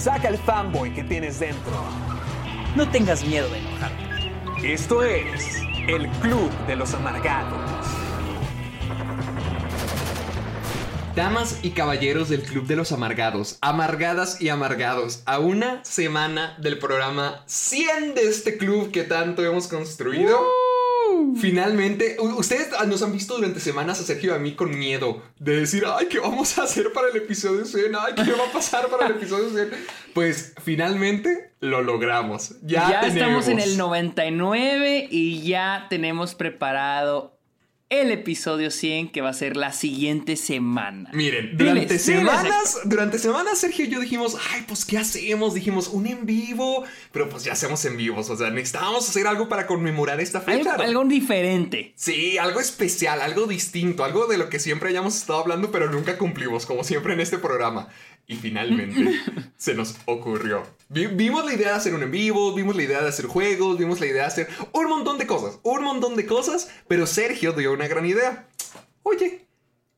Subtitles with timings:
[0.00, 1.72] Saca el fanboy que tienes dentro.
[2.74, 4.72] No tengas miedo de enojarte.
[4.72, 5.58] Esto es
[5.88, 7.60] el Club de los Amargados.
[11.14, 16.78] Damas y caballeros del Club de los Amargados, amargadas y amargados, a una semana del
[16.78, 20.40] programa 100 de este club que tanto hemos construido.
[21.36, 25.60] Finalmente, ustedes nos han visto durante semanas a Sergio y a mí con miedo de
[25.60, 27.94] decir, ay, ¿qué vamos a hacer para el episodio 100?
[27.96, 29.70] Ay, ¿qué va a pasar para el episodio 100?
[30.14, 32.56] Pues finalmente lo logramos.
[32.62, 33.64] Ya, Ya, estamos en tenemos.
[33.72, 37.39] el 99 y ya tenemos preparado
[37.90, 41.10] el episodio 100 que va a ser la siguiente semana.
[41.12, 45.54] Miren, durante diles, semanas, durante semanas Sergio y yo dijimos, ay, pues ¿qué hacemos?
[45.54, 49.48] Dijimos, un en vivo, pero pues ya hacemos en vivos, o sea, necesitábamos hacer algo
[49.48, 50.74] para conmemorar esta Algo, fecha.
[50.76, 51.92] algo diferente.
[51.96, 56.16] Sí, algo especial, algo distinto, algo de lo que siempre hayamos estado hablando, pero nunca
[56.16, 57.88] cumplimos, como siempre en este programa.
[58.26, 59.18] Y finalmente
[59.56, 60.62] se nos ocurrió.
[60.88, 63.76] Vi- vimos la idea de hacer un en vivo, vimos la idea de hacer juegos,
[63.78, 67.52] vimos la idea de hacer un montón de cosas, un montón de cosas, pero Sergio
[67.52, 68.46] dio una gran idea.
[69.02, 69.46] Oye,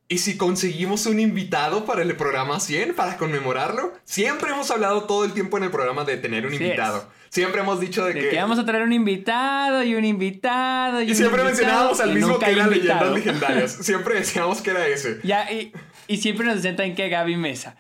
[0.09, 3.93] ¿y si conseguimos un invitado para el programa 100 para conmemorarlo?
[4.05, 7.07] Siempre hemos hablado todo el tiempo en el programa de tener un invitado.
[7.29, 11.07] Siempre hemos dicho de, De que vamos a traer un invitado y un invitado y,
[11.07, 13.15] y un siempre invitado, mencionábamos al mismo que era invitado.
[13.15, 13.73] leyendas legendarias.
[13.87, 15.19] Siempre decíamos que era ese.
[15.25, 15.73] Ya, y,
[16.09, 17.77] y siempre nos también que Gaby Mesa.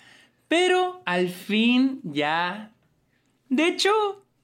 [0.53, 2.74] Pero al fin ya.
[3.48, 3.90] De hecho,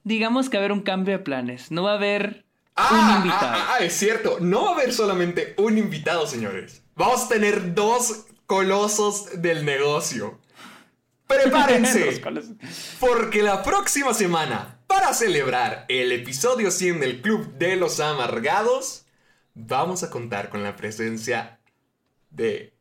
[0.03, 1.69] digamos que va a haber un cambio de planes.
[1.69, 3.53] No va a haber Ah, un ah, invitado.
[3.55, 4.39] ah, ah, es cierto.
[4.39, 6.81] No va a haber solamente un invitado, señores.
[6.95, 10.39] Vamos a tener dos colosos del negocio.
[11.27, 12.19] Prepárense.
[12.99, 19.05] Porque la próxima semana, para celebrar el episodio 100 del Club de los Amargados,
[19.53, 21.59] vamos a contar con la presencia
[22.31, 22.73] de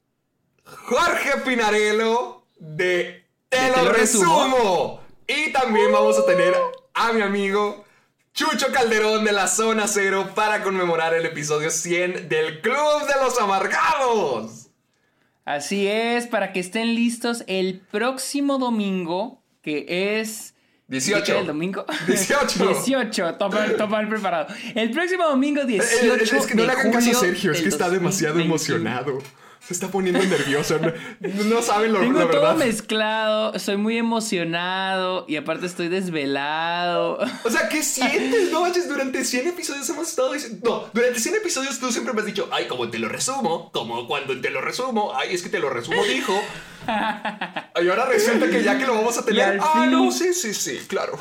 [0.65, 3.18] Jorge Pinarello de
[3.48, 4.44] Te, ¿De lo, Te lo resumo.
[4.44, 5.00] Resumo?
[5.26, 6.54] Y también vamos a tener
[6.94, 7.84] a mi amigo
[8.34, 13.38] Chucho Calderón de la Zona Cero para conmemorar el episodio 100 del Club de los
[13.41, 14.66] Amargados.
[15.44, 20.54] Así es, para que estén listos el próximo domingo, que es...
[20.88, 21.19] 18.
[21.20, 21.84] ¿qué queda el domingo?
[22.06, 22.69] 18.
[22.69, 24.54] 18, toma, toma el preparado.
[24.75, 27.60] El próximo domingo 18 Eh, Es, es que no le hagan caso a Sergio, es
[27.60, 28.76] que está demasiado 2021.
[28.78, 29.19] emocionado.
[29.69, 30.79] Se está poniendo nervioso.
[30.81, 32.56] No, no saben lo, Tengo la todo verdad.
[32.56, 37.19] mezclado, estoy muy emocionado y aparte estoy desvelado.
[37.45, 38.51] O sea, ¿qué sientes?
[38.51, 40.89] No manches, durante 100 episodios hemos estado diciendo.
[40.89, 44.06] No, durante 100 episodios tú siempre me has dicho, ay, como te lo resumo, como
[44.09, 46.33] cuando te lo resumo, ay, es que te lo resumo, dijo.
[47.81, 49.59] Y ahora resulta que ya que lo vamos a tener.
[49.62, 51.19] Ah, fin- no, sí, sí, sí, claro.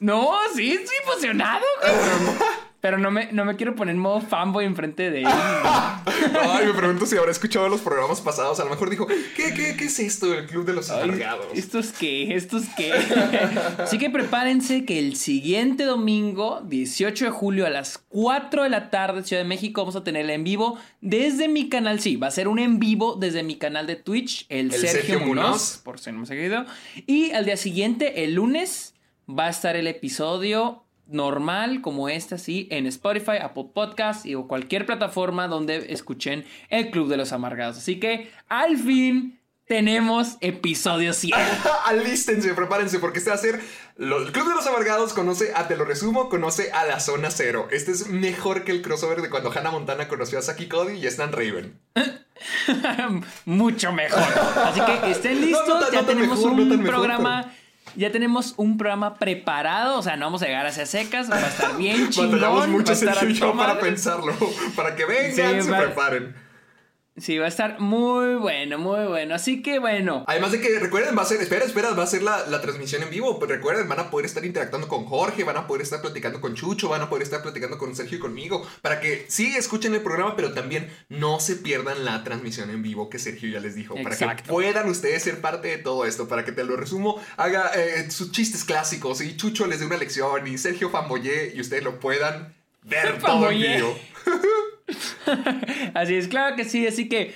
[0.00, 1.64] No, sí, estoy emocionado.
[1.82, 2.36] cabrón.
[2.84, 5.26] Pero no me, no me quiero poner en modo fanboy enfrente de él.
[5.26, 8.60] Ay, me pregunto si habrá escuchado los programas pasados.
[8.60, 10.92] A lo mejor dijo, ¿qué, qué, qué es esto del Club de los?
[11.54, 12.34] ¿Esto es qué?
[12.34, 12.92] ¿Esto es qué?
[13.78, 18.90] Así que prepárense que el siguiente domingo, 18 de julio a las 4 de la
[18.90, 22.00] tarde, Ciudad de México, vamos a tener el en vivo desde mi canal.
[22.00, 24.90] Sí, va a ser un en vivo desde mi canal de Twitch, el, El Sergio,
[24.90, 25.80] Sergio Munoz, Munoz.
[25.82, 26.66] por si no me ha seguido.
[27.06, 28.94] Y al día siguiente, el lunes,
[29.26, 34.48] va a estar el episodio normal como este así en Spotify, Apple Podcast y o
[34.48, 37.78] cualquier plataforma donde escuchen el Club de los Amargados.
[37.78, 41.38] Así que al fin tenemos episodio 100.
[41.86, 43.60] Alístense, prepárense, porque este va a ser.
[43.98, 47.68] el Club de los Amargados conoce a Te lo resumo, conoce a la Zona Cero.
[47.70, 51.06] Este es mejor que el crossover de cuando Hannah Montana conoció a Saki Cody y
[51.06, 51.78] Stan Raven.
[53.44, 54.22] Mucho mejor.
[54.64, 57.54] Así que estén listos, no ya no tenemos mejor, un mejor, programa.
[57.96, 61.46] Ya tenemos un programa preparado, o sea, no vamos a llegar hacia secas, va a
[61.46, 62.32] estar bien chingón.
[62.32, 64.34] Batallamos mucho va a estar yo para pensarlo.
[64.76, 66.34] Para que vengan, Sí, se va- preparen.
[67.16, 69.36] Sí, va a estar muy bueno, muy bueno.
[69.36, 72.22] Así que bueno, Además de que recuerden, va a ser, espera, espera, va a ser
[72.22, 73.38] la, la transmisión en vivo.
[73.38, 76.54] Pues recuerden, van a poder estar interactuando con Jorge, van a poder estar platicando con
[76.54, 78.66] Chucho, van a poder estar platicando con Sergio y conmigo.
[78.82, 83.08] Para que sí escuchen el programa, pero también no se pierdan la transmisión en vivo
[83.08, 83.94] que Sergio ya les dijo.
[83.94, 84.50] Para que Exacto.
[84.52, 86.26] puedan ustedes ser parte de todo esto.
[86.26, 89.98] Para que te lo resumo, haga eh, sus chistes clásicos y Chucho les dé una
[89.98, 93.76] lección y Sergio fanboye y ustedes lo puedan ver todo Famoyé.
[93.76, 93.98] vivo.
[95.94, 97.34] Así es, claro que sí, así que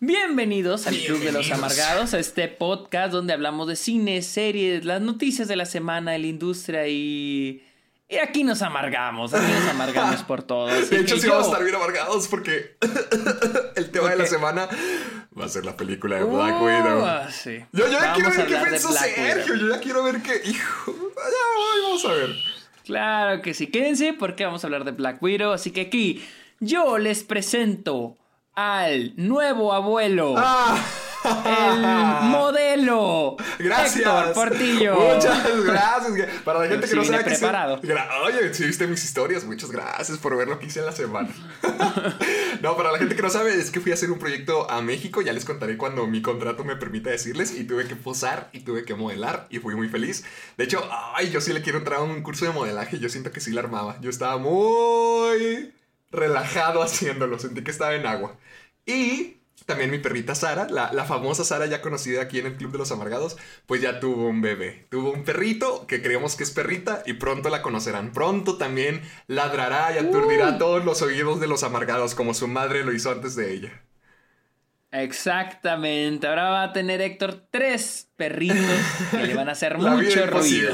[0.00, 1.52] bienvenidos al Club de los Bienvenidos.
[1.78, 6.18] Amargados, a este podcast donde hablamos de cine, series, las noticias de la semana, de
[6.18, 7.64] la industria y...
[8.10, 10.66] Y aquí nos amargamos, aquí nos amargamos por todo.
[10.68, 12.78] De hecho, sí yo- vamos a estar bien amargados porque
[13.76, 14.66] el tema de la semana
[15.38, 17.02] va a ser la película de Black Widow.
[17.04, 17.58] Uh, sí.
[17.70, 19.52] Yo, yo ya Vamos quiero ver qué pensó Sergio.
[19.52, 19.68] Widow.
[19.68, 20.40] Yo ya quiero ver qué.
[20.48, 20.94] Hijo.
[21.16, 22.30] Ya vamos a ver.
[22.88, 25.52] Claro que sí, quédense porque vamos a hablar de Black Widow.
[25.52, 26.24] Así que aquí
[26.58, 28.16] yo les presento
[28.54, 30.82] al nuevo abuelo, ¡Ah!
[31.24, 33.96] El modelo, Gracias.
[33.96, 34.94] Héctor Portillo.
[34.94, 36.28] Muchas gracias.
[36.44, 37.80] Para la gente Sí que no sabe que preparado.
[38.24, 41.28] Oye, si viste mis historias, muchas gracias por ver lo que hice en la semana.
[42.62, 44.80] no, para la gente que no sabe, es que fui a hacer un proyecto a
[44.80, 45.22] México.
[45.22, 47.52] Ya les contaré cuando mi contrato me permita decirles.
[47.52, 49.46] Y tuve que posar y tuve que modelar.
[49.50, 50.24] Y fui muy feliz.
[50.56, 52.98] De hecho, ay, yo sí le quiero entrar a un curso de modelaje.
[52.98, 53.98] Yo siento que sí la armaba.
[54.00, 55.72] Yo estaba muy
[56.10, 57.38] relajado haciéndolo.
[57.38, 58.36] Sentí que estaba en agua.
[58.86, 59.37] Y
[59.68, 62.78] también mi perrita Sara, la, la famosa Sara ya conocida aquí en el Club de
[62.78, 63.36] los Amargados,
[63.66, 64.86] pues ya tuvo un bebé.
[64.88, 68.14] Tuvo un perrito que creemos que es perrita y pronto la conocerán.
[68.14, 72.94] Pronto también ladrará y aturdirá todos los oídos de los amargados como su madre lo
[72.94, 73.82] hizo antes de ella.
[74.90, 76.26] Exactamente.
[76.26, 78.56] Ahora va a tener Héctor tres perritos
[79.10, 80.72] que le van a hacer mucho ruido.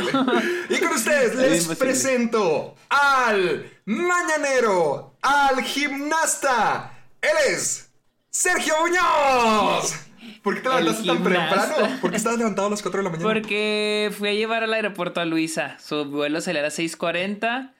[0.68, 6.92] Y con ustedes les presento al mañanero, al gimnasta.
[7.20, 7.90] Él es
[8.38, 9.94] Sergio Muñoz.
[10.42, 11.74] ¿Por qué te levantaste tan temprano?
[12.00, 13.28] ¿Por qué estabas levantado a las 4 de la mañana?
[13.32, 15.76] Porque fui a llevar al aeropuerto a Luisa.
[15.78, 17.72] Su vuelo salía a las 6:40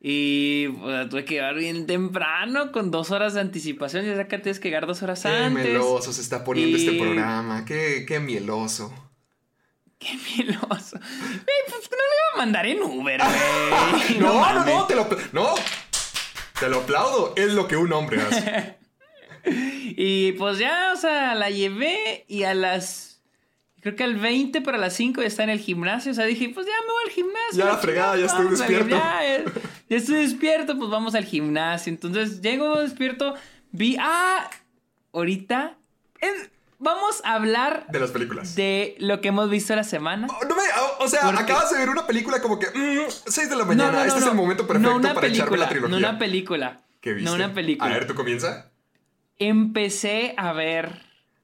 [0.00, 4.04] y pues, tuve que llegar bien temprano con dos horas de anticipación.
[4.04, 5.64] Ya que tienes que llegar dos horas Qué antes.
[5.64, 7.64] meloso se está poniendo Y- este programa.
[7.64, 8.92] Qué, qué mieloso.
[10.00, 10.98] Qué meloso.
[10.98, 13.20] Güey, pues no le iba a mandar en Uber,
[14.08, 14.18] güey.
[14.18, 15.54] No, no, no, te lo, no.
[16.58, 17.32] Te lo aplaudo.
[17.36, 18.76] Es lo que un hombre hace.
[19.46, 23.20] Y pues ya, o sea, la llevé y a las.
[23.80, 26.12] Creo que al 20 para las 5 ya está en el gimnasio.
[26.12, 27.58] O sea, dije, pues ya me voy al gimnasio.
[27.58, 28.96] Ya la fregada, ya estoy despierto.
[28.96, 31.92] Ya, estoy despierto, pues vamos al gimnasio.
[31.92, 33.34] Entonces llego despierto,
[33.72, 33.96] vi.
[34.00, 34.48] Ah,
[35.12, 35.76] ahorita.
[36.20, 38.56] en- vamos a hablar De las películas.
[38.56, 40.26] de lo que hemos visto la semana.
[40.30, 42.66] Oh, no me- o- o sea, Porque- acabas de ver una película como que
[43.26, 43.90] 6 de la mañana.
[43.92, 45.90] no, no, este no, es el momento perfecto para echarme película, la trilogía.
[45.90, 46.80] No una película.
[47.00, 47.28] ¿Qué viste?
[47.30, 47.90] No una película.
[47.90, 48.70] A ver, ¿tú comienza?
[49.38, 51.02] Empecé a ver.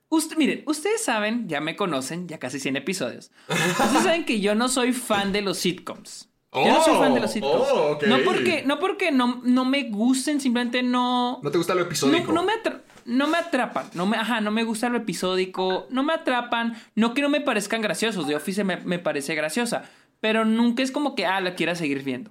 [0.09, 3.31] Usted, miren, ustedes saben, ya me conocen, ya casi 100 episodios.
[3.49, 6.29] Ustedes saben que yo no soy fan de los sitcoms.
[6.53, 7.69] yo no soy fan de los Oh, sitcoms.
[7.71, 7.99] oh.
[8.09, 11.39] No porque, no porque no, no me gusten, simplemente no.
[11.43, 12.33] ¿No te gusta lo episódico?
[12.33, 15.87] No, no me atra- no me atrapan, no me, ajá, no me gusta lo episódico,
[15.91, 19.85] no me atrapan, no que no me parezcan graciosos, The Office me, me parece graciosa,
[20.21, 22.31] pero nunca es como que, ah, la quiera seguir viendo.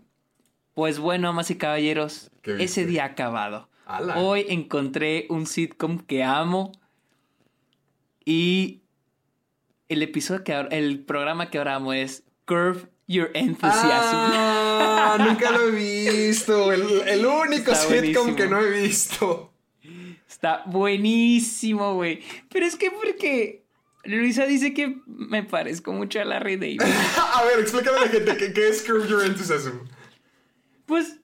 [0.73, 3.68] Pues bueno, amas y caballeros, ese día ha acabado.
[3.89, 4.17] Ala.
[4.19, 6.71] Hoy encontré un sitcom que amo
[8.23, 8.81] y
[9.87, 13.81] el episodio que ahora- el programa que ahora amo es Curve Your Enthusiasm.
[14.31, 16.71] Ah, nunca lo he visto.
[16.71, 18.35] El, el único Está sitcom buenísimo.
[18.35, 19.53] que no he visto.
[20.29, 22.21] Está buenísimo, güey.
[22.51, 23.63] Pero es que porque
[24.03, 26.81] Luisa dice que me parezco mucho a Larry David.
[27.33, 29.79] A ver, explícame a la gente qué, es Curb Your Enthusiasm.
[30.85, 31.18] Pues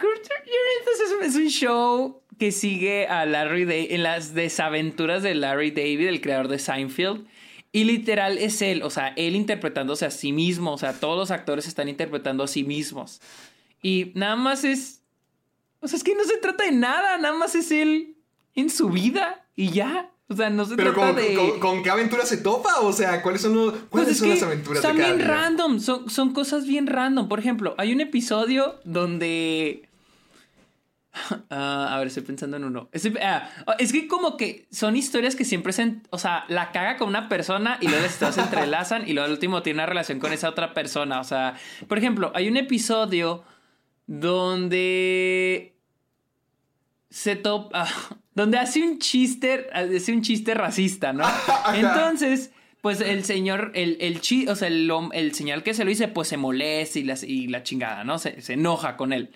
[0.00, 6.06] Your es un show que sigue a Larry David en las desaventuras de Larry David,
[6.06, 7.26] el creador de Seinfeld.
[7.72, 11.30] Y literal es él, o sea, él interpretándose a sí mismo, o sea, todos los
[11.30, 13.20] actores están interpretando a sí mismos.
[13.82, 15.02] Y nada más es...
[15.80, 18.16] O sea, es que no se trata de nada, nada más es él
[18.54, 20.10] en su vida y ya.
[20.28, 21.34] O sea, no se Pero trata con, de...
[21.34, 22.80] con- con qué aventura se topa?
[22.80, 26.10] O sea, ¿cuáles son, los, Pues ¿cuáles es son las aventuras cada bien random, son,
[26.10, 27.28] son cosas bien random.
[27.28, 29.87] Por ejemplo, hay un episodio donde...
[31.50, 32.88] Ah, a ver, estoy pensando en uno.
[32.92, 33.48] Estoy- ah,
[33.78, 35.96] es que como que son historias que siempre se...
[36.10, 39.26] O sea, la caga con una persona y luego las historias se entrelazan y luego
[39.26, 41.20] al último tiene una relación con esa otra persona.
[41.20, 41.54] O sea,
[41.88, 43.44] por ejemplo, hay un episodio
[44.06, 45.74] donde
[47.10, 47.86] se topa,
[48.34, 51.24] donde hace un chiste, hace un chiste racista, ¿no?
[51.74, 55.90] Entonces, pues el señor, el, el chi, o sea, el, el señor que se lo
[55.90, 58.18] dice, pues se molesta y la, y la chingada, ¿no?
[58.18, 59.30] Se, se enoja con él.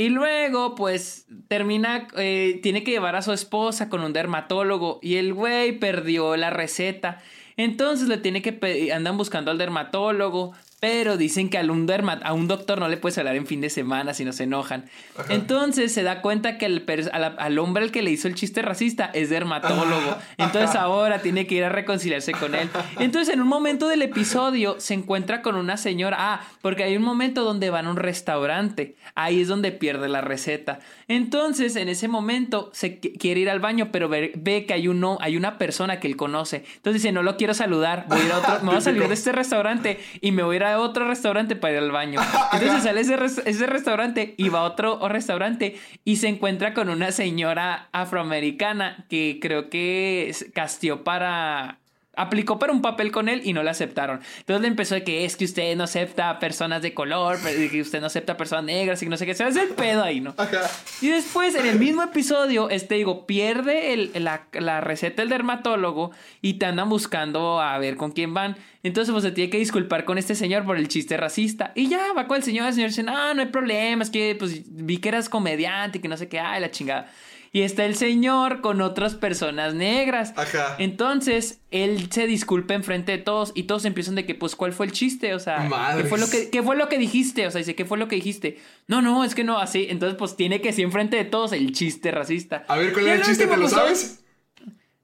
[0.00, 5.16] Y luego, pues, termina, eh, tiene que llevar a su esposa con un dermatólogo y
[5.16, 7.20] el güey perdió la receta.
[7.58, 12.32] Entonces le tiene que andan buscando al dermatólogo, Pero dicen que a un, derma- a
[12.32, 14.86] un doctor no le puedes hablar en fin de semana si no se enojan.
[15.28, 18.28] Entonces se da cuenta que el pers- a la- al hombre al que le hizo
[18.28, 20.16] el chiste racista es dermatólogo.
[20.38, 22.68] Entonces ahora tiene que ir a reconciliarse con él.
[22.98, 26.16] Entonces en un momento del episodio se encuentra con una señora.
[26.18, 28.96] Ah, porque hay un momento donde van a un restaurante.
[29.14, 30.78] Ahí es donde pierde la receta.
[31.08, 34.88] Entonces en ese momento se qu- quiere ir al baño, pero ve, ve que hay,
[34.88, 36.64] uno, hay una persona que él conoce.
[36.76, 38.06] Entonces dice, no lo quiero saludar.
[38.08, 40.54] Voy a ir a otro, me voy a salir de este restaurante y me voy
[40.54, 42.20] a ir a otro restaurante para ir al baño.
[42.52, 46.88] Entonces sale ese, res- ese restaurante y va a otro restaurante y se encuentra con
[46.88, 51.79] una señora afroamericana que creo que castió para...
[52.16, 54.20] Aplicó para un papel con él y no le aceptaron.
[54.38, 57.38] Entonces le empezó de que es que usted no acepta personas de color,
[57.70, 59.34] que usted no acepta personas negras y que no sé qué.
[59.34, 60.34] Se hace el pedo ahí, ¿no?
[60.36, 60.68] Ajá.
[61.00, 66.10] Y después, en el mismo episodio, este digo, pierde el- la, la receta del dermatólogo
[66.42, 68.56] y te andan buscando a ver con quién van.
[68.82, 71.70] Entonces, pues se tiene que disculpar con este señor por el chiste racista.
[71.74, 74.34] Y ya va con el señor, el señor dice, no, no hay problema, es que
[74.38, 77.10] pues vi que eras comediante y que no sé qué, ay, la chingada.
[77.52, 80.32] Y está el señor con otras personas negras.
[80.36, 80.76] Ajá.
[80.78, 84.86] Entonces, él se disculpa enfrente de todos y todos empiezan de que, pues, ¿cuál fue
[84.86, 85.34] el chiste?
[85.34, 87.48] O sea, ¿qué fue, lo que, ¿qué fue lo que dijiste?
[87.48, 88.60] O sea, dice, ¿qué fue lo que dijiste?
[88.86, 89.88] No, no, es que no, así.
[89.90, 92.64] Entonces, pues, tiene que decir enfrente de todos el chiste racista.
[92.68, 93.44] A ver, ¿cuál era el chiste?
[93.46, 94.24] último, ¿Te lo pues, sabes?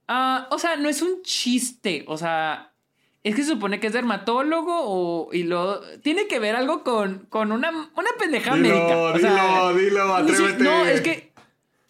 [0.06, 2.72] Ah, o sea, no es un chiste, o sea...
[3.24, 5.32] Es que se supone que es dermatólogo o...
[5.32, 5.80] Y lo...
[5.98, 8.98] Tiene que ver algo con, con una, una pendeja Dilo, médica.
[8.98, 10.62] o sea, dilo, dilo, atrévete.
[10.62, 11.32] No, es que...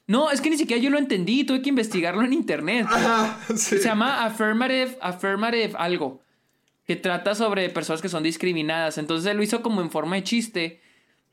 [0.07, 1.45] No, es que ni siquiera yo lo entendí.
[1.45, 2.87] Tuve que investigarlo en internet.
[2.91, 3.79] Ajá, sí.
[3.79, 6.23] Se llama Affirmative, Affirmative algo.
[6.87, 8.99] Que trata sobre personas que son discriminadas.
[8.99, 10.81] Entonces él lo hizo como en forma de chiste.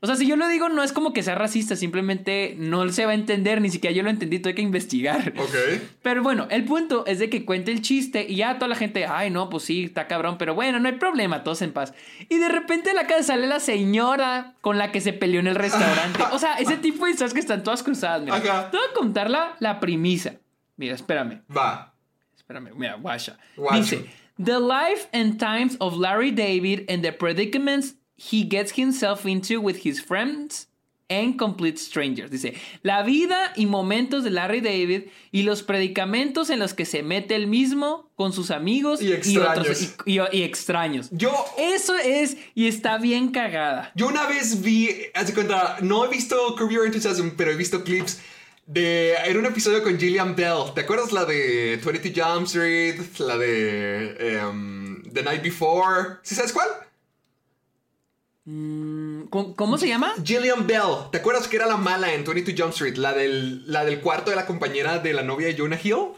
[0.04, 3.06] O sea, si yo lo digo, no es como que sea racista, simplemente no se
[3.06, 5.32] va a entender, ni siquiera yo lo entendí, tuve que investigar.
[5.34, 5.80] Ok.
[6.02, 9.06] Pero bueno, el punto es de que cuente el chiste y ya toda la gente,
[9.06, 11.94] ay, no, pues sí, está cabrón, pero bueno, no hay problema, todos en paz.
[12.28, 15.46] Y de repente a la casa sale la señora con la que se peleó en
[15.46, 16.22] el restaurante.
[16.32, 18.36] O sea, ese tipo de historias que están todas cruzadas, mira.
[18.36, 18.70] Ajá.
[18.70, 20.34] Te voy a contar la, la premisa.
[20.76, 21.40] Mira, espérame.
[21.50, 21.94] Va.
[22.36, 22.96] Espérame, mira.
[22.96, 23.38] Guacho.
[23.72, 24.04] Dice,
[24.36, 27.94] The life and times of Larry David and the predicaments
[28.30, 30.68] he gets himself into with his friends
[31.10, 32.30] and complete strangers.
[32.30, 35.02] Dice, la vida y momentos de Larry David
[35.32, 39.58] y los predicamentos en los que se mete él mismo con sus amigos Y extraños.
[39.58, 41.08] otros y, y- y extraños.
[41.12, 43.92] Yo, Eso es, y está bien cagada.
[43.94, 47.56] yo una vez vi, haz de cuenta, no he visto Curb Your Enthusiasm, pero he
[47.56, 48.20] visto clips
[48.66, 50.72] de, era un episodio con Gillian Bell.
[50.74, 52.98] ¿Te acuerdas la de 22 Jump Street?
[53.18, 56.16] La de em, The Night Before.
[56.22, 56.68] ¿Sí sabes cuál?
[58.44, 60.12] ¿Cómo, cómo se llama?
[60.22, 61.10] Gillian Bell.
[61.10, 62.96] ¿Te acuerdas que era la mala en 22 Jump Street?
[62.96, 66.12] La del, la del cuarto de la compañera de la novia de Jonah Hill.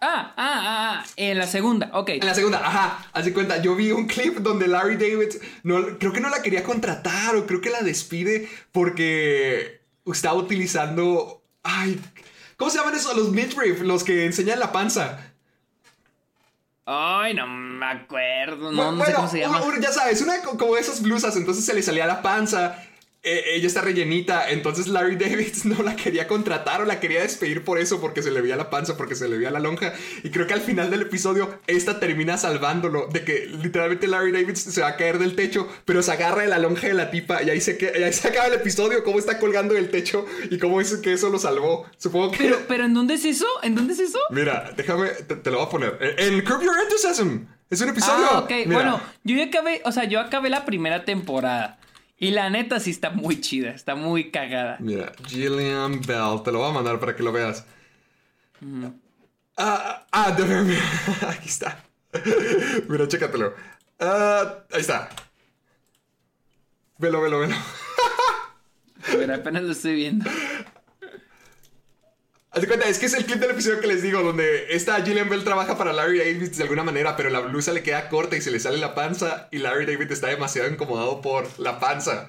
[0.00, 2.10] Ah, ah, ah, ah, en la segunda, ok.
[2.10, 5.98] En la segunda, ajá, haz de cuenta, yo vi un clip donde Larry David, no,
[5.98, 12.00] creo que no la quería contratar o creo que la despide porque estaba utilizando, ay,
[12.56, 13.16] ¿cómo se llaman esos?
[13.16, 15.27] Los midriff, los que enseñan la panza.
[16.90, 19.60] Ay, no me acuerdo, no, no sé Bueno, cómo se llama.
[19.78, 22.82] ya sabes, una co- como esas blusas, entonces se le salía la panza.
[23.36, 27.64] Eh, ella está rellenita, entonces Larry David no la quería contratar o la quería despedir
[27.64, 29.92] por eso, porque se le veía la panza, porque se le veía la lonja.
[30.22, 34.54] Y creo que al final del episodio, esta termina salvándolo de que literalmente Larry David
[34.54, 37.42] se va a caer del techo, pero se agarra de la lonja de la tipa
[37.42, 40.24] y ahí se, que- y ahí se acaba el episodio, cómo está colgando del techo
[40.50, 41.86] y cómo es que eso lo salvó.
[41.98, 42.38] Supongo que...
[42.38, 43.46] Pero, pero ¿en dónde es eso?
[43.62, 44.18] ¿En dónde es eso?
[44.30, 45.98] Mira, déjame, te, te lo voy a poner.
[46.18, 47.46] En en Curb Your Enthusiasm.
[47.70, 48.26] Es un episodio.
[48.30, 48.50] Ah, ok.
[48.50, 48.72] Mira.
[48.72, 51.78] Bueno, yo ya acabé, o sea, yo acabé la primera temporada.
[52.20, 54.76] Y la neta sí está muy chida, está muy cagada.
[54.80, 57.64] Mira, Gillian Bell, te lo voy a mandar para que lo veas.
[59.56, 60.82] Ah, ah, mira,
[61.30, 61.84] aquí está.
[62.88, 63.54] Mira, chécatelo.
[64.00, 65.08] Ah, ahí está.
[66.98, 67.54] Velo, velo, velo.
[69.12, 70.28] A ver, apenas lo estoy viendo.
[72.58, 75.00] Haz de cuenta, es que es el clip del episodio que les digo, donde esta
[75.00, 78.34] Gillian Bell trabaja para Larry David de alguna manera, pero la blusa le queda corta
[78.36, 82.28] y se le sale la panza, y Larry David está demasiado incomodado por la panza.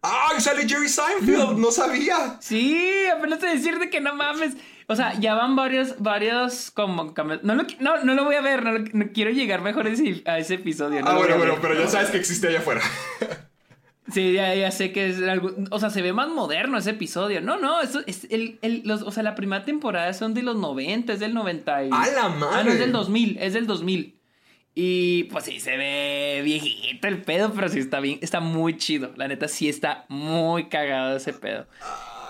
[0.00, 1.58] ¡Ay, sale Jerry Seinfeld!
[1.58, 2.36] ¡No sabía!
[2.40, 4.52] Sí, apenas te decirte que no mames.
[4.86, 7.12] O sea, ya van varios, varios como...
[7.42, 9.90] No lo, no, no lo voy a ver, no, lo- no quiero llegar mejor a
[9.90, 11.00] ese, a ese episodio.
[11.04, 12.82] Ah, bueno, bueno, pero ya sabes que existe allá afuera.
[14.12, 15.52] Sí, ya, ya sé que es algo.
[15.70, 17.40] O sea, se ve más moderno ese episodio.
[17.40, 18.58] No, no, eso es el.
[18.62, 21.84] el- los, o sea, la primera temporada son de los 90, es del 90.
[21.84, 21.90] Y...
[21.92, 22.56] ¡A la madre!
[22.60, 24.14] Ah, no, es del 2000, es del 2000.
[24.78, 29.10] Y pues sí, se ve viejito el pedo, pero sí está bien, está muy chido.
[29.16, 31.66] La neta, sí está muy cagado ese pedo.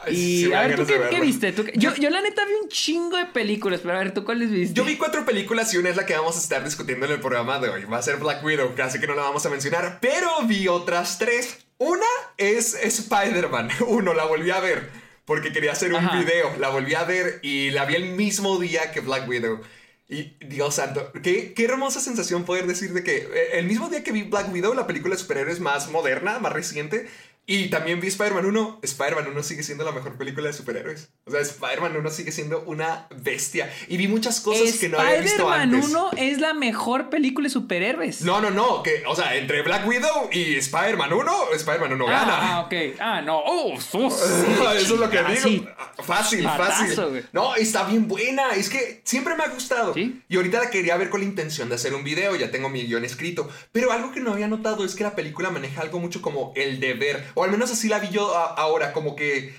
[0.08, 1.50] Y sí a ver, ¿tú qué, viste?
[1.52, 4.24] ¿Tú qué- yo, yo la neta vi un chingo de películas, pero a ver, ¿tú
[4.24, 4.72] cuáles viste?
[4.74, 7.20] Yo vi cuatro películas y una es la que vamos a estar discutiendo en el
[7.20, 7.84] programa de hoy.
[7.84, 11.18] Va a ser Black Widow, casi que no la vamos a mencionar, pero vi otras
[11.18, 11.65] tres.
[11.78, 12.06] Una
[12.36, 13.70] es Spider-Man.
[13.86, 14.90] Uno, la volví a ver
[15.24, 16.18] porque quería hacer un Ajá.
[16.18, 16.56] video.
[16.58, 19.60] La volví a ver y la vi el mismo día que Black Widow.
[20.08, 24.04] Y Dios santo, qué, qué hermosa sensación poder decir de que eh, el mismo día
[24.04, 27.08] que vi Black Widow, la película de superhéroes más moderna, más reciente,
[27.46, 31.10] y también vi Spider-Man 1, Spider-Man 1 sigue siendo la mejor película de superhéroes.
[31.26, 33.72] O sea, Spider-Man 1 sigue siendo una bestia.
[33.88, 35.90] Y vi muchas cosas que no había visto Spider-Man antes.
[35.90, 38.22] 1 es la mejor película de superhéroes.
[38.22, 42.56] No, no, no, que, o sea, entre Black Widow y Spider-Man 1, Spider-Man 1 gana.
[42.56, 42.74] Ah, ok.
[42.98, 43.38] Ah, no.
[43.44, 44.20] Oh, sos-
[44.76, 45.42] Eso es lo que Ah, digo.
[45.48, 45.66] sí.
[46.02, 47.26] Fácil, fácil.
[47.32, 48.50] No, está bien buena.
[48.50, 49.94] Es que siempre me ha gustado.
[49.94, 50.20] Sí.
[50.28, 52.34] Y ahorita la quería ver con la intención de hacer un video.
[52.36, 53.48] Ya tengo mi guion escrito.
[53.72, 56.80] Pero algo que no había notado es que la película maneja algo mucho como el
[56.80, 57.24] deber.
[57.36, 58.92] O al menos así la vi yo a- ahora.
[58.92, 59.54] Como que.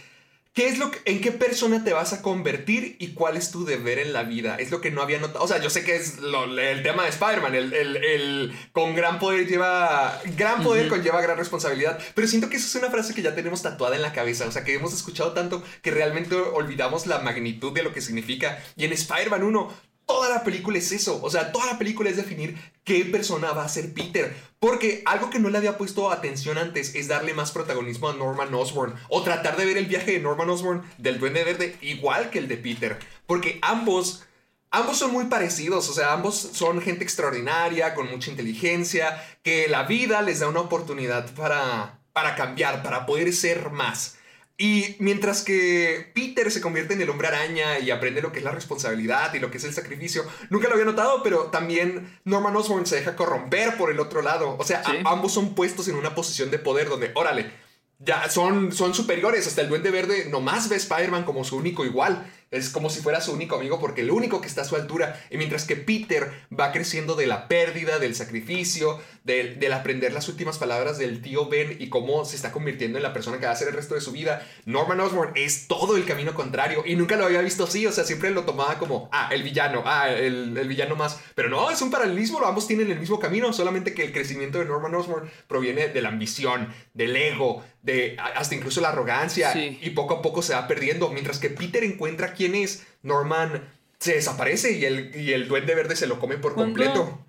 [0.53, 3.63] ¿Qué es lo que, en qué persona te vas a convertir y cuál es tu
[3.63, 4.55] deber en la vida?
[4.55, 5.45] Es lo que no había notado.
[5.45, 7.53] O sea, yo sé que es lo- el tema de Spider-Man.
[7.53, 10.19] El, el- el con gran poder lleva.
[10.35, 11.99] Gran poder conlleva gran responsabilidad.
[12.15, 14.47] Pero siento que eso es una frase que ya tenemos tatuada en la cabeza.
[14.47, 18.57] O sea, que hemos escuchado tanto que realmente olvidamos la magnitud de lo que significa.
[18.75, 19.71] Y en Spider-Man 1,
[20.07, 21.19] toda la película es eso.
[21.21, 24.35] O sea, toda la película es definir qué persona va a ser Peter.
[24.57, 28.53] Porque algo que no le había puesto atención antes es darle más protagonismo a Norman
[28.55, 28.95] Osborn.
[29.09, 32.47] O tratar de ver el viaje de Norman Osborn del Duende Verde igual que el
[32.47, 32.97] de Peter.
[33.27, 34.23] Porque ambos...
[34.69, 39.83] Ambos son muy parecidos, o sea, ambos son gente extraordinaria, con mucha inteligencia, que la
[39.83, 44.16] vida les da una oportunidad para, para cambiar, para poder ser más.
[44.59, 48.43] Y mientras que Peter se convierte en el hombre araña y aprende lo que es
[48.43, 52.55] la responsabilidad y lo que es el sacrificio, nunca lo había notado, pero también Norman
[52.55, 54.55] Osborn se deja corromper por el otro lado.
[54.57, 57.51] O sea, a- ambos son puestos en una posición de poder donde, órale,
[57.99, 59.45] ya son, son superiores.
[59.45, 62.31] Hasta el Duende Verde nomás ve a Spider-Man como su único igual.
[62.51, 65.21] Es como si fuera su único amigo porque el único que está a su altura.
[65.29, 70.29] Y mientras que Peter va creciendo de la pérdida, del sacrificio, del, del aprender las
[70.29, 73.51] últimas palabras del tío Ben y cómo se está convirtiendo en la persona que va
[73.51, 74.47] a ser el resto de su vida.
[74.65, 77.85] Norman Osborn es todo el camino contrario y nunca lo había visto así.
[77.85, 81.19] O sea, siempre lo tomaba como, ah, el villano, ah, el, el villano más.
[81.35, 82.37] Pero no, es un paralelismo.
[82.45, 86.09] Ambos tienen el mismo camino, solamente que el crecimiento de Norman Osborn proviene de la
[86.09, 89.79] ambición, del ego, de hasta incluso la arrogancia Sí.
[89.81, 91.09] y poco a poco se va perdiendo.
[91.09, 93.63] Mientras que Peter encuentra quién es, Norman
[93.99, 96.73] se desaparece y el, y el duende verde se lo come por ¿Cuándo?
[96.79, 97.25] completo.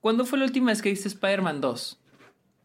[0.00, 2.00] ¿Cuándo fue la última vez que viste Spider-Man 2?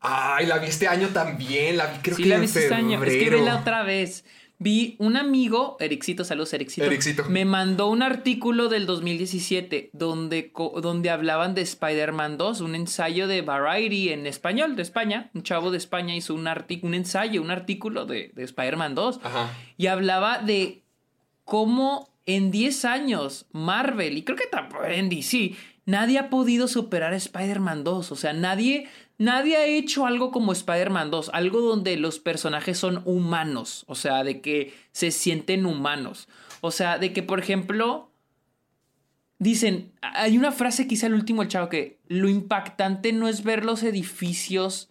[0.01, 2.75] Ay, la vi este año también, la vi creo sí, que la en viste este
[2.75, 3.01] año.
[3.03, 3.39] Es que febrero.
[3.39, 4.25] vela otra vez.
[4.61, 6.85] Vi un amigo, Ericito, saludos, Ericito.
[6.85, 7.23] Ericito.
[7.29, 10.51] Me mandó un artículo del 2017 donde,
[10.81, 15.31] donde hablaban de Spider-Man 2, un ensayo de Variety en español de España.
[15.33, 16.45] Un chavo de España hizo un,
[16.81, 19.21] un ensayo, un artículo de, de Spider-Man 2.
[19.23, 19.49] Ajá.
[19.77, 20.83] Y hablaba de
[21.49, 27.11] cómo en 10 años Marvel, y creo que tampoco en DC, nadie ha podido superar
[27.13, 28.11] a Spider-Man 2.
[28.11, 33.01] O sea, nadie, nadie ha hecho algo como Spider-Man 2, algo donde los personajes son
[33.05, 36.29] humanos, o sea, de que se sienten humanos.
[36.61, 38.11] O sea, de que, por ejemplo,
[39.39, 43.65] dicen, hay una frase hice al último el chavo que lo impactante no es ver
[43.65, 44.89] los edificios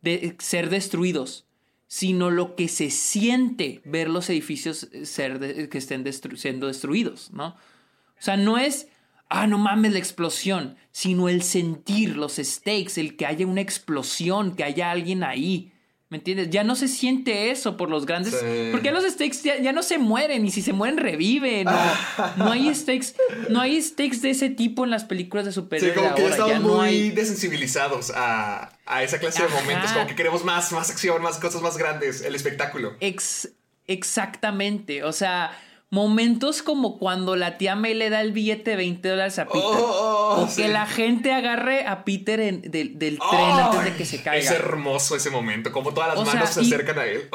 [0.00, 1.44] de ser destruidos,
[1.92, 7.32] sino lo que se siente ver los edificios ser de- que estén destru- siendo destruidos,
[7.32, 7.48] ¿no?
[7.48, 8.86] O sea, no es,
[9.28, 14.54] ah, no mames la explosión, sino el sentir, los stakes, el que haya una explosión,
[14.54, 15.72] que haya alguien ahí.
[16.10, 16.50] ¿Me entiendes?
[16.50, 18.34] Ya no se siente eso por los grandes.
[18.38, 18.68] Sí.
[18.70, 21.64] Porque los stakes ya, ya no se mueren y si se mueren reviven.
[21.64, 23.14] No, no hay stakes,
[23.48, 25.94] no hay stakes de ese tipo en las películas de Sí, superhéroes.
[25.96, 29.42] como de que ya ahora, estamos ya no muy hay- desensibilizados a, a esa clase
[29.42, 29.92] de momentos.
[29.92, 32.96] Como que queremos más, más acción, más cosas más grandes, el espectáculo.
[33.00, 33.50] Ex-
[33.86, 35.04] exactamente.
[35.04, 35.52] O sea,
[35.90, 39.60] momentos como cuando la tía May le da el billete de 20 dólares a Peter.
[39.64, 40.62] Oh, oh, o sí.
[40.62, 44.52] que la gente agarre a Peter en- del, tren antes de que se Es caiga.
[44.52, 47.28] hermoso ese momento, como todas las O sea, manos se y- acercan a él.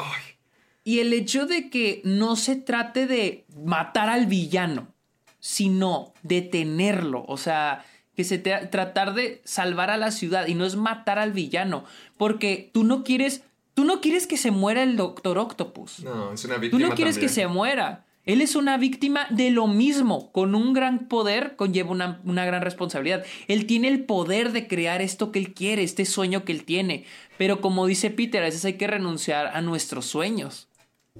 [0.84, 4.94] Y el hecho de que no se trate de matar al villano,
[5.40, 7.24] sino detenerlo.
[7.26, 7.84] O sea,
[8.16, 11.84] que se te- tratar de salvar a la ciudad y no es matar al villano.
[12.16, 13.42] Porque tú no quieres.
[13.74, 16.00] Tú no quieres que se muera el Doctor Octopus.
[16.02, 18.04] No, es una Tú víctima no quieres que se muera.
[18.24, 20.32] Él es una víctima de lo mismo.
[20.32, 23.24] Con un gran poder conlleva una, una gran responsabilidad.
[23.48, 27.04] Él tiene el poder de crear esto que él quiere, este sueño que él tiene.
[27.38, 30.68] Pero como dice Peter, a veces hay que renunciar a nuestros sueños.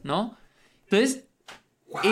[0.03, 0.37] ¿No?
[0.85, 1.25] Entonces,
[1.89, 2.03] Wow.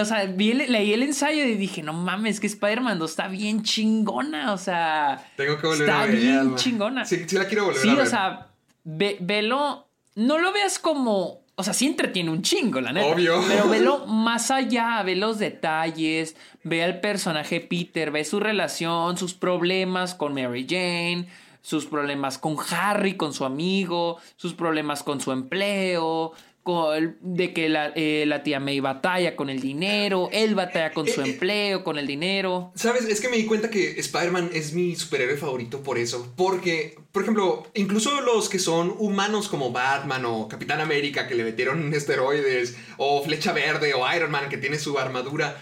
[0.00, 3.28] O sea, vi el- leí el ensayo y dije, no mames, que Spider-Man 2 está
[3.28, 4.52] bien chingona.
[4.52, 6.16] O sea, Tengo que volver está a ver.
[6.16, 7.04] bien chingona.
[7.04, 8.06] Sí, sí la quiero volver Sí, a ver.
[8.06, 8.46] o sea,
[8.84, 9.86] ve- velo.
[10.14, 11.40] No lo veas como.
[11.56, 13.08] o sea, sí entretiene un chingo, la neta.
[13.14, 13.44] Obvio.
[13.46, 19.34] Pero velo más allá, ve los detalles, ve al personaje Peter, ve su relación, sus
[19.34, 21.28] problemas con Mary Jane,
[21.60, 27.68] sus problemas con Harry, con su amigo, sus problemas con su empleo, con, de que
[27.68, 31.30] la, eh, la, tía May batalla con el dinero, él batalla con su eh, eh,
[31.30, 32.72] empleo, con el dinero.
[32.74, 36.32] Sabes, es que me di cuenta que Spider-Man es mi superhéroe favorito por eso.
[36.36, 41.44] Porque, por ejemplo, incluso los que son humanos como Batman o Capitán América que le
[41.44, 45.56] metieron esteroides, o Flecha Verde o Iron Man que tiene su armadura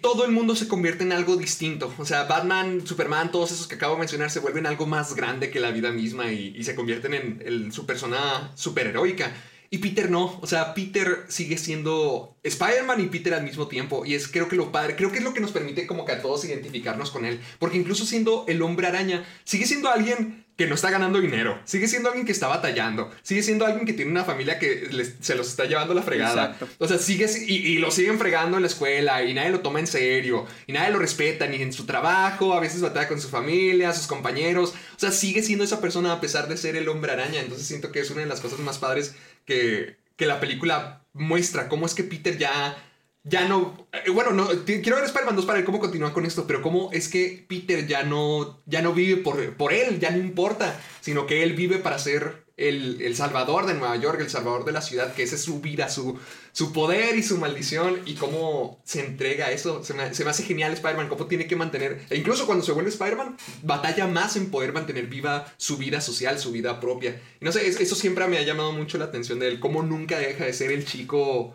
[0.00, 1.92] todo el mundo se convierte en algo distinto.
[1.98, 5.50] O sea, Batman, Superman, todos esos que acabo de mencionar se vuelven algo más grande
[5.50, 9.32] que la vida misma y, se convierten en, su persona superheroica.
[9.72, 14.04] Y Peter no, o sea, Peter sigue siendo Spider-Man y Peter al mismo tiempo.
[14.04, 16.10] Y es creo que lo padre, creo que es lo que nos permite como que
[16.10, 17.40] a todos identificarnos con él.
[17.60, 21.58] Porque incluso siendo el hombre araña, sigue siendo alguien que no está ganando dinero.
[21.64, 23.10] Sigue siendo alguien que está batallando.
[23.22, 26.58] Sigue siendo alguien que tiene una familia que se los está llevando la fregada.
[26.76, 29.80] O sea, sigue y, y, lo siguen fregando en la escuela y nadie lo toma
[29.80, 30.46] en serio.
[30.66, 32.52] Y nadie lo respeta ni en su trabajo.
[32.52, 34.74] A veces batalla con su familia, sus compañeros.
[34.96, 37.40] O sea, sigue siendo esa persona a pesar de ser el hombre araña.
[37.40, 41.86] Entonces siento que es una de las cosas más padres que, la película muestra cómo
[41.86, 42.76] es que Peter ya
[43.22, 43.88] ya no.
[43.92, 46.90] Eh, bueno, no, quiero ver Spider-Man 2 para ver cómo continúa con esto, pero cómo
[46.92, 51.26] es que Peter ya no, ya no vive por, por él, ya no importa, sino
[51.26, 55.14] que él vive para ser el, salvador de Nueva York, el salvador de la ciudad,
[55.14, 56.18] que esa es su vida, su,
[56.52, 59.82] su poder y su maldición, y cómo se entrega a eso.
[59.82, 63.36] Se me, hace genial Spider-Man, cómo tiene que mantener, e incluso cuando se vuelve Spider-Man,
[63.62, 67.20] batalla más en poder mantener viva su vida social, su vida propia.
[67.40, 70.18] Y no sé, eso siempre me ha llamado mucho la atención de él, cómo nunca
[70.18, 71.54] deja de ser el chico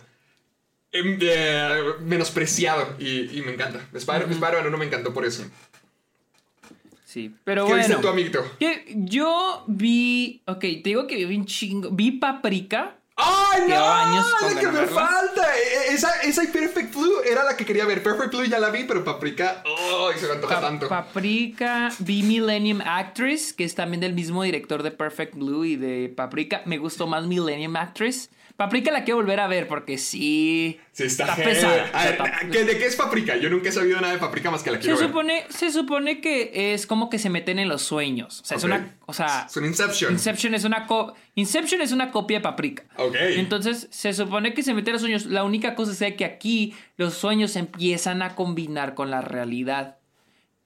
[0.95, 1.19] Em,
[2.07, 3.85] menospreciado y, me encanta.
[3.93, 5.43] Spider-Man no me encantó por eso.
[7.15, 7.87] Sí, pero ¿Qué bueno.
[7.87, 8.43] dice tu amiguito?
[8.93, 10.41] yo vi.
[10.47, 11.89] Ok, te digo que vi un chingo.
[11.91, 12.97] Vi Paprika.
[13.15, 13.75] ¡Ay, no!
[13.81, 15.47] Años ¡La que me falta!
[15.55, 18.03] E, e, esa, esa y Perfect Blue era la que quería ver.
[18.03, 19.63] Perfect Blue ya la vi, pero Paprika.
[19.65, 20.89] ¡Ay, se me antoja tanto!
[20.89, 21.89] Paprika.
[21.99, 26.63] Vi Millennium Actress, que es también del mismo director de Perfect Blue y de Paprika.
[26.65, 28.29] Me gustó más Millennium Actress.
[28.57, 30.79] Paprika la quiero volver a ver porque sí.
[30.93, 31.91] Sí, está, pesada.
[32.47, 33.35] ¿De qué es Paprika?
[33.35, 35.11] Yo nunca he sabido nada de Paprika más que la quiero se ver.
[35.11, 38.41] Supone, se supone que es como que se meten en los sueños.
[38.41, 38.95] O sea, es una.
[39.05, 39.47] O sea.
[39.49, 40.13] Es un Inception.
[40.13, 40.87] Inception es una,
[41.35, 42.83] Inception es una copia de Paprika.
[42.95, 43.15] Ok.
[43.19, 45.25] Entonces, se supone que se meten en los sueños.
[45.25, 49.97] La única cosa es que aquí los sueños empiezan a combinar con la realidad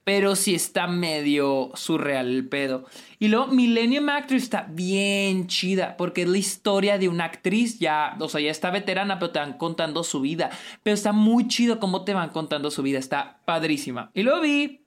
[0.09, 2.85] pero sí está medio surreal el pedo.
[3.19, 8.17] Y luego Millennium Actress está bien chida, porque es la historia de una actriz ya,
[8.19, 10.49] o sea, ya está veterana, pero te van contando su vida.
[10.81, 14.09] Pero está muy chido cómo te van contando su vida, está padrísima.
[14.15, 14.81] Y luego vi,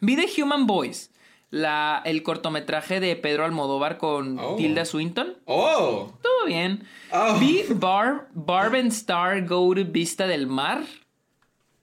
[0.00, 1.12] vi The Human Boys,
[1.50, 4.56] la, el cortometraje de Pedro Almodóvar con oh.
[4.56, 5.36] Tilda Swinton.
[5.44, 6.14] Oh.
[6.20, 6.82] Todo bien.
[7.12, 7.38] Oh.
[7.38, 10.82] Vi Barb, Barb and Star Go to Vista del Mar.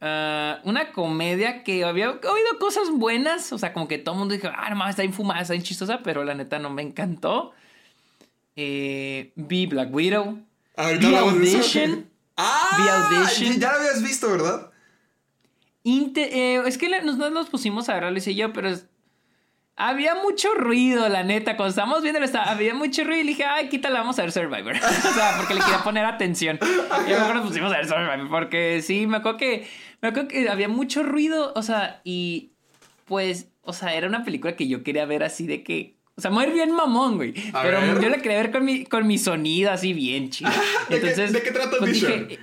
[0.07, 3.51] Ah, una comedia que había oído cosas buenas.
[3.51, 6.23] O sea, como que todo el mundo dijo, ah, no está infumada, está chistosa, pero
[6.23, 7.53] la neta no me encantó.
[8.55, 10.43] Eh, vi Black Widow.
[10.99, 12.07] vi Audition.
[12.37, 13.59] Ah, Audition.
[13.59, 14.69] Ya lo habías visto, ¿verdad?
[15.83, 18.69] Eh, es que nos, nos pusimos a verlo, y yo, pero
[19.77, 21.57] había mucho ruido, la neta.
[21.57, 24.73] Cuando estábamos viendo, había mucho ruido y le dije, ay, quítala, vamos a ver Survivor.
[24.75, 26.59] o sea, porque le quería poner atención.
[27.07, 28.29] Y mejor nos pusimos a ver Survivor.
[28.29, 29.67] Porque sí, me acuerdo que,
[30.01, 31.53] me acuerdo que había mucho ruido.
[31.55, 32.51] O sea, y
[33.05, 35.95] pues, o sea, era una película que yo quería ver así de que.
[36.17, 37.33] O sea, muy bien mamón, güey.
[37.51, 40.51] pero yo la quería ver con mi, con mi sonido así bien chido.
[40.89, 42.39] Entonces, ¿De qué, trata pues dije,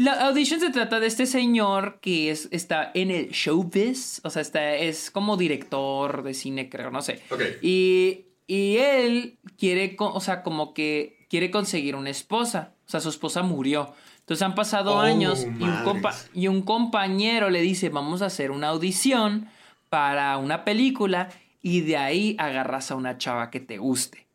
[0.00, 4.40] la audition se trata de este señor que es, está en el showbiz, o sea,
[4.40, 7.20] está, es como director de cine, creo, no sé.
[7.60, 13.10] Y, y él quiere, o sea, como que quiere conseguir una esposa, o sea, su
[13.10, 13.94] esposa murió.
[14.30, 16.02] Entonces han pasado oh, años y un,
[16.34, 19.48] y un compañero le dice, vamos a hacer una audición
[19.88, 24.28] para una película y de ahí agarras a una chava que te guste.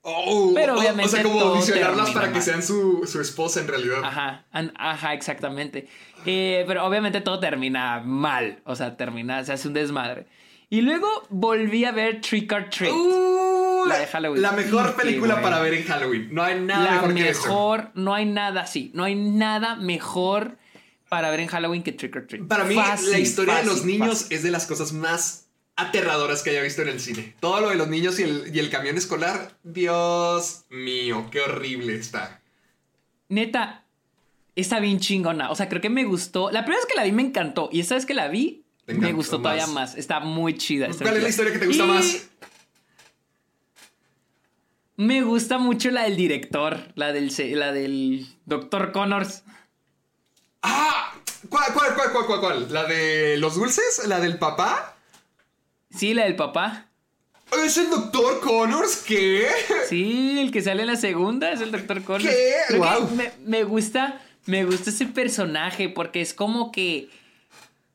[0.00, 1.04] Oh, pero obviamente.
[1.04, 4.02] O sea, como audicionarlas para que sean su, su, esposa en realidad.
[4.02, 5.88] Ajá, ajá, exactamente.
[6.24, 8.62] Eh, pero obviamente todo termina mal.
[8.64, 10.26] O sea, termina, se hace un desmadre.
[10.70, 12.94] Y luego volví a ver Trick or Treat.
[12.94, 14.42] Uh, la de Halloween.
[14.42, 16.28] La mejor película para ver en Halloween.
[16.32, 17.90] No hay nada mejor, que eso.
[17.94, 18.90] No hay nada, sí.
[18.94, 20.56] No hay nada mejor
[21.08, 22.46] para ver en Halloween que Trick or Treat.
[22.46, 25.44] Para mí, la historia de los niños es de las cosas más
[25.76, 27.34] aterradoras que haya visto en el cine.
[27.40, 32.40] Todo lo de los niños y el, camión escolar, Dios mío, qué horrible está.
[33.28, 33.84] Neta,
[34.54, 35.50] está bien chingona.
[35.50, 36.50] O sea, creo que me gustó.
[36.50, 37.68] La primera vez que la vi me encantó.
[37.72, 39.96] Y esta vez que la vi, me gustó todavía más.
[39.96, 40.88] Está muy chida.
[41.00, 42.28] ¿Cuál es la historia que te gusta más?
[44.96, 48.92] Me gusta mucho la del director, la del, la del Dr.
[48.92, 49.42] Connors.
[50.62, 51.14] ¡Ah!
[51.48, 52.72] ¿Cuál, cuál, cuál, cuál, cuál, cuál?
[52.72, 54.06] ¿La de los dulces?
[54.06, 54.96] ¿La del papá?
[55.90, 56.88] Sí, la del papá.
[57.64, 58.96] ¿Es el doctor Connors?
[59.06, 59.46] ¿Qué?
[59.88, 62.02] Sí, el que sale en la segunda es el Dr.
[62.02, 62.24] Connors.
[62.24, 62.76] ¿Qué?
[62.76, 63.08] Guau.
[63.10, 67.08] me, me gusta, me gusta ese personaje porque es como que...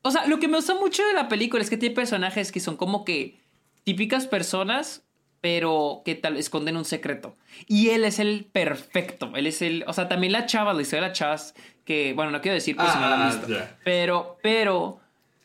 [0.02, 2.60] O sea, lo que me gusta mucho de la película es que tiene personajes que
[2.60, 3.38] son como que
[3.84, 5.02] típicas personas,
[5.40, 7.36] pero que tal esconden un secreto.
[7.66, 9.32] Y él es el perfecto.
[9.34, 9.84] Él es el...
[9.86, 12.12] O sea, también la chava, la historia de la chava, es que...
[12.14, 13.66] Bueno, no quiero decir pues si no la han Ah, visto.
[13.84, 15.00] Pero, pero...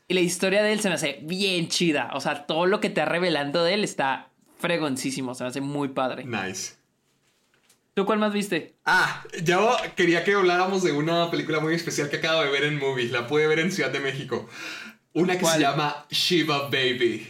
[0.07, 2.11] La historia de él se me hace bien chida.
[2.13, 4.29] O sea, todo lo que te está revelando de él está
[4.59, 5.33] fregoncísimo.
[5.33, 6.25] Se me hace muy padre.
[6.25, 6.75] Nice.
[7.95, 8.75] ¿Tú cuál más viste?
[8.85, 12.77] Ah, yo quería que habláramos de una película muy especial que acabo de ver en
[12.77, 13.07] Movie.
[13.09, 14.47] La pude ver en Ciudad de México.
[15.13, 15.55] Una que ¿Cuál?
[15.55, 17.25] se llama Shiva Baby.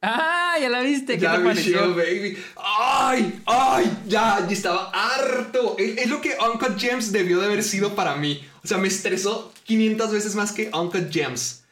[0.00, 1.14] Ah, ya la viste.
[1.14, 1.42] ¿Qué Ya te?
[1.42, 2.38] Baby.
[2.56, 3.40] ¡Ay!
[3.46, 3.90] ¡Ay!
[4.06, 5.76] Ya, ya estaba harto.
[5.78, 8.44] Es, es lo que Uncut Gems debió de haber sido para mí.
[8.62, 11.64] O sea, me estresó 500 veces más que Uncut Gems.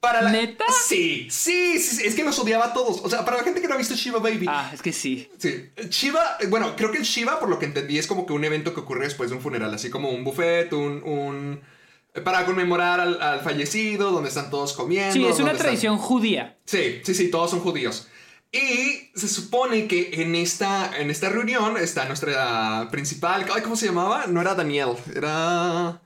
[0.00, 0.32] Para la...
[0.32, 0.64] ¿Neta?
[0.86, 3.00] Sí, sí, sí, sí, Es que los odiaba a todos.
[3.02, 4.46] O sea, para la gente que no ha visto Shiva Baby.
[4.48, 5.30] Ah, es que sí.
[5.38, 8.32] Sí, Shiva, eh, bueno, creo que el Shiva, por lo que entendí, es como que
[8.34, 11.02] un evento que ocurre después de un funeral, así como un buffet, un...
[11.04, 11.73] un-
[12.22, 15.12] para conmemorar al, al fallecido, donde están todos comiendo.
[15.12, 16.56] Sí, es una están- tradición judía.
[16.64, 18.08] Sí, sí, sí, todos son judíos.
[18.52, 23.44] Y se supone que en esta, en esta reunión está nuestra principal...
[23.52, 24.26] Ay, ¿Cómo se llamaba?
[24.28, 26.00] No era Daniel, era...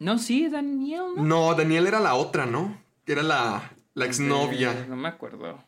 [0.00, 1.02] No, sí, Daniel.
[1.16, 1.22] ¿no?
[1.22, 2.82] No, Daniel era la otra, ¿no?
[3.06, 4.86] Era la, la exnovia.
[4.88, 5.62] no me acuerdo.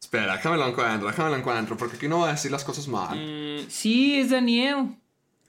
[0.00, 2.86] Espera, déjame lo encuentro, déjame lo encuentro, porque aquí no voy a decir las cosas
[2.88, 3.18] mal.
[3.18, 4.94] Mm, sí, es Daniel.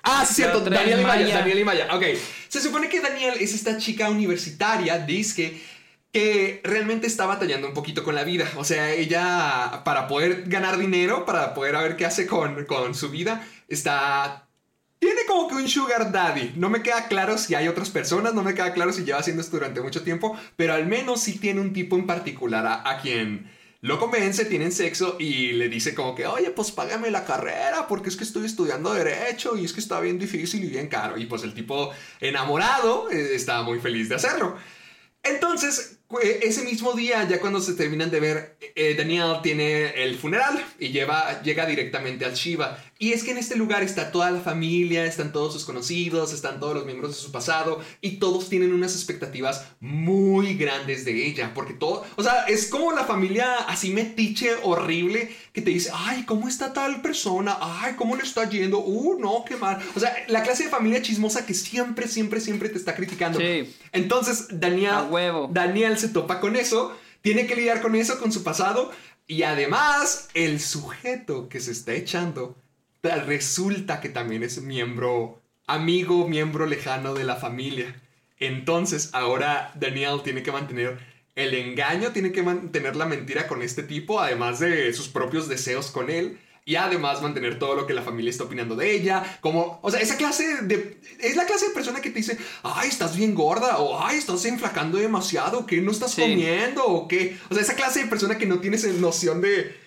[0.03, 1.37] Ah, sí, cierto, Daniel y Maya, Maya.
[1.39, 1.87] Daniel y Maya.
[1.95, 2.03] Ok,
[2.47, 5.59] se supone que Daniel es esta chica universitaria, dice
[6.13, 8.49] que realmente está batallando un poquito con la vida.
[8.55, 12.95] O sea, ella, para poder ganar dinero, para poder a ver qué hace con, con
[12.95, 14.47] su vida, está...
[14.99, 16.53] Tiene como que un sugar daddy.
[16.55, 19.43] No me queda claro si hay otras personas, no me queda claro si lleva haciendo
[19.43, 22.99] esto durante mucho tiempo, pero al menos sí tiene un tipo en particular a, a
[22.99, 23.51] quien
[23.87, 28.09] lo convence, tienen sexo y le dice como que, oye, pues págame la carrera porque
[28.09, 31.17] es que estoy estudiando derecho y es que está bien difícil y bien caro.
[31.17, 34.57] Y pues el tipo enamorado eh, está muy feliz de hacerlo.
[35.23, 40.63] Entonces, ese mismo día, ya cuando se terminan de ver, eh, Daniel tiene el funeral
[40.79, 42.77] y lleva, llega directamente al Shiva.
[42.99, 46.59] Y es que en este lugar está toda la familia, están todos sus conocidos, están
[46.59, 51.51] todos los miembros de su pasado y todos tienen unas expectativas muy grandes de ella.
[51.53, 56.23] Porque todo, o sea, es como la familia así metiche, horrible, que te dice, ay,
[56.23, 57.57] ¿cómo está tal persona?
[57.59, 58.79] Ay, ¿cómo le está yendo?
[58.79, 59.79] Uh, no, qué mal.
[59.95, 63.39] O sea, la clase de familia chismosa que siempre, siempre, siempre te está criticando.
[63.39, 63.75] Sí.
[63.91, 65.49] Entonces, Daniel, A huevo.
[65.51, 68.91] Daniel se topa con eso, tiene que lidiar con eso, con su pasado,
[69.27, 72.55] y además, el sujeto que se está echando
[73.01, 78.01] ta- resulta que también es miembro, amigo, miembro lejano de la familia.
[78.39, 80.99] Entonces, ahora Daniel tiene que mantener
[81.35, 85.91] el engaño, tiene que mantener la mentira con este tipo, además de sus propios deseos
[85.91, 86.39] con él.
[86.67, 89.37] Y además mantener todo lo que la familia está opinando de ella.
[89.39, 90.99] Como, o sea, esa clase de...
[91.21, 93.77] Es la clase de persona que te dice, ay, estás bien gorda.
[93.77, 95.65] O, ay, estás enflacando demasiado.
[95.65, 96.19] ¿Qué no estás Sí.
[96.21, 96.83] comiendo?
[96.85, 97.37] O qué.
[97.49, 99.77] O sea, esa clase de persona que no tienes noción de...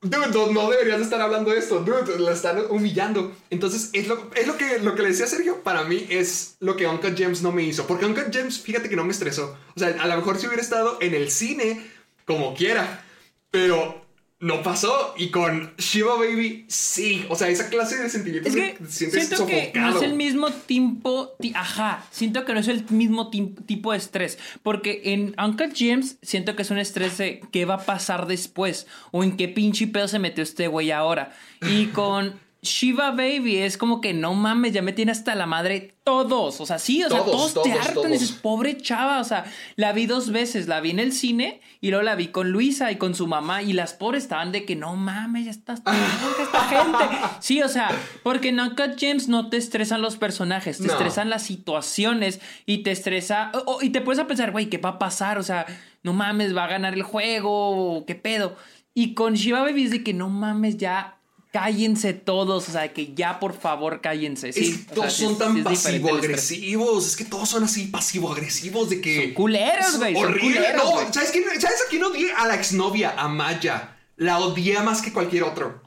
[0.00, 1.78] Dude, no, no deberías de estar hablando de esto.
[1.78, 3.32] Dude, la están humillando.
[3.50, 5.62] Entonces, es lo, es lo que, lo que le decía Sergio.
[5.62, 7.86] Para mí es lo que Uncut Gems no me hizo.
[7.86, 9.56] Porque Uncut Gems, fíjate que no me estresó.
[9.76, 11.86] O sea, a lo mejor si hubiera estado en el cine,
[12.24, 13.04] como quiera.
[13.52, 14.05] Pero
[14.40, 15.14] no pasó.
[15.16, 17.24] Y con Shiva Baby, sí.
[17.30, 20.14] O sea, esa clase de sentimientos Es que te sientes siento que no es el
[20.14, 21.34] mismo tipo.
[21.40, 24.38] ti- ajá, siento que no es el mismo tipo de estrés.
[24.62, 28.86] Porque en Uncle James siento que es un estrés de qué va a pasar después.
[29.10, 31.34] O en qué pinche pedo se metió este güey ahora.
[31.62, 35.94] Y con Shiva Baby es como que no mames, ya me tiene hasta la madre
[36.04, 36.60] todos.
[36.60, 37.94] O sea, sí, o sea, Todos, todos, te hartan.
[37.94, 38.08] todos.
[38.08, 39.20] Y dices, pobre chava.
[39.20, 39.44] O sea,
[39.76, 40.68] la vi dos veces.
[40.68, 43.62] La vi en el cine y luego la vi con Luisa y con su mamá.
[43.62, 47.04] Y las pobres estaban de que no mames, ya estás esta gente.
[47.40, 47.90] Sí, o sea,
[48.22, 50.92] porque en Uncut Gems no te estresan los personajes, te No.
[50.92, 53.50] estresan las situaciones y te estresa.
[53.80, 55.38] y te puedes a pensar, güey, ¿qué va a pasar?
[55.38, 55.66] O sea,
[56.02, 58.56] no mames, va a ganar el juego, ¿qué pedo?
[58.94, 61.15] Y con Shiva Baby es de que no mames, ya.
[61.56, 64.52] Cállense todos, o sea, que ya por favor cállense.
[64.52, 67.06] Sí, es que sea, todos sí son tan sí pasivo-agresivos.
[67.06, 69.24] Es que todos son así pasivo-agresivos de que.
[69.24, 70.56] Son culeros, güey, Horrible.
[70.56, 71.12] culeros, no.
[71.14, 72.30] ¿sabes, quién, ¿sabes a quién odié?
[72.32, 73.96] A la exnovia, a Maya.
[74.16, 75.80] La odié más que cualquier otro.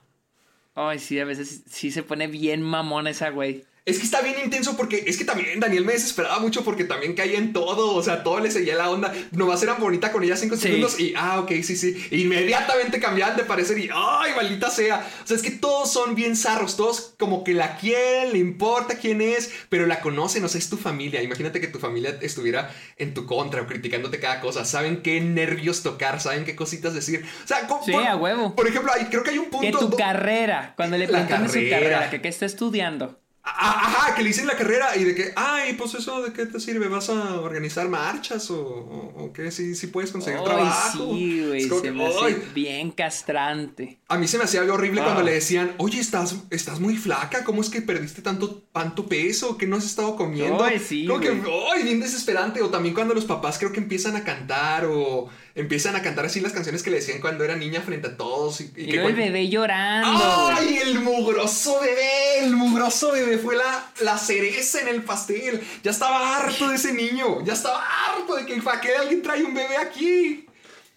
[0.73, 3.63] Ay, sí, a veces sí se pone bien mamón esa güey.
[3.85, 7.15] Es que está bien intenso porque es que también Daniel me desesperaba mucho porque también
[7.15, 9.11] caía en todo, o sea, todo le seguía la onda.
[9.31, 10.63] Nomás eran bonita con ella cinco Sí.
[10.63, 11.95] segundos y, ah, ok, sí, sí.
[12.11, 15.07] Inmediatamente cambiaban de parecer y, ay, maldita sea.
[15.23, 18.95] O sea, es que todos son bien zarros, todos como que la quieren, le importa
[18.99, 21.23] quién es, pero la conocen, o sea, es tu familia.
[21.23, 24.65] Imagínate que tu familia estuviera en tu contra o criticándote cada cosa.
[24.65, 27.25] Saben qué nervios tocar, saben qué cositas decir.
[27.43, 28.55] O sea, Sí, a huevo.
[28.55, 29.65] Por ejemplo, hay- creo que hay un punto.
[29.65, 31.77] Que tu do- carrera, cuando le preguntan su carrera.
[31.79, 33.18] carrera, que qué está estudiando.
[33.41, 36.45] Ah, Ajá, que le dicen la carrera y de que, ay, pues eso, ¿de qué
[36.45, 36.87] te sirve?
[36.87, 39.49] ¿Vas a organizar marchas o, o, o qué?
[39.49, 41.13] Si si puedes conseguir Ay, trabajo.
[41.15, 43.99] sí, güey, se que, me hace bien castrante.
[44.07, 45.05] A mí se me hacía algo horrible Ah.
[45.05, 49.57] cuando le decían, oye, estás, estás muy flaca, ¿cómo es que perdiste tanto, tanto peso?
[49.57, 50.63] ¿Qué no has estado comiendo?
[50.63, 51.29] Ay, sí, Como que,
[51.73, 52.61] ay, bien desesperante.
[52.61, 56.39] O también cuando los papás creo que empiezan a cantar o empiezan a cantar así
[56.39, 58.61] las canciones que le decían cuando era niña frente a todos.
[58.61, 60.53] Y, y Y que luego el cuando- bebé llorando.
[60.55, 62.39] ¡Ay, el mugroso bebé!
[62.45, 65.61] El mugroso bebé fue la, la cereza en el pastel.
[65.83, 67.43] Ya estaba harto de ese niño.
[67.45, 70.45] Ya estaba harto de que ¿para qué alguien trae un bebé aquí?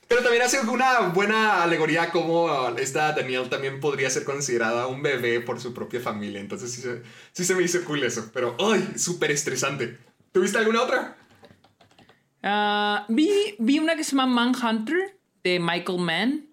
[0.08, 5.40] Pero también hace una buena alegoría como esta Daniel también podría ser considerada un bebé
[5.40, 6.38] por su propia familia.
[6.38, 8.30] Entonces sí se, sí se me hizo cool eso.
[8.34, 8.92] Pero ¡ay!
[8.96, 9.96] Súper estresante.
[10.32, 11.16] ¿Tuviste alguna otra?
[12.42, 13.28] Ah, vi,
[13.58, 16.46] vi una que se llama Manhunter de Michael Mann.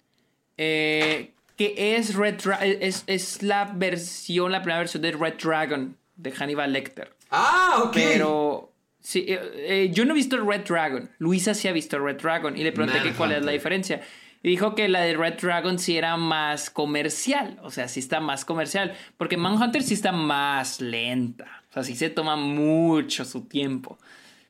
[0.58, 6.32] eh, que es Red es, es la versión, la primera versión de Red Dragon de
[6.32, 7.12] Hannibal Lecter.
[7.32, 7.93] Ah, ok.
[7.93, 8.71] Pero
[9.02, 11.10] sí, eh, eh, yo no he visto Red Dragon.
[11.17, 14.02] Luisa sí ha visto Red Dragon y le pregunté que cuál es la diferencia.
[14.41, 17.60] Y dijo que la de Red Dragon sí era más comercial.
[17.62, 18.95] O sea, sí está más comercial.
[19.17, 21.63] Porque Manhunter sí está más lenta.
[21.71, 23.99] O sea, sí se toma mucho su tiempo.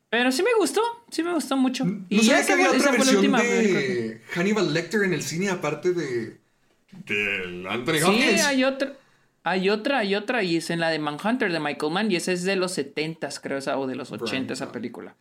[0.09, 0.81] Pero sí me gustó.
[1.11, 1.85] Sí me gustó mucho.
[1.85, 6.37] No sabía que había otra versión de Hannibal Lecter en el cine aparte de...
[7.05, 8.41] Del Anthony Sí, Hopkins.
[8.45, 8.93] hay otra.
[9.43, 12.31] Hay otra, hay otra, y es en la de Manhunter de Michael Mann, y esa
[12.33, 15.15] es de los 70s, creo, o de los 80 esa película.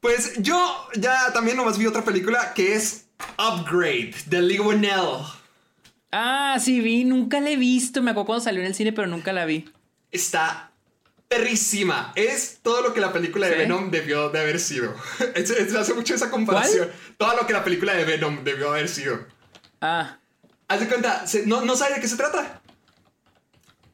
[0.00, 3.06] Pues yo ya también nomás vi otra película que es
[3.38, 5.24] Upgrade de Lee Winnell.
[6.10, 9.06] Ah, sí, vi, nunca la he visto, me acuerdo cuando salió en el cine, pero
[9.08, 9.68] nunca la vi.
[10.10, 10.69] Está
[11.30, 12.12] perrísima.
[12.16, 13.58] Es todo lo que la película de ¿Sí?
[13.60, 14.92] Venom debió de haber sido.
[15.36, 16.90] Es- es- hace mucho esa comparación.
[17.16, 19.26] Todo lo que la película de Venom debió haber sido.
[19.80, 20.18] Ah,
[20.68, 22.60] Haz de cuenta, no, no sabes de qué se trata.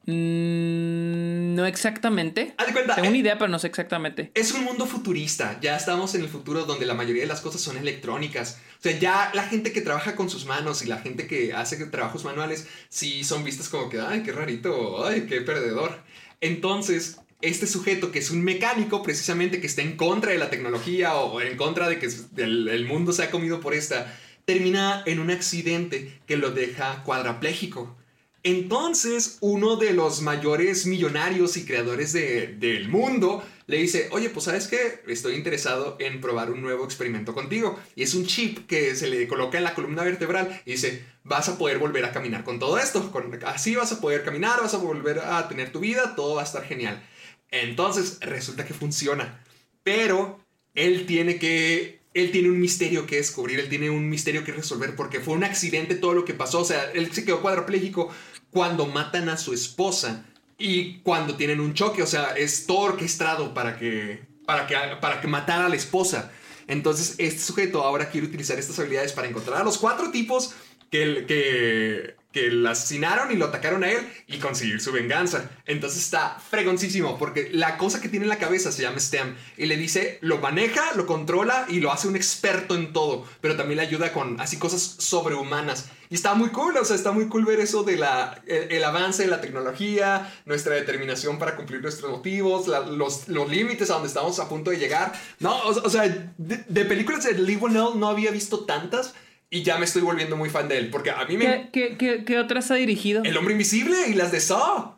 [0.07, 2.55] mm, no exactamente.
[2.59, 4.31] Haz de cuenta, Tengo eh, una idea, pero no sé exactamente.
[4.35, 5.59] Es un mundo futurista.
[5.61, 8.61] Ya estamos en el futuro donde la mayoría de las cosas son electrónicas.
[8.79, 11.85] O sea, ya la gente que trabaja con sus manos y la gente que hace
[11.87, 16.03] trabajos manuales, sí son vistas como que, ay, qué rarito, ay, qué perdedor.
[16.43, 17.17] Entonces,
[17.49, 21.41] este sujeto que es un mecánico, precisamente que está en contra de la tecnología o
[21.41, 24.13] en contra de que el, mundo se ha comido por esta,
[24.45, 27.97] termina en un accidente que lo deja cuadrapléjico.
[28.43, 34.45] Entonces, uno de los mayores millonarios y creadores de- del mundo le dice, oye, pues
[34.45, 37.79] sabes qué, estoy interesado en probar un nuevo experimento contigo.
[37.97, 41.49] Y es un chip que se le coloca en la columna vertebral y dice, vas
[41.49, 43.13] a poder volver a caminar con todo esto.
[43.45, 46.45] Así vas a poder caminar, vas a volver a tener tu vida, todo va a
[46.45, 47.03] estar genial.
[47.51, 49.43] Entonces, resulta que funciona.
[49.83, 50.41] Pero
[50.75, 52.01] él tiene que.
[52.15, 55.45] Él tiene un misterio que descubrir, él tiene un misterio que resolver porque fue un
[55.45, 56.61] accidente todo lo que pasó.
[56.61, 58.11] O sea, él se quedó cuadrapléjico
[58.51, 60.25] cuando matan a su esposa
[60.57, 62.03] y cuando tienen un choque.
[62.03, 66.33] O sea, es todo orquestado para que, para que, para que matara a la esposa.
[66.69, 70.55] Entonces, este sujeto ahora quiere utilizar estas habilidades para encontrar a los cuatro tipos
[70.91, 75.49] que, que, que lo asesinaron y lo atacaron a él y conseguir su venganza.
[75.65, 79.65] Entonces está fregoncísimo porque la cosa que tiene en la cabeza se llama STEM y
[79.65, 83.79] le dice, lo maneja, lo controla y lo hace un experto en todo, pero también
[83.79, 85.89] le ayuda con así cosas sobrehumanas.
[86.11, 89.23] Y está muy cool, o sea, está muy cool ver eso de la, el, avance
[89.23, 94.39] de la tecnología, nuestra determinación para cumplir nuestros motivos, los, los límites a donde estamos
[94.41, 95.15] a punto de llegar.
[95.41, 96.03] No, o, o sea,
[96.37, 99.15] de, de películas de Lee Winnell no había visto tantas
[99.51, 101.71] y ya me estoy volviendo muy fan de él, porque a mí me...
[101.73, 103.23] ¿Qué, qué, qué, qué otras ha dirigido?
[103.25, 104.97] El hombre invisible y las de Saw.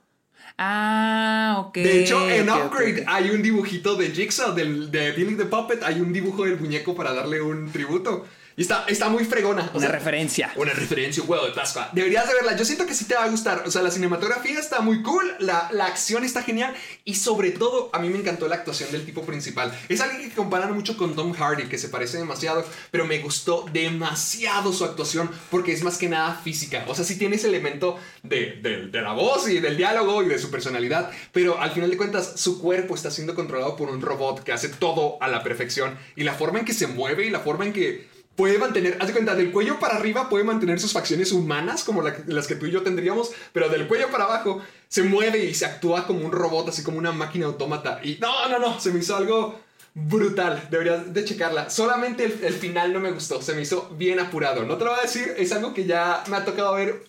[0.61, 1.75] Ah, ok.
[1.77, 6.01] De hecho, en Upgrade hay un dibujito de Jigsaw, del, de Billy the Puppet, hay
[6.01, 8.27] un dibujo del muñeco para darle un tributo.
[8.59, 9.71] Y está, está muy fregona.
[9.73, 10.53] o Una sea, referencia.
[10.57, 11.91] Una referencia, huevo de Pascua.
[11.93, 12.57] Deberías de verla.
[12.57, 13.63] Yo siento que sí te va a gustar.
[13.67, 17.89] O sea, la cinematografía está muy cool, la, la acción está genial y sobre todo
[17.93, 19.73] a mí me encantó la actuación del tipo principal.
[19.89, 23.65] Es alguien que comparan mucho con Tom Hardy, que se parece demasiado, pero me gustó
[23.73, 26.85] demasiado su actuación porque es más que nada física.
[26.89, 30.27] O sea, sí tiene ese elemento de, de- de la voz y del diálogo y
[30.29, 34.01] de su personalidad, pero al final de cuentas su cuerpo está siendo controlado por un
[34.01, 37.31] robot que hace todo a la perfección y la forma en que se mueve y
[37.31, 40.79] la forma en que puede mantener, haz de cuenta, del cuello para arriba puede mantener
[40.79, 44.25] sus facciones humanas, como la- las que tú y yo tendríamos, pero del cuello para
[44.27, 47.99] abajo se mueve y se actúa como un robot, así como una máquina autómata.
[48.05, 49.59] Y no, no, no, se me hizo algo
[49.93, 50.69] brutal.
[50.71, 51.69] Deberías de checarla.
[51.69, 54.65] Solamente el, final no me gustó, se me hizo bien apurado.
[54.65, 57.03] No te lo voy a decir, es algo que ya me ha tocado ver.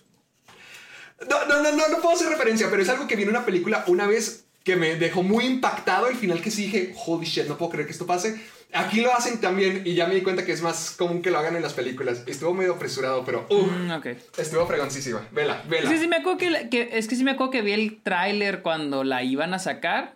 [1.28, 3.44] No, no, no, no, no puedo hacer referencia, pero es algo que vi en una
[3.44, 6.08] película una vez que me dejó muy impactado.
[6.08, 8.40] El final que sí dije, holy shit, no puedo creer que esto pase.
[8.72, 11.38] Aquí lo hacen también y ya me di cuenta que es más común que lo
[11.38, 12.22] hagan en las películas.
[12.26, 13.90] Estuvo medio apresurado, pero uh, Mm,
[14.38, 15.26] estuvo fregoncísima.
[15.32, 15.84] Vela, vela.
[15.84, 17.72] Es que sí me acuerdo que, la- que- es que sí me acuerdo que vi
[17.72, 20.14] el tráiler cuando la iban a sacar,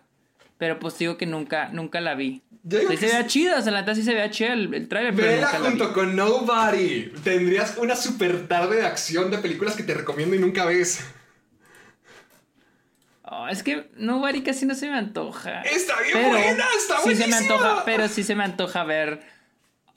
[0.57, 2.41] pero pues digo que nunca, nunca la vi.
[2.63, 3.15] Yo digo Sí que se sí.
[3.15, 5.93] veía chida, o sea, la neta sí se veía chida el, el tráiler, Vela junto
[5.93, 7.11] con Nobody.
[7.23, 11.01] Tendrías una super tarde de acción de películas que te recomiendo y nunca ves.
[13.27, 15.61] Oh, es que Nobody casi no se me antoja.
[15.63, 19.21] Está bien buena, está sí se me antoja, pero sí se me antoja ver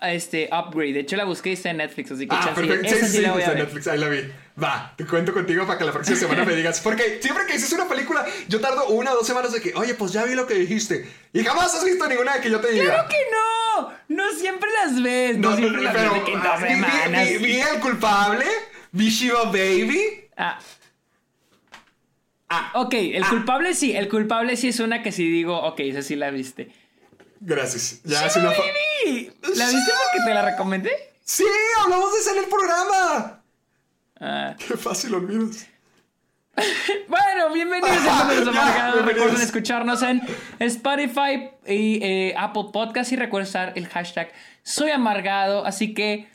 [0.00, 0.92] este Upgrade.
[0.94, 2.88] De hecho la busqué y está en Netflix, así que Ah, chance- perfecto.
[2.88, 3.58] Sí, esa sí, la voy a ver.
[3.58, 4.20] Netflix, ahí la vi.
[4.62, 6.80] Va, te cuento contigo para que la próxima semana me digas.
[6.80, 9.94] Porque siempre que dices una película, yo tardo una o dos semanas de que, oye,
[9.94, 11.08] pues ya vi lo que dijiste.
[11.32, 12.84] Y jamás has visto ninguna de que yo te diga.
[12.84, 13.92] ¡Claro que no!
[14.08, 15.36] No siempre las ves.
[15.36, 18.46] No, siempre las ves de que en dos ah, vi- vi- vi, vi El Culpable,
[18.92, 20.28] vi Shiva Baby.
[20.36, 20.58] Ah.
[22.51, 22.72] Ah.
[22.74, 26.16] Ok, el culpable sí, el culpable sí es una que sí digo, ok, esa sí
[26.16, 26.72] la viste.
[27.40, 28.01] Gracias.
[28.05, 28.53] Ya es una.
[28.53, 29.30] ¡Sí!
[29.55, 30.90] ¿La viste porque te la recomendé?
[31.24, 31.44] Sí,
[31.82, 33.42] hablamos de en el programa.
[34.20, 34.57] Ah.
[34.59, 35.66] Qué fácil olvidas.
[37.09, 39.05] Bueno, bienvenidos a Ya, Amargados.
[39.05, 40.22] Recuerden escucharnos en
[40.59, 44.32] Spotify y eh, Apple Podcast y recuerden usar el hashtag
[44.64, 45.64] Soy Amargado.
[45.64, 46.28] Así que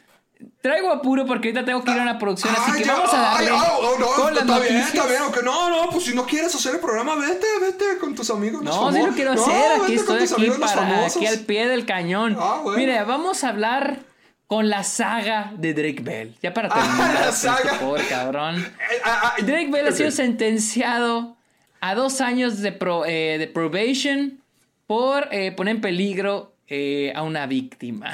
[0.61, 2.53] traigo apuro porque ahorita tengo que ir a una producción.
[2.55, 4.93] Así Ay, que vamos a darle ah, oh, no, con las está bien, noticias.
[4.95, 5.21] está bien.
[5.23, 8.61] aunque no, no, pues si no quieres hacer el programa, vete, vete con tus amigos.
[8.63, 9.81] No, sí lo quiero hacer.
[9.81, 12.37] Aquí estoy aquí para aquí al pie del cañón.
[12.39, 12.61] Ah.
[12.75, 13.99] Mire, vamos a hablar
[14.47, 16.35] con la saga de Drake Bell.
[16.41, 17.25] Ya para Ah, terminar.
[17.25, 17.79] la saga.
[17.79, 18.57] pobre cabrón.
[18.61, 21.35] Eh, ah, ah, Drake Bell ha sido sentenciado
[21.81, 24.39] a dos años de, pro- eh, de probation
[24.87, 28.11] por eh, poner en peligro eh, a una víctima,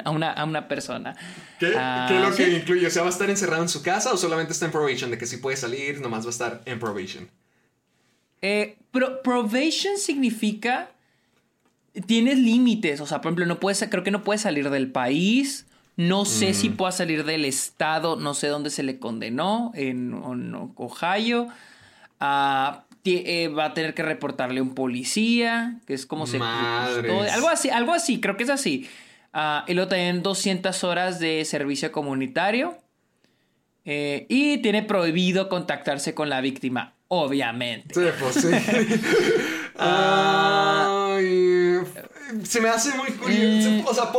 [0.04, 1.16] a una, a una persona.
[1.58, 2.44] ¿Qué, Ah, ¿Qué es lo sí.
[2.44, 2.86] que incluye?
[2.86, 5.10] O sea, ¿va a estar encerrado en su casa o solamente está en probation?
[5.10, 7.28] De que si puede salir, nomás va a estar en probation.
[8.42, 10.90] Eh, pro- probation significa
[12.06, 15.66] tienes límites, o sea, por ejemplo, no puedes, creo que no puedes salir del país.
[15.96, 20.54] No sé si pueda salir del estado, no sé dónde se le condenó, en, en
[20.76, 21.48] Ohio.
[22.20, 27.32] Ah, eh, va a tener que reportarle a un policía, que es como se Madres.
[27.32, 28.88] Algo así, algo así, creo que es así.
[29.32, 32.78] Ah, y luego también 200 horas de servicio comunitario.
[33.84, 37.94] Eh, y tiene prohibido contactarse con la víctima, obviamente.
[37.94, 38.48] Sí, pues sí.
[39.80, 41.16] Ah.
[42.44, 43.70] Se me hace muy curioso.
[43.70, 43.86] Mm.
[43.86, 44.10] O sea,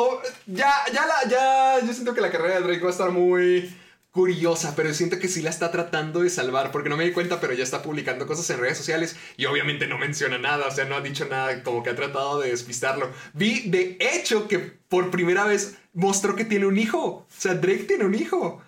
[0.47, 3.70] ya, ya, la, ya, yo siento que la carrera de Drake va a estar muy
[4.12, 7.39] curiosa, pero siento que sí la está tratando de salvar, porque no me di cuenta,
[7.39, 10.86] pero ya está publicando cosas en redes sociales y obviamente no menciona nada, o sea,
[10.86, 13.12] no ha dicho nada, como que ha tratado de despistarlo.
[13.34, 16.99] Vi, de hecho, que por primera vez mostró que tiene un hijo.
[16.99, 18.62] O sea, Drake tiene un hijo.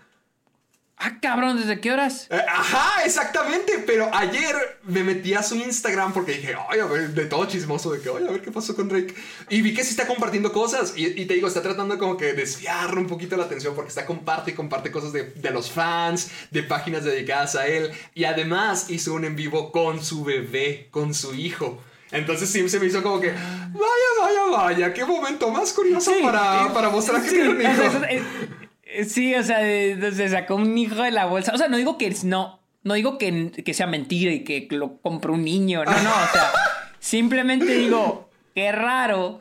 [1.04, 2.28] Ah, cabrón, ¿desde qué horas?
[2.30, 3.84] Eh, Ajá, exactamente.
[3.88, 7.91] Pero ayer me metí a su Instagram porque dije, ay, a ver, de todo chismoso,
[7.91, 9.16] de que, oye, a ver qué pasó con Drake.
[9.49, 10.93] Y vi que sí está compartiendo cosas.
[10.95, 14.06] Y, y te digo, está tratando como que desviar un poquito la atención porque está
[14.06, 17.91] comparte y comparte cosas de, de los fans, de páginas dedicadas a él.
[18.14, 21.82] Y además hizo un en vivo con su bebé, con su hijo.
[22.12, 26.20] Entonces sí se me hizo como que, vaya, vaya, vaya, qué momento más curioso Sí,
[26.22, 27.72] para, eh, para mostrar que sí, tiene un hijo.
[27.84, 28.61] eso- eh, eh,
[29.07, 31.53] sí, o sea, de- se sacó un hijo de la bolsa.
[31.53, 34.97] O sea, no digo que no, no digo que, que sea mentira y que lo
[35.01, 35.83] compró un niño.
[35.85, 36.51] No, no, o sea,
[36.99, 39.39] simplemente digo, qué raro.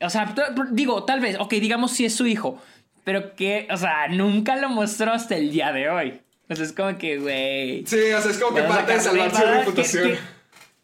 [0.00, 0.34] O sea,
[0.70, 2.60] digo, tal vez, ok, digamos si es su hijo,
[3.04, 6.20] pero que, o sea, nunca lo mostró hasta el día de hoy.
[6.48, 7.84] O sea, es como que, güey.
[7.86, 10.04] Sí, o sea, es como que parte de salvar su reputación.
[10.04, 10.37] Que- que-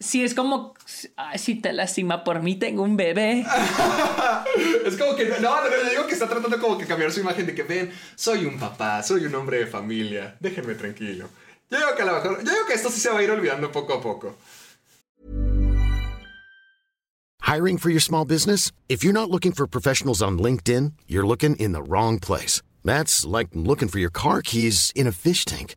[0.04, 0.74] Sí, es como,
[1.16, 3.46] ay, si te lastima por mí, tengo un bebé.
[4.84, 7.20] Es como que, no, no, no, yo digo que está tratando como que cambiar su
[7.20, 11.30] imagen de que ven, soy un papá, soy un hombre de familia, déjenme tranquilo.
[11.70, 13.30] Yo digo que a lo mejor, yo digo que esto sí se va a ir
[13.30, 14.36] olvidando poco a poco.
[17.40, 18.72] Hiring for your small business?
[18.90, 22.60] If you're not looking for professionals on LinkedIn, you're looking in the wrong place.
[22.84, 25.76] That's like looking for your car keys in a fish tank.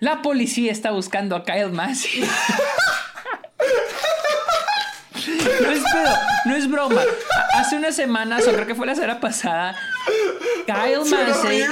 [0.00, 2.22] la policía está buscando a Kyle Massey.
[5.26, 7.02] No es pedo, no es broma.
[7.54, 9.76] Hace unas semanas, o creo que fue la semana pasada,
[10.66, 11.62] Kyle Massey,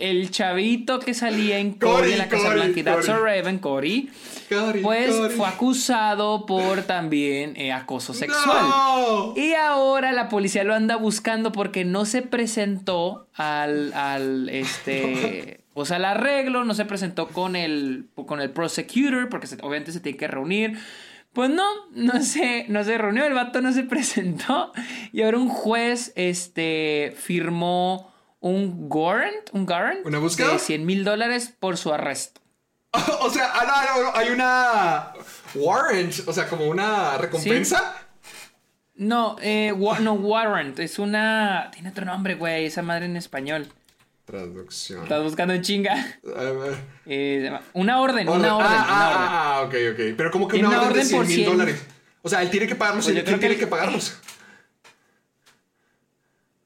[0.00, 3.18] el, chavito que salía en Cory, en la Casa Blanca That's Cory.
[3.18, 4.10] Raven, Cory,
[4.82, 8.68] pues fue acusado por también eh, acoso sexual.
[8.68, 9.34] ¡No!
[9.36, 15.92] Y ahora la policía lo anda buscando porque no se presentó al, al este, pues
[15.92, 20.18] al arreglo, no se presentó con el, con el prosecutor, porque se- obviamente se tiene
[20.18, 20.76] que reunir.
[21.32, 24.72] Pues no, no se, no se reunió, el vato no se presentó.
[25.12, 30.52] Y ahora un juez, este, firmó un warrant, un warrant ¿Una búsqueda?
[30.52, 32.40] de 100 mil dólares por su arresto.
[33.20, 33.64] O sea, ah,
[33.94, 35.12] no, no, no, hay una
[35.54, 37.96] warrant, o sea, como una recompensa.
[38.94, 43.68] No, eh, wa- no, warrant, es una, tiene otro nombre, güey, esa madre en español.
[44.26, 45.04] Traducción.
[45.04, 45.94] Estás buscando en chinga.
[46.36, 46.76] A ver.
[47.06, 48.40] Eh, una orden, Orden.
[48.40, 49.28] una orden, ah, una ah, orden.
[49.28, 50.16] ah, ah, ok, ok.
[50.16, 51.56] Pero como que una, una orden, orden de por 100 mil 100.
[51.58, 51.82] dólares.
[52.22, 53.04] O sea, él tiene que pagarlos.
[53.04, 54.18] Pues yo ¿Quién creo que tiene el- que pagarlos?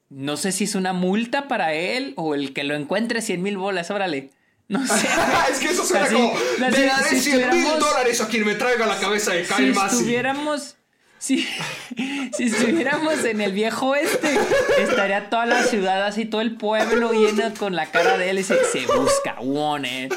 [0.09, 3.57] No sé si es una multa para él o el que lo encuentre 100 mil
[3.57, 4.31] bolas, órale.
[4.67, 5.07] No sé.
[5.51, 6.33] es que eso suena Así- como.
[6.33, 9.53] así, Le daré si 100 mil dólares a quien me traiga la cabeza de si
[9.53, 9.99] Kyle Massey.
[9.99, 10.77] estuviéramos.
[11.21, 11.47] Si,
[12.35, 14.39] si estuviéramos en el viejo oeste,
[14.79, 18.43] estaría toda la ciudad así, todo el pueblo lleno con la cara de él y
[18.43, 20.11] se, se busca, wanted,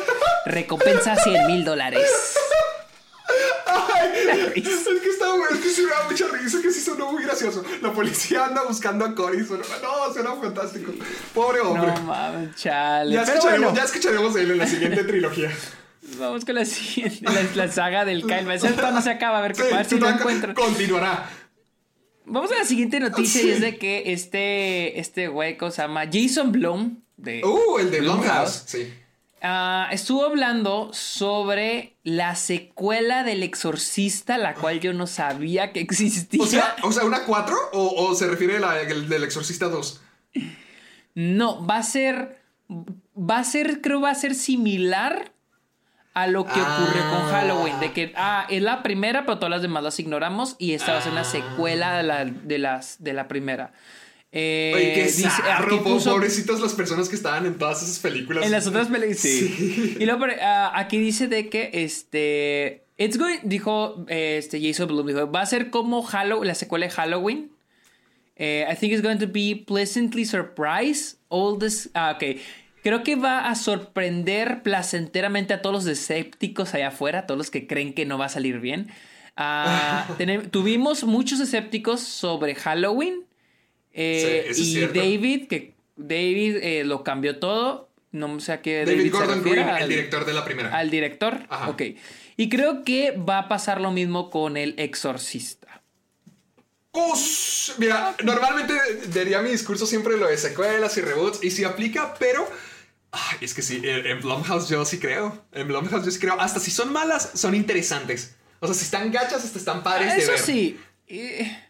[0.47, 2.09] recompensa 100 mil dólares.
[3.67, 7.23] Ay, es que está es que sí me da mucha risa, que sí sonó muy
[7.23, 7.63] gracioso.
[7.83, 9.41] La policía anda buscando a Cory.
[9.41, 10.91] no, suena fantástico.
[11.35, 11.93] Pobre hombre.
[11.93, 13.13] No mames, chale.
[13.13, 15.51] ya, escucharemos, bueno, ya escucharemos de él en la siguiente trilogía.
[16.19, 18.51] Vamos con la siguiente, la, la saga del Kyle.
[18.51, 20.55] Esto no se acaba, a ver qué Sí, a ver si lo encuentro.
[20.55, 21.29] Continuará.
[22.27, 23.49] Vamos a la siguiente noticia Sí.
[23.49, 27.91] y es de que este, este güey, que se llama Jason Blum, de Uh, el
[27.91, 28.65] de Blumhouse.
[28.67, 28.93] Sí.
[29.43, 36.43] ah, estuvo hablando sobre la secuela del Exorcista, la cual yo no sabía que existía.
[36.43, 37.55] O sea, o sea ¿una 4?
[37.75, 40.01] ¿O, o se refiere a la el del Exorcista 2?
[41.15, 42.41] no, va a ser,
[42.71, 45.34] va a ser, creo va a ser similar
[46.15, 47.29] a lo que ocurrió con Ah.
[47.33, 50.93] Halloween, de que, ah, es la primera, pero todas las demás las ignoramos y esta
[50.93, 51.25] va a ser una Ah.
[51.25, 53.73] secuela de la, de las, de la primera.
[54.37, 58.45] Eh, Oye, qué dice- zarro, puso- pobrecitas las personas que estaban en todas esas películas.
[58.45, 59.49] En las otras películas, sí.
[59.49, 59.97] Sí.
[60.01, 65.07] Y luego, ah, aquí dice de que, este, it's going, dijo, eh, este, Jason Blum,
[65.07, 67.51] dijo, va a ser como Halloween, la secuela de Halloween.
[68.37, 71.19] Eh, I think it's going to be pleasantly surprised.
[71.29, 72.39] All this, ah, ok.
[72.85, 77.51] Creo que va a sorprender placenteramente a todos los escépticos allá afuera, a todos los
[77.51, 78.91] que creen que no va a salir bien.
[79.39, 80.07] Ah,
[80.51, 83.25] tuvimos muchos escépticos sobre Halloween.
[83.95, 84.87] eh, Sí, y.
[84.87, 87.89] David, que David eh, lo cambió todo.
[88.13, 90.77] No sé a qué David, David, Gordon Green, el director de la primera.
[90.77, 91.41] Al director.
[91.49, 91.71] Ajá.
[91.71, 91.83] Ok.
[92.37, 95.83] Y creo que va a pasar lo mismo con el exorcista.
[96.93, 98.75] Us, mira, normalmente
[99.09, 102.47] diría mi discurso siempre lo de secuelas y reboots, y sí aplica, pero.
[103.15, 105.45] Ay, es que sí, en Blumhouse yo sí creo.
[105.53, 106.41] En Blumhouse yo sí creo.
[106.41, 108.35] Hasta si son malas, son interesantes.
[108.61, 110.41] O sea, si están gachas, hasta están padres de Eso ver.
[110.41, 110.81] sí.
[111.09, 111.61] eh,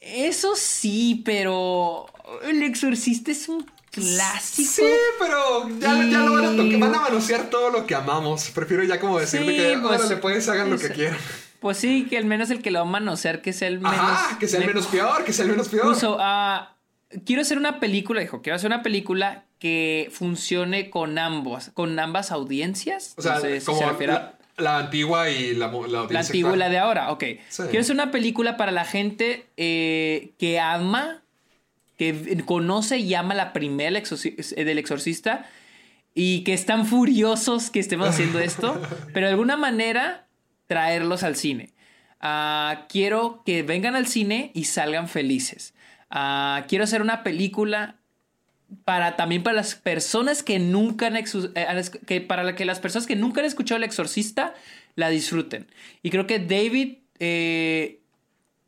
[0.00, 2.06] eso sí, pero
[2.44, 4.70] el exorcista es un clásico.
[4.70, 4.82] Sí,
[5.18, 6.78] pero ya, ya lo van a tocar.
[6.78, 8.50] Van a manosear todo lo que amamos.
[8.50, 11.18] Prefiero ya como decirle Sí, que pues, órale, pues hagan lo que quieran.
[11.60, 13.98] Pues sí, que al menos el que lo va a manosear, que sea el menos.
[13.98, 15.86] Ajá, que sea el me- menos peor, que sea el menos peor.
[15.94, 16.75] Puso, ah,
[17.24, 22.30] quiero hacer una película, dijo, quiero hacer una película que funcione con ambos, con ambas
[22.30, 23.14] audiencias.
[23.16, 26.20] o sea, No sé si como se refiere a- la, antigua y la, la La
[26.20, 27.24] antigua y la de ahora, ok.
[27.48, 27.62] Sí.
[27.64, 31.22] Quiero hacer una película para la gente eh, que ama,
[31.98, 35.46] que conoce y ama la primera exorci- eh, del exorcista
[36.14, 38.80] y que están furiosos que estemos haciendo esto,
[39.14, 40.26] pero de alguna manera
[40.66, 41.70] traerlos al cine.
[42.20, 45.74] Ah, quiero que vengan al cine y salgan felices.
[46.18, 47.96] Ah, quiero hacer una película
[48.86, 51.24] para también para las personas que nunca han eh,
[52.06, 54.54] que para que las personas que nunca han escuchado El Exorcista
[54.94, 55.66] la disfruten.
[56.02, 58.00] Y creo que David, eh,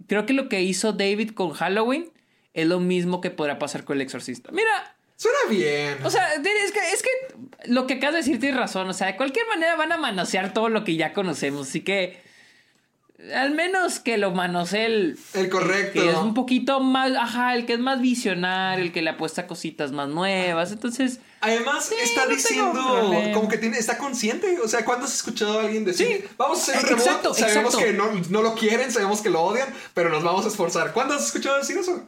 [0.07, 2.11] creo que lo que hizo David con Halloween
[2.53, 4.51] es lo mismo que podrá pasar con El Exorcista.
[4.53, 5.97] Mira, Suena bien.
[6.05, 8.91] o sea, es que, es que lo que acabas de decir tienes razón.
[8.91, 11.69] O sea, de cualquier manera van a manosear todo lo que ya conocemos.
[11.69, 12.28] Así que
[13.35, 16.01] al menos que lo manosee el, El correcto.
[16.01, 19.47] que es un poquito más, ajá, el que es más visionario, el que le apuesta
[19.47, 20.71] cositas más nuevas.
[20.73, 24.59] Entonces, Además, está no diciendo como que tiene, está consciente.
[24.61, 26.25] O sea, ¿cuándo has escuchado a alguien decir, Sí.
[26.37, 27.35] vamos a hacer un reboot?
[27.37, 27.79] sabemos exacto.
[27.79, 30.93] que no, no lo quieren, sabemos que lo odian, pero nos vamos a esforzar.
[30.93, 32.05] ¿Cuándo has escuchado decir eso?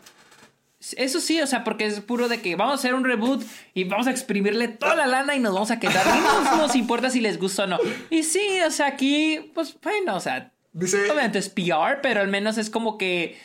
[0.97, 3.45] Eso sí, o sea, porque es puro de que vamos a hacer un reboot
[3.75, 6.05] y vamos a exprimirle toda la lana y nos vamos a quedar.
[6.07, 7.79] Y no nos importa si les gusta o no.
[8.09, 12.29] Y sí, o sea, aquí, pues bueno, o sea, Dice, obviamente es PR, pero al
[12.29, 13.39] menos es como que.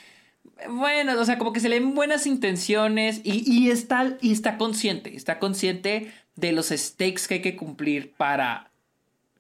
[0.69, 4.57] Bueno, o sea, como que se le ven buenas intenciones y, y está, y está
[4.57, 8.71] consciente, está consciente de los stakes que hay que cumplir para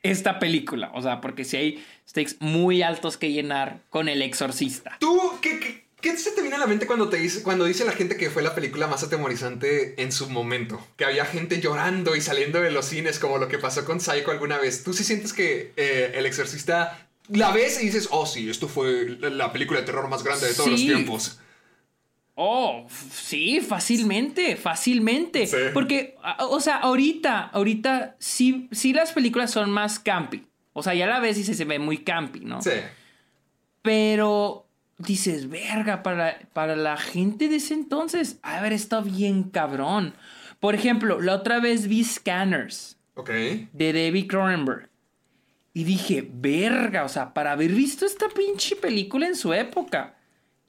[0.03, 0.91] esta película.
[0.93, 4.97] O sea, porque si hay stakes muy altos que llenar con El Exorcista.
[4.99, 7.85] ¿tú qué, qué, qué se te viene a la mente cuando, te dice, cuando dice
[7.85, 10.85] la gente que fue la película más atemorizante en su momento?
[10.95, 14.31] Que había gente llorando y saliendo de los cines como lo que pasó con Psycho
[14.31, 14.83] alguna vez.
[14.83, 19.17] ¿Tú sí sientes que eh, El Exorcista la ves y dices, oh sí, esto fue
[19.19, 21.39] la película de terror más grande de todos los tiempos?
[22.37, 25.47] Oh, sí, fácilmente, fácilmente.
[25.47, 25.55] Sí.
[25.73, 30.45] Porque, a- o sea, ahorita, ahorita sí, sí las películas son más campy.
[30.73, 32.61] O sea, ya la ves y se, se ve muy campy, ¿no?
[32.61, 32.71] Sí.
[33.81, 34.67] Pero
[34.97, 40.13] dices, verga, para, para la gente de ese entonces, de haber estado bien cabrón.
[40.59, 43.29] Por ejemplo, la otra vez vi Scanners Ok.
[43.29, 44.89] de David Cronenberg.
[45.75, 50.15] Y dije, verga, o sea, para haber visto esta pinche película en su época,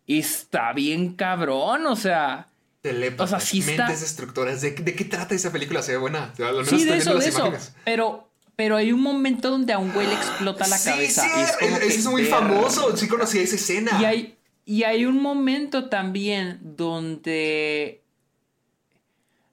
[0.07, 2.49] está bien cabrón, o sea.
[2.83, 4.61] Telépatas, O sea, sí está- mentes destructoras.
[4.61, 5.81] ¿De, de qué trata esa película?
[5.83, 6.33] Se ve buena.
[6.39, 7.53] Al menos Sí, de eso, de eso.
[7.85, 11.23] Pero, pero hay un momento donde a un güey le explota la sí, cabeza.
[11.23, 12.97] Sí, es como es, que, es muy famoso.
[12.97, 13.99] Sí conocía esa escena.
[14.03, 18.03] Y hay, y hay un momento también donde.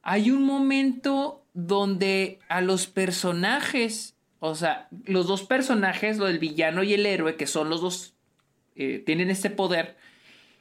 [0.02, 4.13] Hay un momento donde a los personajes,
[4.46, 8.14] o sea, los dos personajes, lo del villano y el héroe, que son los dos,
[8.76, 9.96] eh, tienen este poder,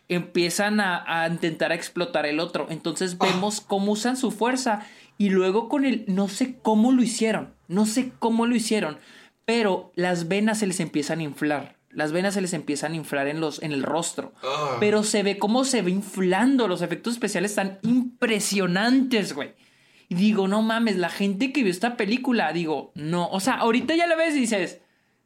[0.06, 2.68] empiezan a, a intentar explotar el otro.
[2.70, 4.86] Entonces vemos cómo usan su fuerza
[5.18, 8.98] y luego con el, no sé cómo lo hicieron, no sé cómo lo hicieron,
[9.46, 11.76] pero las venas se les empiezan a inflar.
[11.90, 14.32] Las venas se les empiezan a inflar en, los, en el rostro.
[14.44, 14.76] Ah.
[14.78, 16.68] Pero se ve cómo se ve inflando.
[16.68, 19.54] Los efectos especiales están impresionantes, güey.
[20.12, 23.28] Y digo, no mames, la gente que vio esta película, digo, no.
[23.30, 24.80] O sea, ahorita ya la ves y dices,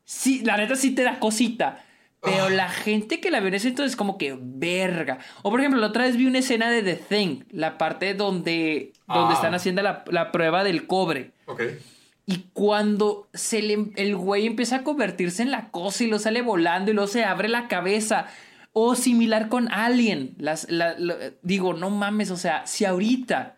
[0.04, 1.82] sí, la neta sí te da cosita.
[2.22, 5.18] Pero la gente que la vio en ese entonces, como que verga.
[5.42, 8.92] O por ejemplo, la otra vez vi una escena de The Thing, la parte donde,
[9.08, 9.36] donde Ah.
[9.36, 11.32] están haciendo la, la prueba del cobre.
[11.46, 11.62] Ok.
[12.26, 16.42] Y cuando se le, el güey empieza a convertirse en la cosa y lo sale
[16.42, 18.26] volando y luego se abre la cabeza.
[18.72, 20.34] O similar con Alien.
[20.38, 20.94] Las, la-
[21.42, 23.55] digo, no mames, o sea, si ahorita,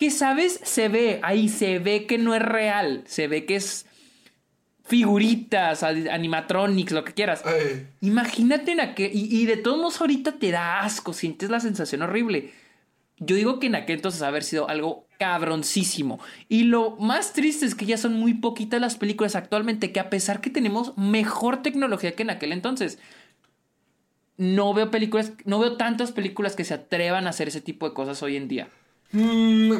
[0.00, 3.84] que sabes, se ve, ahí se ve que no es real, se ve que es
[4.82, 7.42] figuritas, animatronics, lo que quieras.
[7.44, 7.86] Ay.
[8.00, 9.10] Imagínate en aquel.
[9.14, 12.50] Y, y de todos modos, ahorita te da asco, sientes la sensación horrible.
[13.18, 16.18] Yo digo que en aquel entonces haber sido algo cabroncísimo.
[16.48, 20.08] Y lo más triste es que ya son muy poquitas las películas actualmente que a
[20.08, 22.98] pesar que tenemos mejor tecnología que en aquel entonces,
[24.38, 27.94] no veo películas, no veo tantas películas que se atrevan a hacer ese tipo de
[27.94, 28.70] cosas hoy en día.
[29.12, 29.72] Mm,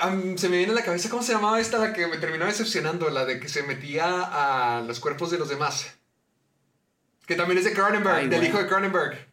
[0.00, 2.44] am, se me viene a la cabeza, ¿cómo se llamaba esta la que me terminó
[2.46, 3.10] decepcionando?
[3.10, 5.96] La de que se metía a los cuerpos de los demás.
[7.26, 9.28] Que también es de Cronenberg, Ay, del hijo de Cronenberg.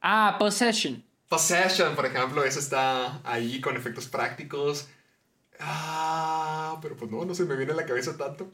[0.00, 1.04] Ah, Possession.
[1.28, 4.88] Possession, por ejemplo, esa está ahí con efectos prácticos.
[5.60, 8.50] Ah, pero pues no, no se me viene a la cabeza tanto.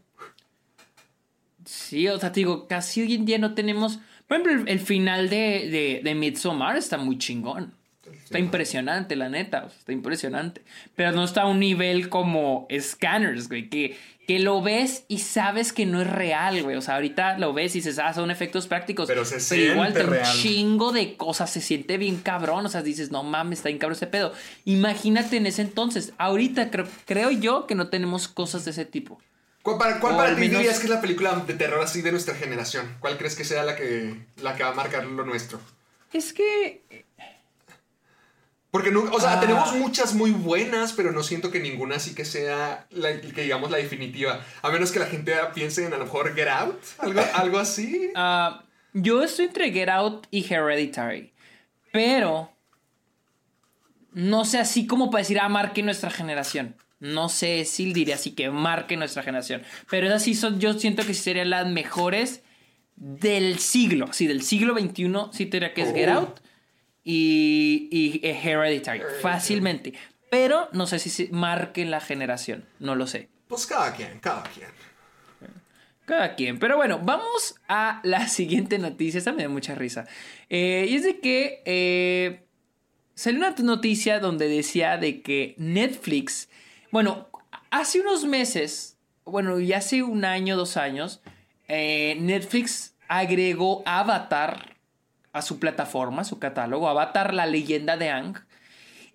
[1.64, 3.98] Sí, o sea, te digo, casi hoy en día no tenemos.
[4.26, 7.74] Por ejemplo, el, el final de, de, de Midsommar está muy chingón.
[8.24, 9.64] Está impresionante, la neta.
[9.66, 10.62] o sea, está impresionante.
[10.96, 13.68] Pero no está a un nivel como Scanners, güey.
[13.68, 13.96] Que,
[14.26, 16.76] que lo ves y sabes que no es real, güey.
[16.76, 19.06] O sea, ahorita lo ves y dices, ah, son efectos prácticos.
[19.06, 20.36] Pero se igual siente te un real.
[20.40, 21.50] chingo de cosas.
[21.52, 22.64] Se siente bien cabrón.
[22.64, 24.32] O sea, dices, no mames, está bien cabrón ese pedo.
[24.64, 26.12] Imagínate en ese entonces.
[26.16, 29.20] Ahorita creo, creo yo que no tenemos cosas de ese tipo.
[29.62, 32.10] ¿Cuál para, cuál para ti menos- dirías que es la película de terror así de
[32.10, 32.86] nuestra generación?
[33.00, 35.60] ¿Cuál crees que sea la que, la que va a marcar lo nuestro?
[36.12, 37.03] Es que
[38.74, 39.40] Porque, no, o sea, Ah.
[39.40, 43.70] tenemos muchas muy buenas, pero no siento que ninguna así que sea, la, que digamos,
[43.70, 44.44] la definitiva.
[44.62, 48.10] A menos que la gente piense en a lo mejor Get Out, algo, algo así.
[48.16, 51.32] Ah, yo estoy entre Get Out y Hereditary.
[51.92, 52.50] Pero.
[54.12, 56.74] No sé así como para decir, ah, marque nuestra generación.
[56.98, 59.62] No sé si diría así que marque nuestra generación.
[59.88, 62.42] Pero esas sí son, yo siento que serían las mejores
[62.96, 64.08] del siglo.
[64.12, 66.12] Sí, del siglo XXI, sí diría que es Get Oh.
[66.18, 66.40] Out
[67.04, 69.02] y, y Hereditary.
[69.20, 69.94] Fácilmente.
[70.30, 72.64] Pero no sé si se marque la generación.
[72.80, 73.28] No lo sé.
[73.46, 74.68] Pues cada quien, cada quien.
[76.06, 76.58] Cada quien.
[76.58, 79.18] Pero bueno, vamos a la siguiente noticia.
[79.18, 80.06] Esta me da mucha risa.
[80.48, 82.46] Eh, y es de que eh,
[83.14, 86.48] salió una noticia donde decía de que Netflix,
[86.90, 87.28] bueno,
[87.70, 91.22] hace unos meses, bueno, y hace un año, dos años,
[91.68, 94.73] eh, Netflix agregó Avatar
[95.34, 98.36] a su plataforma, a su catálogo, Avatar, la leyenda de Ang.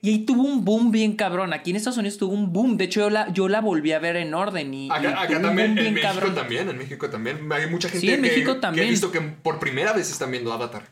[0.01, 1.51] Y ahí tuvo un boom bien cabrón.
[1.51, 2.77] Aquí en Estados Unidos tuvo un boom.
[2.77, 4.73] De hecho, yo la, yo la volví a ver en orden.
[4.73, 6.35] Y, y Acá, tuvo un también, boom en bien México cabrón.
[6.35, 7.51] también, en México también.
[7.51, 8.87] Hay mucha gente Sí, en que, México que también.
[8.87, 10.83] he visto que por primera vez están viendo Avatar.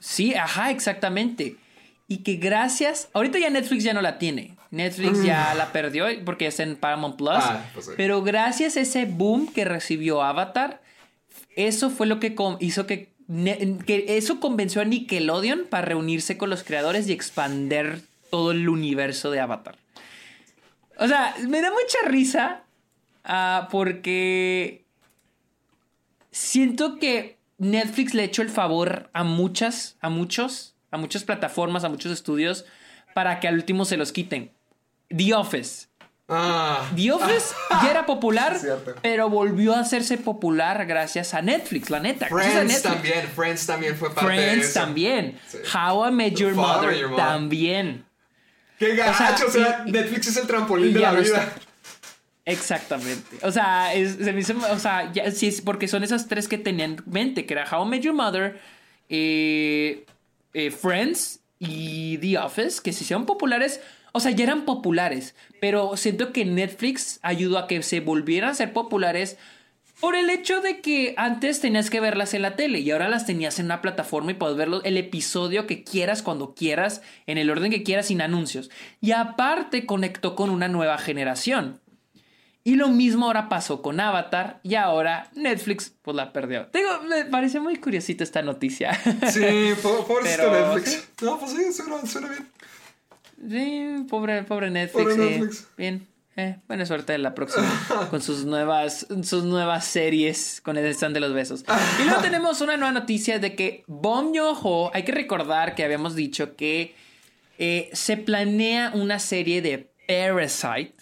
[0.00, 1.56] Sí, ajá, exactamente.
[2.08, 3.08] Y que gracias.
[3.14, 4.56] Ahorita ya Netflix ya no la tiene.
[4.70, 7.30] Netflix ya la perdió porque está en Paramount Plus.
[7.32, 7.92] Ah, pues sí.
[7.96, 10.82] Pero gracias a ese boom que recibió Avatar,
[11.56, 13.10] eso fue lo que hizo que,
[13.86, 14.04] que.
[14.08, 18.00] Eso convenció a Nickelodeon para reunirse con los creadores y expander
[18.30, 19.76] todo el universo de Avatar.
[20.98, 22.62] O sea, me da mucha risa
[23.24, 24.84] ah, porque
[26.30, 31.88] siento que Netflix le ha el favor a muchas, a muchos, a muchas plataformas, a
[31.88, 32.64] muchos estudios,
[33.14, 34.52] para que al último se los quiten.
[35.08, 35.87] The Office.
[36.30, 38.58] Ah, The Office ya era popular,
[39.02, 42.26] pero volvió a hacerse popular gracias a Netflix, la neta.
[42.28, 42.82] Friends Netflix.
[42.82, 44.80] también, Friends también fue parte de Friends eso.
[44.80, 45.38] también.
[45.48, 45.58] Sí.
[45.74, 47.24] How I Met Your Mother Your Mother.
[47.24, 48.04] también.
[48.78, 51.22] Qué gacho, o sea, y- y- Netflix es el trampolín de la vida.
[51.22, 51.52] está.
[52.44, 53.38] Exactamente.
[53.42, 56.46] O sea, es- se me hizo, o sea, ya, sí, es porque son esas tres
[56.48, 58.60] que tenían en mente, que era How I Met Your Mother,
[59.08, 60.04] eh,
[60.54, 63.80] eh, Friends y The Office, que se hicieron populares.
[64.12, 68.54] O sea, ya eran populares, pero siento que Netflix ayudó a que se volvieran a
[68.54, 69.36] ser populares
[70.00, 73.26] por el hecho de que antes tenías que verlas en la tele y ahora las
[73.26, 77.50] tenías en una plataforma y puedes verlo el episodio que quieras cuando quieras, en el
[77.50, 78.70] orden que quieras sin anuncios.
[79.00, 81.80] Y aparte conectó con una nueva generación.
[82.64, 86.68] Y lo mismo ahora pasó con Avatar y ahora Netflix pues la perdió.
[86.72, 88.92] Digo, me parece muy curiosita esta noticia.
[89.32, 90.90] Sí, po- pobrecito Pero, Netflix.
[90.92, 91.24] sí.
[91.24, 92.46] No, pues sí, suena, suena bien.
[93.46, 95.04] Sí, pobre, pobre Netflix.
[95.04, 95.30] Pobre eh.
[95.30, 95.68] Netflix.
[95.76, 96.08] Bien.
[96.36, 97.66] Eh, buena suerte en la próxima
[98.10, 101.64] con sus nuevas, sus nuevas series con el stand de los besos.
[102.00, 106.14] Y luego tenemos una nueva noticia de que Bong Joon-ho, hay que recordar que habíamos
[106.14, 106.94] dicho que
[107.58, 110.94] eh, se planea una serie de Parasite.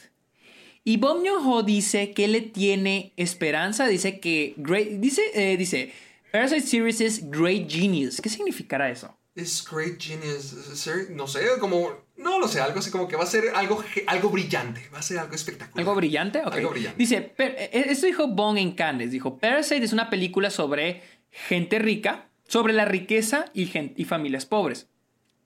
[0.85, 5.93] Y Bong Joon-ho dice que le tiene esperanza, dice que great, dice, eh, dice
[6.33, 8.23] Parasite series is great genius.
[8.23, 9.15] ¿Qué significará eso?
[9.37, 10.55] Es Great Genius.
[11.11, 12.06] No sé, como.
[12.19, 14.89] No lo sé, algo así como que va a ser algo, algo brillante.
[14.93, 15.79] Va a ser algo espectacular.
[15.81, 16.41] ¿Algo brillante?
[16.45, 16.55] Ok.
[16.55, 16.99] Algo brillante.
[16.99, 19.11] Dice, per- eh, esto dijo Bong en Cannes.
[19.11, 23.67] Dijo, Parasite es una película sobre gente rica, sobre la riqueza y,
[24.05, 24.89] familias pobres.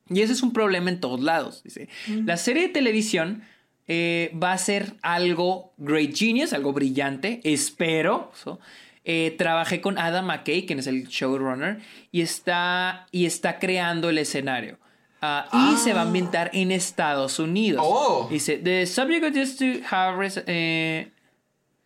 [0.09, 1.63] Y ese es un problema en todos lados.
[1.63, 1.89] Dice,
[2.25, 3.43] la serie de televisión
[3.87, 8.33] eh, va a ser algo great genius, algo brillante, espero.
[8.35, 8.59] so.
[9.05, 11.79] Eh, trabajé con Adam McKay, quien es el showrunner,
[12.13, 14.79] y está, y está creando el escenario.
[15.23, 17.83] Ah, y se va a ambientar en Estados Unidos.
[17.87, 18.27] Oh.
[18.31, 21.11] Dice, the subject of this to have eh,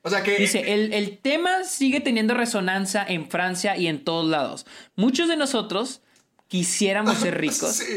[0.03, 0.37] O sea que.
[0.39, 4.67] Dice, el, el tema sigue teniendo resonancia en Francia y en todos lados.
[4.95, 6.01] Muchos de nosotros
[6.49, 7.83] quisiéramos ser ricos.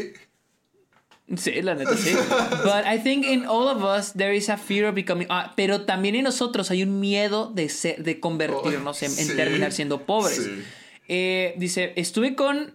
[1.28, 1.36] Sí.
[1.36, 2.14] Sí, la neta, sí.
[2.64, 5.26] But I think in all of us there is a fear of becoming...
[5.28, 9.36] ah, pero también en nosotros hay un miedo de, ser, de convertirnos en, en Sí,
[9.36, 10.36] terminar siendo pobres.
[10.42, 10.62] sí.
[11.06, 12.74] Eh, dice, estuve con...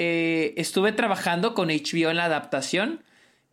[0.00, 3.02] eh, estuve trabajando con HBO en la adaptación.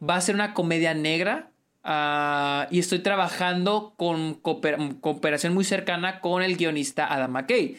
[0.08, 1.50] Va a ser una comedia negra.
[1.84, 7.78] ah, y estoy trabajando con cooper- cooperación muy cercana con el guionista Adam McKay.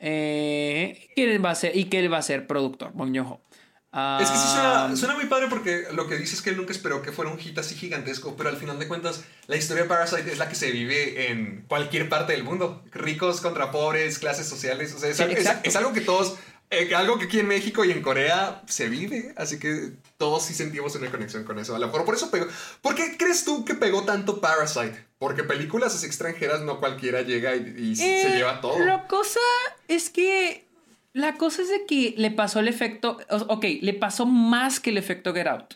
[0.00, 2.88] Eh, ¿quién va a ser, y que él va a ser productor.
[2.90, 6.56] Es que sí Ah, suena, suena muy padre porque lo que dice es que él
[6.56, 9.82] nunca esperó que fuera un hit así gigantesco, pero al final de cuentas la historia
[9.82, 12.82] de Parasite es la que se vive en cualquier parte del mundo.
[12.90, 15.68] Ricos contra pobres, clases sociales, o sea, es, Sí, es- exacto.
[15.68, 16.36] es algo que todos,
[16.72, 20.54] eh, algo que aquí en México y en Corea se vive, así que todos sí
[20.54, 21.76] sentimos una conexión con eso.
[21.76, 22.46] A lo mejor por eso pegó.
[22.80, 25.06] ¿Por qué crees tú que pegó tanto Parasite?
[25.18, 28.78] Porque películas extranjeras no cualquiera llega y, y se Eh, lleva todo.
[28.84, 29.40] La cosa
[29.86, 30.66] es que.
[31.12, 33.18] La cosa es de que le pasó el efecto.
[33.48, 35.74] Ok, le pasó más que el efecto Get Out.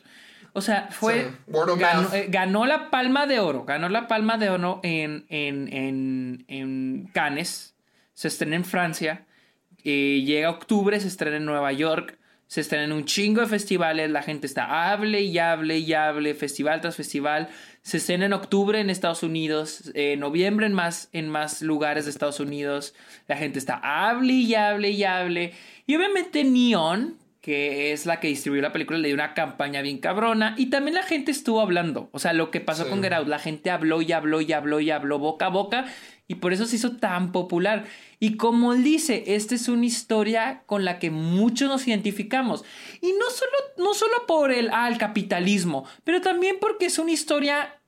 [0.54, 1.24] O sea, fue.
[1.24, 3.64] Sí, ganó, eh, ganó la palma de oro.
[3.64, 7.74] Ganó la palma de oro en, en, en, en Cannes.
[8.14, 9.26] Se estrena en Francia.
[9.86, 12.18] Eh, llega octubre, se estrena en Nueva York.
[12.48, 14.08] Se estrena en un chingo de festivales.
[14.08, 16.32] La gente está hable y hable y hable.
[16.34, 17.48] Festival tras festival.
[17.82, 19.90] Se estrena en octubre en Estados Unidos.
[19.94, 22.94] En noviembre en más, en más lugares de Estados Unidos.
[23.26, 25.54] La gente está hable y hable y hable.
[25.88, 29.98] Y obviamente Neon, que es la que distribuyó la película, le dio una campaña bien
[29.98, 30.54] cabrona.
[30.56, 32.10] Y también la gente estuvo hablando.
[32.12, 32.90] O sea, lo que pasó Sí.
[32.90, 35.86] con Get Out, la gente habló y habló y habló y habló boca a boca.
[36.28, 37.84] Y por eso se hizo tan popular.
[38.18, 42.64] Y como él dice, esta es una historia con la que muchos nos identificamos.
[43.00, 47.12] Y no solo, no solo por el, ah, el capitalismo, pero también porque es una
[47.12, 47.78] historia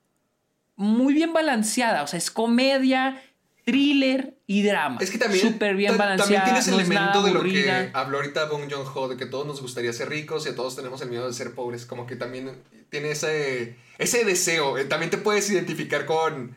[0.76, 2.04] muy bien balanceada.
[2.04, 3.20] O sea, es comedia,
[3.64, 4.98] thriller y drama.
[5.00, 6.44] Es que también, Súper bien balanceada.
[6.44, 9.46] también tienes el no elemento de lo que habló ahorita Bong Joon-ho, de que todos
[9.46, 11.84] nos gustaría ser ricos y a todos tenemos el miedo de ser pobres.
[11.84, 12.52] Como que también
[12.88, 14.78] tiene ese, ese deseo.
[14.78, 16.54] Eh, También te puedes identificar con,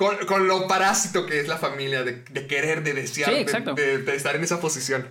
[0.00, 3.42] con, con lo parásito que es la familia, de, de querer, de desear, Sí, de-
[3.42, 3.74] exacto.
[3.74, 5.06] de, de estar en esa posición.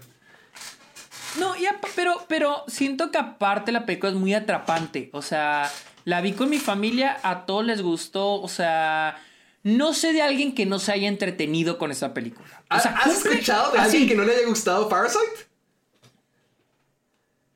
[1.38, 5.12] No, y apa- pero, pero siento que aparte la película es muy atrapante.
[5.14, 5.72] O sea,
[6.06, 8.42] la vi con mi familia, a todos les gustó.
[8.42, 9.22] O sea,
[9.62, 12.64] no sé de alguien que no se haya entretenido con esa película.
[12.72, 15.48] O sea, ¿Has cumple- escuchado de así, alguien que no le haya gustado Parasite?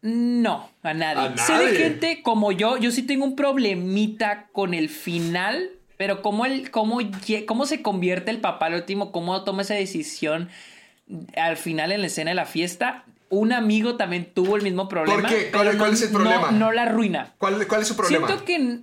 [0.04, 1.34] No, a nadie.
[1.34, 6.22] A Sé de gente como yo, yo sí tengo un problemita con el final, pero
[6.22, 7.00] cómo, el, cómo,
[7.46, 10.50] cómo se convierte el papá al último, cómo toma esa decisión
[11.36, 13.04] al final en la escena de la fiesta.
[13.30, 15.28] Un amigo también tuvo el mismo problema.
[15.28, 15.50] qué?
[15.52, 16.52] ¿Cuál- pero cuál no- es el problema?
[16.52, 17.34] No, la arruina.
[17.38, 18.28] ¿Cuál, ¿Cuál es su problema?
[18.28, 18.80] Siento que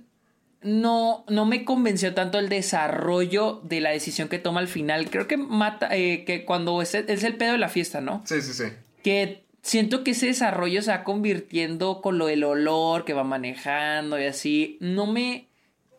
[0.61, 5.09] no, no me convenció tanto el desarrollo de la decisión que toma al final.
[5.09, 8.21] Creo que mata, eh, que cuando es, es el pedo de la fiesta, ¿no?
[8.25, 8.65] Sí, sí, sí.
[9.03, 14.19] que siento que ese desarrollo se va convirtiendo con lo del olor que va manejando
[14.19, 14.77] y así.
[14.81, 15.47] No me,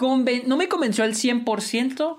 [0.02, 2.18] no me convenció al 100%,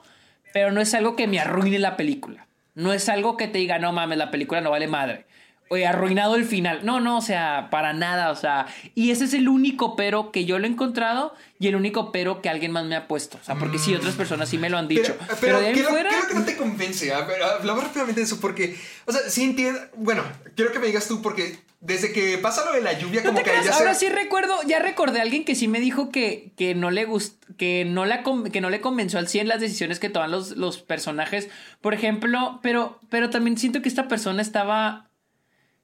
[0.54, 2.48] pero no es algo que me arruine la película.
[2.76, 5.26] No es algo que te diga, no mames, la película no vale madre.
[5.72, 6.82] He arruinado el final.
[6.86, 8.68] No, no, o sea, para nada, o sea.
[8.94, 12.42] Y ese es el único pero que yo lo he encontrado y el único pero
[12.42, 13.40] que alguien más me ha puesto.
[13.42, 15.16] O sea, porque sí, otras personas sí me lo han dicho.
[15.18, 16.12] Pero, Pero, pero de ahí ¿qué, es lo- fuera.
[16.12, 17.12] lo que no te convence?
[17.14, 19.80] A ver, hablamos rápidamente de eso porque, o sea, sí entiendo.
[19.96, 20.24] Bueno,
[20.56, 23.40] quiero que me digas tú porque desde que pasa lo de la lluvia, No como
[23.40, 24.02] que creas, ya ahora se.
[24.08, 27.44] sí recuerdo, ya recordé a alguien que sí me dijo que, que no le gust,
[27.58, 30.78] que no la que no le convenció al 100 las decisiones que toman los, los
[30.78, 31.50] personajes.
[31.82, 35.10] Por ejemplo, pero, pero también siento que esta persona estaba.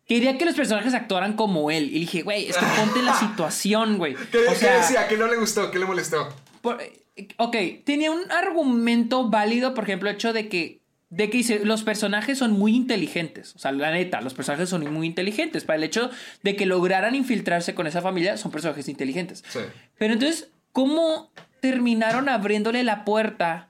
[0.10, 1.86] Quería que los personajes actuaran como él.
[1.96, 4.16] Y dije, güey, es que ponte la situación, güey.
[4.32, 5.08] ¿Qué, O qué sea, decía?
[5.08, 5.72] ¿Qué no le gustó?
[5.72, 6.28] ¿Qué le molestó?
[6.62, 6.82] por-
[7.38, 7.56] ok,
[7.86, 10.80] tenía un argumento válido, por ejemplo, el hecho de que,
[11.10, 13.56] de que dice, los personajes son muy inteligentes.
[13.56, 15.64] O sea, la neta, los personajes son muy inteligentes.
[15.64, 16.10] Para el hecho
[16.44, 19.44] de que lograran infiltrarse con esa familia, son personajes inteligentes.
[19.50, 19.60] Sí.
[19.98, 21.32] Pero entonces, ¿cómo
[21.62, 23.69] terminaron abriéndole la puerta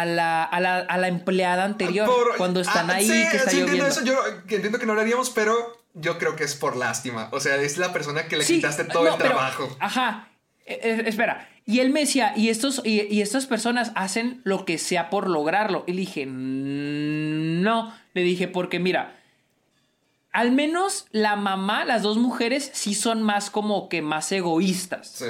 [0.00, 3.36] a la, a la, a la empleada anterior Por- cuando están ah, ahí, sí, que
[3.38, 4.04] está sí, entiendo eso.
[4.04, 4.16] Yo
[4.46, 5.54] que entiendo que no lo haríamos, pero
[5.94, 7.28] yo creo que es por lástima.
[7.32, 9.76] O sea, es la persona que le Sí, quitaste todo no, el pero- trabajo.
[9.80, 10.28] ajá.
[10.66, 11.48] Eh, eh, espera.
[11.64, 15.28] Y él me decía, y, estos, y, y estas personas hacen lo que sea por
[15.28, 15.84] lograrlo.
[15.86, 17.94] Y le dije, "Mm, no.
[18.14, 19.14] Le dije, porque mira,
[20.32, 25.08] al menos la mamá, las dos mujeres, sí son más como que más egoístas.
[25.08, 25.26] Sí.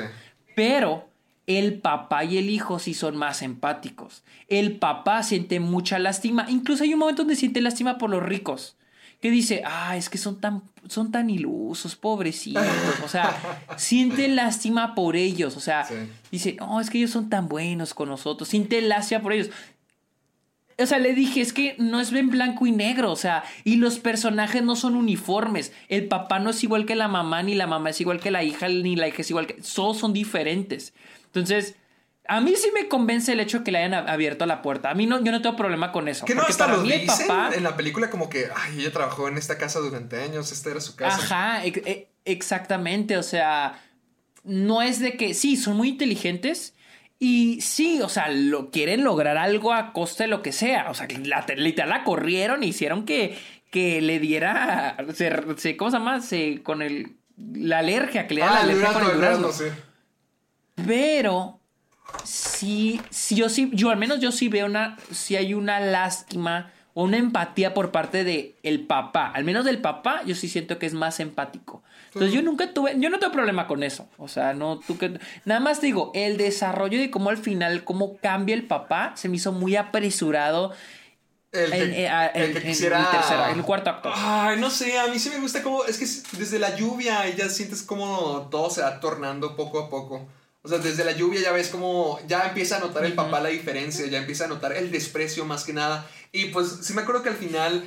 [0.54, 1.08] Pero
[1.48, 4.22] el papá y el hijo sí son más empáticos.
[4.48, 6.44] El papá siente mucha lástima.
[6.48, 8.76] Incluso hay un momento donde siente lástima por los ricos.
[9.20, 12.62] Que dice, ah, es que son tan, son tan ilusos, pobrecitos.
[13.02, 13.34] O sea,
[13.76, 15.56] siente lástima por ellos.
[15.56, 15.94] O sea, Sí.
[16.30, 18.48] dice, no, es que ellos son tan buenos con nosotros.
[18.48, 19.50] Siente lástima por ellos.
[20.80, 23.76] O sea, le dije, es que no es en blanco y negro, o sea, y
[23.76, 25.72] los personajes no son uniformes.
[25.88, 28.44] El papá no es igual que la mamá, ni la mamá es igual que la
[28.44, 29.54] hija, ni la hija es igual que...
[29.54, 30.94] Todos son diferentes.
[31.28, 31.76] Entonces,
[32.26, 34.90] a mí sí me convence el hecho que le hayan abierto la puerta.
[34.90, 36.26] A mí no, yo no tengo problema con eso.
[36.26, 37.50] Que no hasta para lo mí el dicen papá...
[37.54, 40.80] en la película como que, ay, ella trabajó en esta casa durante años, esta era
[40.80, 41.16] su casa.
[41.16, 43.16] Ajá, ex- e- exactamente.
[43.16, 43.80] O sea,
[44.44, 46.74] no es de que sí, son muy inteligentes
[47.18, 50.90] y sí, o sea, lo quieren lograr algo a costa de lo que sea.
[50.90, 53.38] O sea, que la, literal la corrieron y hicieron que,
[53.70, 56.20] que le diera, se, se- ¿cómo se llama?
[56.20, 59.14] Se, con el, la alergia, que le diera Ah, la el alergia durazno, con el
[59.14, 59.66] el durazno, durazno.
[59.74, 59.82] sí.
[60.86, 61.60] Pero
[62.24, 66.72] sí, sí, yo sí, yo al menos yo sí veo una, sí hay una lástima
[66.94, 69.30] o una empatía por parte de el papá.
[69.34, 71.82] Al menos del papá, yo sí siento que es más empático.
[72.06, 74.08] Entonces yo nunca tuve, yo no tengo problema con eso.
[74.16, 78.16] O sea, no, tú que, nada más digo, el desarrollo de cómo al final, cómo
[78.16, 80.72] cambia el papá, se me hizo muy apresurado
[81.52, 82.98] El que, en, en- a- el en- que en quisiera...
[83.00, 84.10] el tercero, en el cuarto acto.
[84.14, 85.84] Ay, no sé, a mí sí me gusta como...
[85.84, 90.26] Es que desde la lluvia ya sientes como todo se va tornando poco a poco.
[90.68, 92.20] O sea, desde la lluvia ya ves como...
[92.26, 95.64] Ya empieza a notar el papá la diferencia, ya empieza a notar el desprecio más
[95.64, 96.06] que nada.
[96.30, 97.84] Y pues sí me acuerdo que al final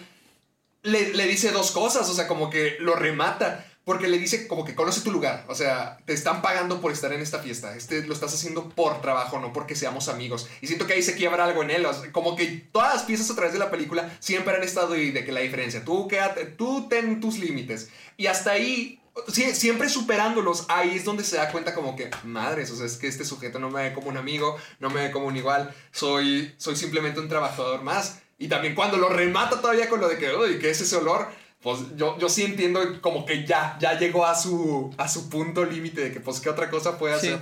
[0.81, 3.67] le, le dice dos cosas, o sea, como que lo remata.
[3.83, 5.45] Porque le dice como que conoce tu lugar.
[5.47, 7.75] O sea, te están pagando por estar en esta fiesta.
[7.75, 10.47] Este lo estás haciendo por trabajo, no porque seamos amigos.
[10.61, 11.85] Y siento que ahí se quiebra algo en él.
[11.85, 14.93] o sea, como que todas las piezas a través de la película siempre han estado
[14.93, 15.83] ahí de que la diferencia.
[15.83, 17.89] Tú quédate, tú ten tus límites.
[18.17, 22.71] Y hasta ahí, sí, siempre superándolos, ahí es donde se da cuenta como que, madres,
[22.71, 25.11] o sea, es que este sujeto no me ve como un amigo, no me ve
[25.11, 25.73] como un igual.
[25.91, 28.19] Soy, soy simplemente un trabajador más.
[28.37, 31.27] Y también cuando lo remata todavía con lo de que, uy, ¿qué es ese olor?
[31.61, 35.63] Pues yo, yo sí entiendo como que ya, ya llegó a su, a su punto
[35.63, 37.27] límite de que pues qué otra cosa puede Sí.
[37.27, 37.41] hacer.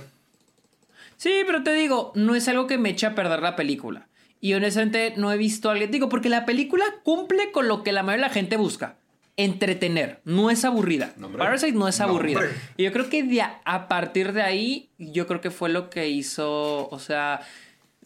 [1.16, 4.08] Sí, pero te digo, no es algo que me eche a perder la película.
[4.40, 5.90] Y honestamente no he visto a alguien.
[5.90, 8.96] Digo, porque la película cumple con lo que la mayoría de la gente busca.
[9.36, 10.20] Entretener.
[10.24, 11.14] No es aburrida.
[11.16, 11.30] No.
[11.30, 12.40] Parasite no es aburrida.
[12.76, 15.88] y yo creo que de a, a partir de ahí, yo creo que fue lo
[15.90, 16.88] que hizo.
[16.90, 17.40] O sea.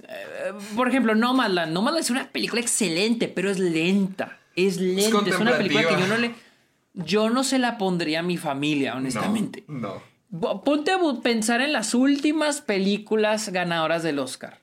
[0.03, 1.73] eh, por ejemplo, Nomadland.
[1.73, 4.39] Nomadland es una película excelente, pero es lenta.
[4.55, 5.29] Es lenta.
[5.29, 6.35] Es, una película que yo no le.
[6.95, 9.65] Yo no se la pondría a mi familia, honestamente.
[9.67, 10.01] No.
[10.65, 14.61] Ponte a pensar en las últimas películas ganadoras del Oscar.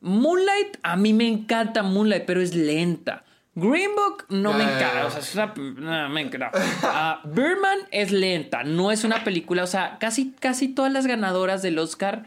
[0.00, 3.23] Moonlight, a mí me encanta Moonlight, pero es lenta.
[3.56, 5.54] Green Book no me ya, encanta, o sea, es una,
[6.02, 6.50] no, me encanta.
[6.82, 11.62] Ah, Birdman es lenta, no es una película, o sea, casi, casi todas las ganadoras
[11.62, 12.24] del Oscar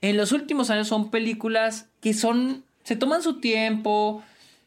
[0.00, 4.22] en los últimos años son películas que son, se toman su tiempo.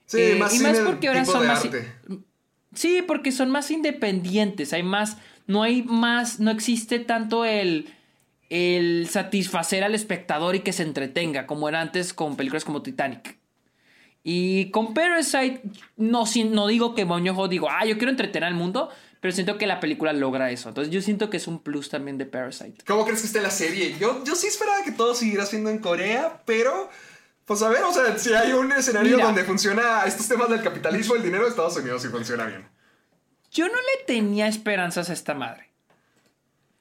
[0.06, 1.92] Sí, eh, más y más porque ahora son más, arte.
[2.76, 7.94] Sí, porque son más independientes, hay más, no hay más, no existe tanto el,
[8.50, 13.38] el satisfacer al espectador y que se entretenga, como era antes con películas como Titanic.
[14.24, 15.62] Y con Parasite,
[15.98, 19.68] no, no digo que Joon-ho digo, ah, yo quiero entretener al mundo, pero siento que
[19.68, 20.70] la película logra eso.
[20.70, 22.84] Entonces yo siento que es un plus también de Parasite.
[22.88, 23.96] ¿Cómo crees que esté la serie?
[24.00, 26.90] Yo, yo sí esperaba que todo siguiera siendo en Corea, pero.
[27.46, 29.26] Pues a ver, o sea, si hay un escenario Mira.
[29.26, 32.66] donde funciona estos temas del capitalismo, el dinero de Estados Unidos y funciona bien.
[33.52, 35.70] Yo no le tenía esperanzas a esta madre.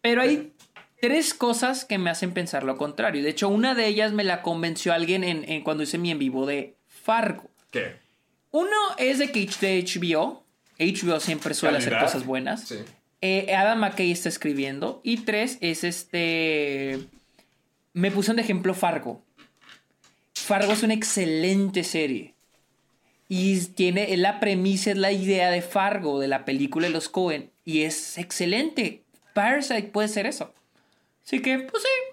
[0.01, 0.55] Pero hay
[1.01, 3.25] tres cosas que me hacen pensar lo contrario.
[3.25, 6.21] De hecho, una de ellas me la convenció alguien en, en cuando hice mi en
[6.21, 7.51] vivo de Fargo.
[7.71, 7.97] ¿Qué?
[8.51, 10.45] Uno es de de HBO.
[10.79, 12.69] HBO siempre suele hacer cosas buenas.
[12.69, 12.79] Sí.
[13.21, 15.01] Eh, Adam McKay está escribiendo.
[15.03, 17.01] Y tres es este.
[17.93, 19.23] Me puse un ejemplo Fargo.
[20.35, 22.35] Fargo es una excelente serie.
[23.29, 27.51] Y tiene la premisa, es la idea de Fargo, de la película de los Cohen.
[27.65, 29.05] Y es excelente.
[29.35, 30.53] Parasite puede ser eso.
[31.25, 32.12] Así que, pues sí,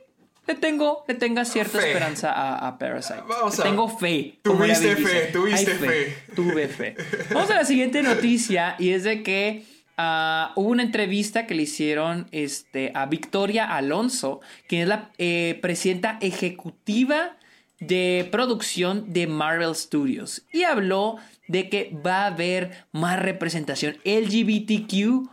[0.50, 1.88] le tengo, le tenga cierta Fe.
[1.88, 3.22] esperanza a, a Parasite.
[3.28, 4.40] Vamos Le a- tengo fe.
[4.42, 6.18] Tuviste fe, tuviste fe.
[6.36, 6.96] Tuve fe.
[7.34, 9.64] Vamos a la siguiente noticia y es de que
[9.98, 15.58] ah, hubo una entrevista que le hicieron este, a Victoria Alonso, quien es la eh,
[15.62, 17.38] presidenta ejecutiva
[17.80, 21.16] de producción de Marvel Studios y habló
[21.48, 25.30] de que va a haber más representación LGBTQ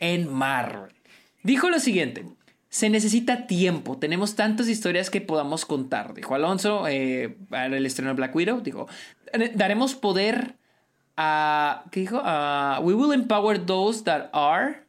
[0.00, 0.92] en Marvel.
[1.42, 2.24] Dijo lo siguiente.
[2.68, 3.96] Se necesita tiempo.
[3.98, 6.14] Tenemos tantas historias que podamos contar.
[6.14, 8.60] Dijo Alonso eh, para el estreno de Black Widow.
[8.60, 8.86] Dijo,
[9.54, 10.56] daremos poder
[11.16, 11.84] a...
[11.90, 12.22] ¿Qué dijo?
[12.82, 14.86] We will empower those that are...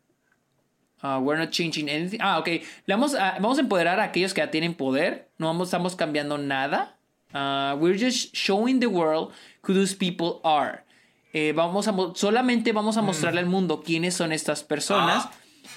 [1.03, 2.19] uh, we're not changing anything.
[2.21, 2.47] Ah, ok.
[2.47, 5.29] Le vamos, a, vamos a empoderar a aquellos que ya tienen poder.
[5.37, 6.97] No vamos, estamos cambiando nada.
[7.33, 9.31] Uh, we're just showing the world
[9.63, 10.83] who those people are.
[11.31, 15.25] Eh, vamos a, solamente vamos a mostrarle al mundo quiénes son estas personas.
[15.25, 15.31] Ah.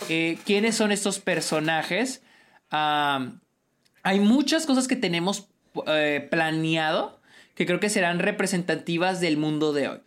[0.08, 2.22] Eh, quiénes son estos personajes.
[2.70, 3.40] Am,
[4.02, 5.48] hay muchas cosas que tenemos
[5.86, 7.20] eh, planeado
[7.54, 10.00] que creo que serán representativas del mundo de hoy.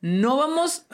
[0.00, 0.86] No vamos.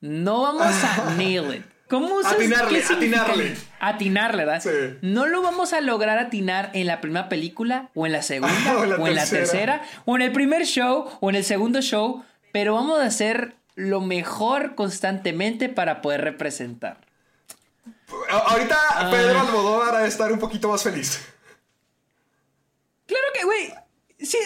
[0.00, 1.62] No vamos a nail it.
[1.88, 3.56] ¿Cómo usas Atinarle, atinarle.
[3.78, 4.60] Atinarle, ¿verdad?
[4.60, 4.98] Sí.
[5.02, 8.82] No lo vamos a lograr atinar en la primera película, o en la segunda, O
[8.82, 11.80] en la o en la tercera, o en el primer show, o en el segundo
[11.82, 17.05] show, pero vamos a hacer lo mejor constantemente para poder representar.
[18.30, 19.08] Ahorita Ah.
[19.10, 21.20] Pedro Almodóvar va a estar un poquito más feliz.
[23.06, 23.72] Claro que, güey.
[24.18, 24.38] Sí,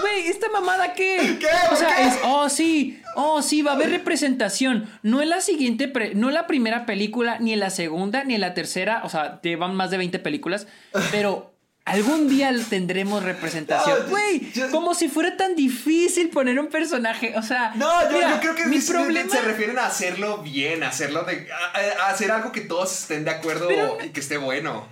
[0.00, 1.36] güey, esta mamada qué?
[1.40, 1.46] ¿Qué?
[1.66, 2.08] O ¿Por sea, qué?
[2.08, 4.90] es, oh, sí, oh, sí, va a haber representación.
[5.02, 8.34] No en la siguiente, pre- no en la primera película, ni en la segunda, ni
[8.34, 9.02] en la tercera.
[9.04, 10.66] O sea, llevan más de 20 películas,
[11.12, 11.49] pero
[11.90, 14.08] algún día tendremos representación.
[14.08, 17.34] Güey, como si fuera tan difícil poner un personaje.
[17.36, 19.30] O sea, No, yo, mira, yo creo que mi sí, problema.
[19.30, 21.48] se refieren a hacerlo bien, a hacerlo de.
[21.52, 24.86] A, a- a hacer algo que todos estén de acuerdo Pero- y que esté bueno.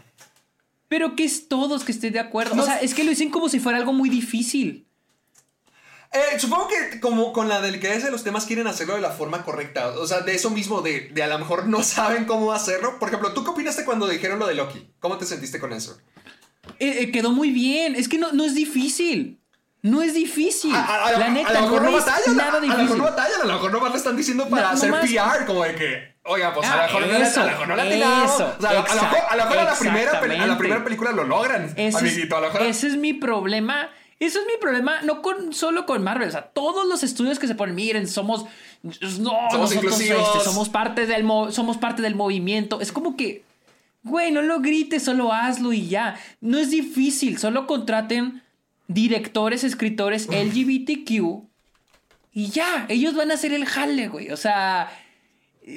[0.88, 2.55] Pero que es todos que estén de acuerdo.
[2.55, 4.86] No o sea, es que lo dicen como si fuera algo muy difícil.
[6.11, 9.44] Eh, supongo que como con la delicadeza de los temas quieren hacerlo de la forma
[9.44, 9.88] correcta.
[9.88, 12.99] O sea, de eso mismo, de, de a lo mejor no saben cómo hacerlo.
[12.99, 14.90] Por ejemplo, ¿tú qué opinaste cuando dijeron lo de Loki?
[15.01, 15.99] ¿Cómo te sentiste con eso?
[16.81, 17.95] Eh, eh, quedó muy bien.
[17.95, 19.39] Es que no, no es difícil.
[19.81, 20.74] No es difícil.
[20.74, 22.37] A, a- a lo- la a neta, lo mejor no, no batallan.
[22.37, 23.41] nada A, a lo mejor no batallan.
[23.43, 25.47] A lo mejor nomás lo están diciendo para No, hacer nomás- PR.
[25.47, 27.68] Como de que, oiga, pues a lo Ah, mejor no le- eso, a lo mejor
[27.68, 28.35] no le atinamos.
[28.35, 30.47] eso, O sea, a lo- a lo mejor a lo mejor a la primera, a
[30.47, 31.64] la primera película lo logran.
[31.76, 32.62] Ese, es- amiguito, a lo mejor.
[32.62, 33.91] ese es mi problema.
[34.20, 36.26] Eso es mi problema, no con, solo con Marvel.
[36.29, 38.47] O sea, todos los estudios que se ponen, miren, somos.
[38.83, 38.91] No,
[39.45, 40.29] nosotros inclusivos.
[40.35, 42.81] este, somos, parte del mo- somos parte del movimiento.
[42.81, 43.45] Es como que.
[44.03, 46.18] Güey, no lo grites, solo hazlo y ya.
[46.40, 48.42] No es difícil, solo contraten
[48.86, 51.49] directores, escritores LGBTQ
[52.38, 54.30] y ya, ellos van a hacer el jale, güey.
[54.30, 54.90] O sea,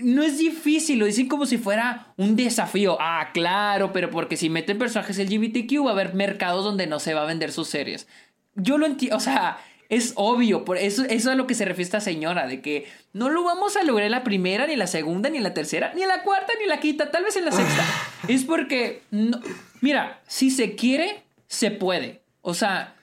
[0.03, 2.97] no es difícil, lo dicen como si fuera un desafío.
[2.99, 7.15] Ah, claro, pero porque si meten personajes LGBTQ va a haber mercados donde no se
[7.15, 8.07] va a vender sus series.
[8.53, 9.57] yo lo entiendo, o sea,
[9.91, 12.89] es obvio, por eso, eso es a lo que se refiere esta señora, de que
[13.13, 15.53] no lo vamos a lograr en la primera, ni en la segunda, ni en la
[15.53, 17.85] tercera, ni en la cuarta, ni en la quinta, tal vez en la sexta.
[18.27, 19.39] es porque, no,
[19.81, 22.21] mira, si se quiere, se puede.
[22.41, 22.95] O sea,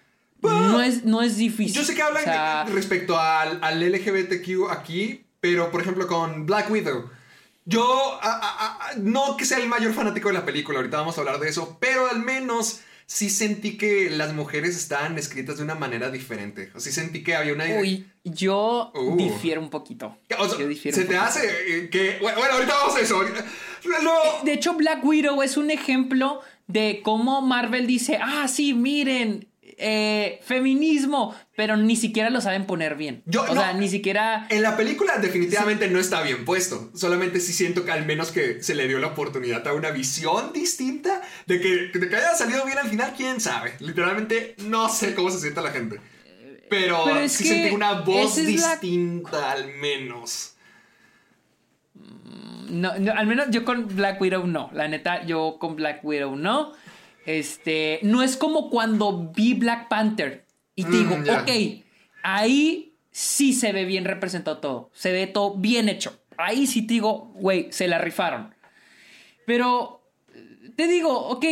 [0.43, 1.74] no es, no es difícil.
[1.76, 6.07] Yo sé que hablan O sea, de- respecto al, al LGBTQ aquí, pero por ejemplo
[6.07, 7.11] con Black Widow.
[7.66, 11.18] Yo, a- a- a- no que sea el mayor fanático de la película, ahorita vamos
[11.18, 12.80] a hablar de eso, pero al menos
[13.11, 16.71] sí sentí que las mujeres estaban escritas de una manera diferente.
[16.75, 17.65] O sí sentí que había una...
[17.81, 19.17] Uy, yo Uh.
[19.17, 20.19] difiero un poquito.
[20.39, 21.29] O sea, yo difiero se un te poquito.
[21.29, 21.49] hace
[21.79, 22.19] eh, que...
[22.21, 23.23] Bueno, bueno, ahorita vamos a eso.
[24.03, 24.13] No.
[24.45, 29.49] De hecho, Black Widow es un ejemplo de cómo Marvel dice, ah, sí, miren,
[29.79, 33.22] eh, feminismo, pero ni siquiera lo saben poner bien.
[33.26, 33.61] Yo- o no.
[33.61, 34.47] sea, ni siquiera...
[34.51, 36.91] En la película definitivamente no está bien puesto.
[36.95, 40.53] Solamente sí siento que al menos que se le dio la oportunidad a una visión
[40.53, 43.74] distinta de que, de que haya salido bien al final, quién sabe.
[43.81, 46.01] Literalmente no sé cómo se siente la gente.
[46.68, 50.55] Pero, Pero es sí que sentí una voz la- distinta al menos.
[52.68, 54.70] No, no, al menos yo con Black Widow no.
[54.74, 56.72] La neta, yo con Black Widow no.
[57.29, 61.43] Este, no es como cuando vi Black Panther y te Mm, digo, ya.
[61.43, 61.51] ok,
[62.22, 64.91] ahí sí se ve bien representado todo.
[64.95, 66.18] Se ve todo bien hecho.
[66.39, 68.55] Ahí sí te digo, güey, se la rifaron.
[69.45, 70.01] Pero
[70.74, 71.45] te digo, ok,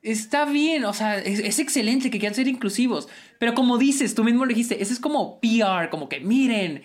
[0.00, 3.08] está bien, o sea, es, es excelente que quieran ser inclusivos.
[3.38, 6.82] Pero como dices, tú mismo lo dijiste, ese es como PR, como que miren,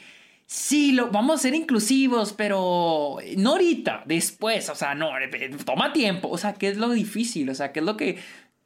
[0.50, 5.93] sí, lo, vamos a ser inclusivos, pero no ahorita, después, o sea, no, eh, toma
[5.93, 6.28] tiempo.
[6.28, 7.52] O sea, ¿qué es lo difícil?
[7.52, 8.18] O sea, ¿qué es lo que,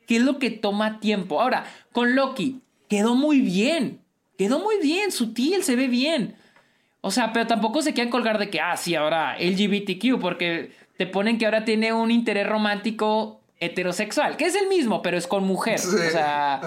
[0.08, 1.42] qué es lo que toma tiempo?
[1.42, 4.00] Ahora, con Loki, quedó muy bien,
[4.38, 6.36] quedó muy bien, sutil, se ve bien.
[7.02, 11.06] O sea, pero tampoco se quieran colgar de que, ah, sí, ahora LGBTQ, porque te
[11.06, 15.44] ponen que ahora tiene un interés romántico heterosexual, que es el mismo, pero es con
[15.44, 15.80] mujer.
[15.80, 16.62] Sí, O sea.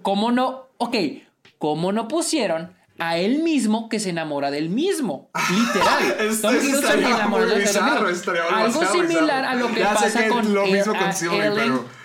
[0.00, 0.68] ¿cómo no?
[0.78, 0.96] Ok,
[1.58, 5.30] ¿cómo no pusieron a él mismo que se enamora del mismo?
[5.50, 6.28] Literal.
[6.30, 6.76] Bizarro, mismo.
[6.78, 9.48] estaría Algo similar bizarro.
[9.48, 12.00] a lo que Ya pasa con lo eh, mismo con a Sylvie, Ellen- pero...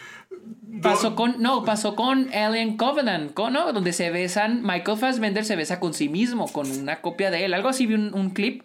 [0.82, 3.72] Pasó con, no, pasó con Alien Covenant, con- ¿no?
[3.74, 7.54] Donde se besan, Michael Fassbender se besa con sí mismo, con una copia de él,
[7.54, 8.64] algo así, vi un, un clip.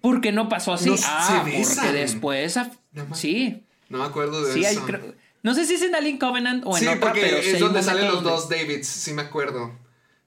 [0.00, 0.90] ¿Por qué no pasó así?
[0.90, 4.84] No, ah, porque después, ah, No sí, No me acuerdo de sí, hay, eso.
[4.84, 7.58] creo- no sé si es en Alien Covenant o en sí, otra, porque pero es
[7.58, 9.72] donde salen los donde- dos Davids, sí me acuerdo.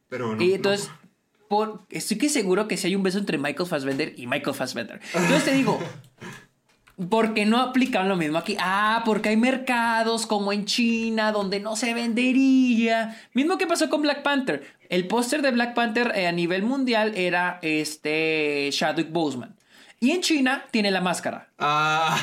[0.10, 0.42] Pero no.
[0.44, 0.62] Y no.
[1.50, 5.00] Por, estoy que seguro que sí hay un beso entre Michael Fassbender y Michael Fassbender.
[5.14, 5.80] Entonces te digo,
[7.10, 8.56] ¿por qué no aplican lo mismo aquí?
[8.60, 13.18] Ah, porque hay mercados como en China donde no se vendería.
[13.34, 14.64] Mismo que pasó con Black Panther.
[14.90, 19.56] El póster de Black Panther eh, a nivel mundial era este Chadwick Boseman.
[20.06, 21.50] Y en China tiene la máscara.
[21.58, 22.16] Ah,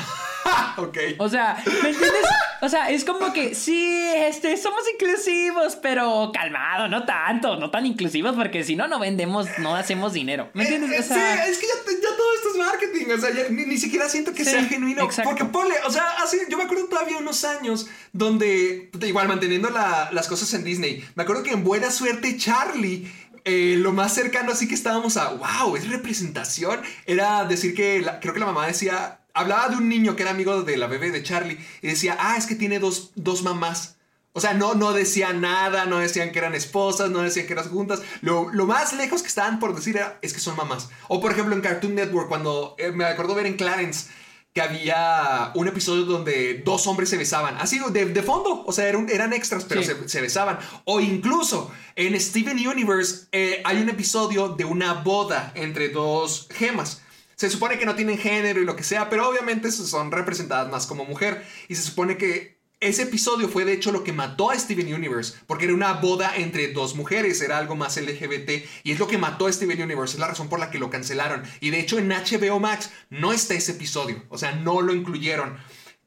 [0.77, 0.97] ok.
[1.17, 2.25] O sea, ¿me entiendes?
[2.61, 7.85] O sea, es como que sí, este, somos inclusivos, pero calmado, no tanto, no tan
[7.85, 10.49] inclusivos, porque si no, no vendemos, no hacemos dinero.
[10.53, 10.91] ¿Me entiendes?
[10.91, 13.49] Eh, O sea, sí, es que ya, ya todo esto es marketing, o sea, ya
[13.49, 15.03] ni, ni siquiera siento que Sí, sea genuino.
[15.03, 15.29] exacto.
[15.29, 20.07] Porque ponle, o sea, hace, yo me acuerdo todavía unos años donde, igual manteniendo la-
[20.13, 23.11] las cosas en Disney, me acuerdo que en Buena Suerte Charlie,
[23.45, 28.33] eh, lo más cercano así que estábamos a, wow, es representación, era decir que, creo
[28.33, 31.23] que la mamá decía, hablaba de un niño que era amigo de la bebé de
[31.23, 33.97] Charlie y decía, ah, es que tiene dos, dos mamás.
[34.35, 37.69] O sea, no, no decían nada, no decían que eran esposas, no decían que eran
[37.69, 38.01] juntas.
[38.21, 40.89] Lo, lo más lejos que estaban por decir era, es que son mamás.
[41.07, 44.07] O por ejemplo en Cartoon Network, cuando eh, me acuerdo ver en Clarence
[44.53, 47.57] que había un episodio donde dos hombres se besaban.
[47.59, 49.87] Así de, de fondo, o sea, eran, eran extras, pero Sí.
[49.89, 50.59] se, se besaban.
[50.85, 57.01] O incluso en Steven Universe eh, hay un episodio de una boda entre dos gemas.
[57.35, 60.85] Se supone que no tienen género y lo que sea, pero obviamente son representadas más
[60.85, 61.43] como mujer.
[61.67, 65.35] Y se supone que ese episodio fue de hecho lo que mató a Steven Universe,
[65.47, 69.17] porque era una boda entre dos mujeres, era algo más LGBT, y es lo que
[69.17, 71.43] mató a Steven Universe, es la razón por la que lo cancelaron.
[71.59, 75.57] Y de hecho en HBO Max no está ese episodio, o sea, no lo incluyeron.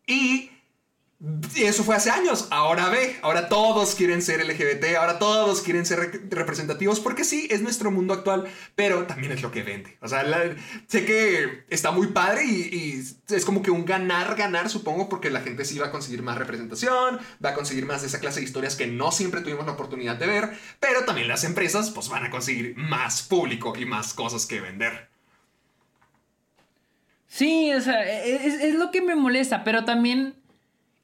[0.06, 0.50] Y
[1.54, 2.46] y eso fue hace años.
[2.50, 7.48] Ahora ve, ahora todos quieren ser LGBT, ahora todos quieren ser re- representativos, porque sí,
[7.50, 8.44] es nuestro mundo actual,
[8.74, 9.96] pero también es lo que vende.
[10.02, 10.24] O sea,
[10.86, 15.40] sé que está muy padre y, es como que un ganar, ganar, supongo, porque la
[15.40, 18.46] gente sí va a conseguir más representación, va a conseguir más de esa clase de
[18.46, 22.24] historias que no siempre tuvimos la oportunidad de ver, pero también las empresas pues van
[22.24, 25.08] a conseguir más público y más cosas que vender.
[27.26, 30.36] sí, o sea, es, es lo que me molesta, pero también.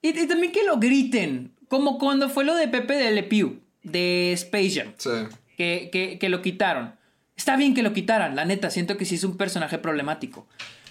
[0.03, 1.53] Y, y también que lo griten.
[1.69, 4.93] Como cuando fue lo de Pepe de Le Pew, de Space Jam.
[4.99, 5.11] Sí.
[5.57, 6.97] que, que- que lo quitaron.
[7.37, 10.47] Está bien que lo quitaran, la neta, siento que sí es un personaje problemático.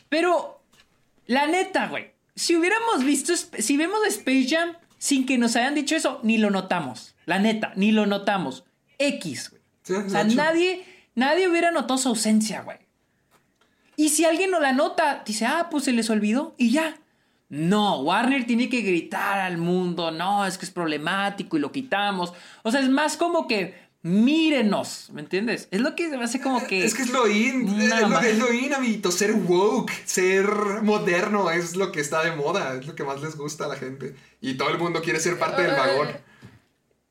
[0.09, 0.63] Pero,
[1.27, 5.95] la neta, güey, si hubiéramos visto, si vemos Space Jam, sin que nos hayan dicho
[5.95, 7.15] eso, ni lo notamos.
[7.25, 8.63] La neta, ni lo notamos.
[8.97, 9.61] X, güey.
[9.83, 10.83] Sí, o sea, nadie,
[11.15, 12.77] nadie hubiera notado su ausencia, güey.
[13.95, 16.97] Y si alguien no la nota, dice, ah, pues se les olvidó y ya.
[17.51, 22.31] No, Warner tiene que gritar al mundo, no, es que es problemático y lo quitamos.
[22.63, 25.67] O sea, es más como que mírenos, ¿me entiendes?
[25.69, 26.85] Es lo que se me hace como que...
[26.85, 30.47] Es que es lo in, es lo, es lo in, amiguito, ser woke, ser
[30.81, 33.75] moderno es lo que está de moda, es lo que más les gusta a la
[33.75, 34.15] gente.
[34.39, 36.07] Y todo el mundo quiere ser parte del vagón.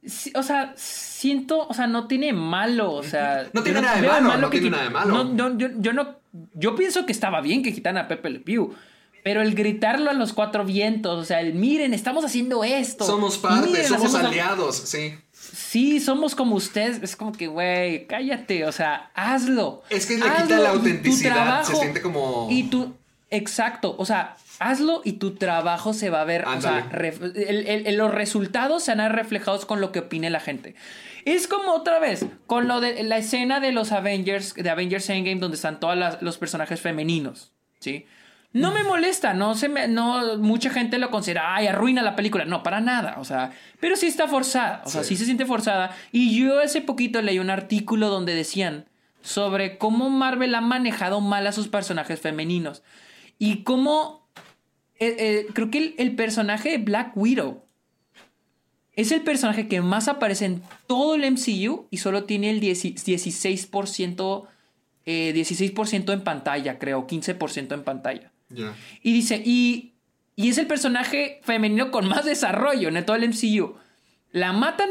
[0.07, 3.47] Sí, o sea, siento, o sea, no tiene malo, o sea...
[3.53, 5.25] No tiene nada de malo, no tiene nada de malo.
[5.25, 6.17] No, yo, yo no,
[6.55, 8.75] yo pienso que estaba bien que quitaran a Pepe Le Pew,
[9.23, 13.05] pero el gritarlo a los cuatro vientos, o sea, el miren, estamos haciendo esto.
[13.07, 15.15] Somos parte, miren, somos aliados, sí.
[15.33, 19.83] Sí, somos como ustedes, es como que, güey, cállate, o sea, hazlo.
[19.91, 22.95] Es que le quita la autenticidad, trabajo- se siente como- Y tu,
[23.31, 27.13] exacto, o sea, hazlo y tu trabajo se va a ver, o sea, Ándale.
[27.13, 30.29] ref- el- el- el- los resultados se van a ver reflejados con lo que opine
[30.31, 30.75] la gente.
[31.25, 35.41] Es como otra vez, con lo de la escena de los Avengers, de Avengers Endgame,
[35.41, 38.07] donde están todos los personajes femeninos, ¿sí?
[38.53, 42.45] No me molesta, no se me, no, mucha gente lo considera, ay, arruina la película.
[42.45, 45.11] No, para nada, o sea, pero sí está forzada, o sea, Sí.
[45.11, 45.97] sí se siente forzada.
[46.11, 48.87] Y yo hace poquito leí un artículo donde decían
[49.23, 52.83] sobre cómo Marvel ha manejado mal a sus personajes femeninos
[53.39, 54.27] y cómo
[54.99, 57.63] eh, eh, creo que el, el personaje de Black Widow
[58.97, 62.85] es el personaje que más aparece en todo el MCU y solo tiene el 10
[63.07, 64.47] 16%,
[65.07, 68.30] eh, 16% en pantalla, creo, 15% en pantalla.
[69.03, 69.95] Y dice, y,
[70.37, 73.77] y es el personaje femenino con más desarrollo en todo el MCU.
[74.33, 74.91] La matan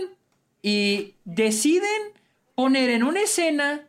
[0.62, 2.14] y deciden
[2.56, 3.82] poner en una escena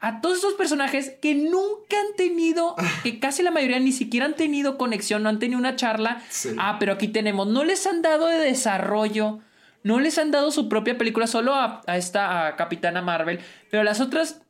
[0.00, 4.36] a todos estos personajes que nunca han tenido, que casi la mayoría ni siquiera han
[4.36, 6.22] tenido conexión, no han tenido una charla.
[6.28, 6.50] Sí.
[6.58, 9.40] Ah, pero aquí tenemos, no les han dado de desarrollo,
[9.82, 13.40] no les han dado su propia película, solo a, a esta a Capitana Marvel,
[13.70, 14.42] pero las otras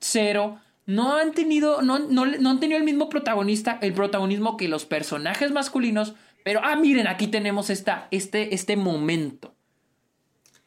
[0.00, 0.60] cero.
[0.86, 4.84] No han tenido, no, no, no han tenido el mismo protagonista, el protagonismo que los
[4.84, 6.14] personajes masculinos.
[6.44, 9.54] Pero, ah, miren, aquí tenemos esta, este, este momento.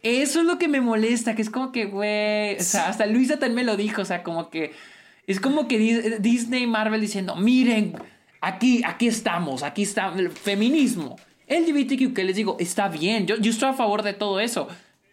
[0.01, 3.39] Eso es lo que me molesta, que es como que, güey, o sea, hasta Luisa
[3.39, 4.71] también me lo dijo, o sea, como que
[5.25, 7.93] es como que Di- Disney y Marvel diciendo, miren,
[8.41, 11.17] aquí, aquí estamos, aquí está el feminismo.
[11.47, 14.67] LGBTQ, que les digo, está bien, yo, yo estoy a favor de todo eso,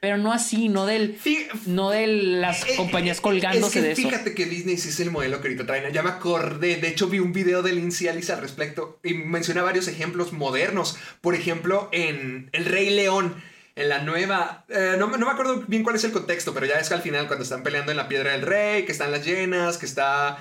[0.04, 3.80] pero no así, no del, Fí- no de las Eh, compañías eh, colgándose es que
[3.80, 4.02] de eso.
[4.02, 5.90] Fíjate que Disney sí es el modelo que ahorita traen.
[5.94, 6.76] Ya me acordé.
[6.76, 10.98] De hecho, vi un video de Lindsay Alice al respecto y menciona varios ejemplos modernos.
[11.22, 13.34] Por ejemplo, en El Rey León.
[13.76, 14.66] En la nueva.
[14.68, 16.94] eh, no, me- no me acuerdo bien cuál es el contexto, pero ya es que
[16.94, 19.86] al final, cuando están peleando en la piedra del rey, que están las llenas, que
[19.86, 20.36] está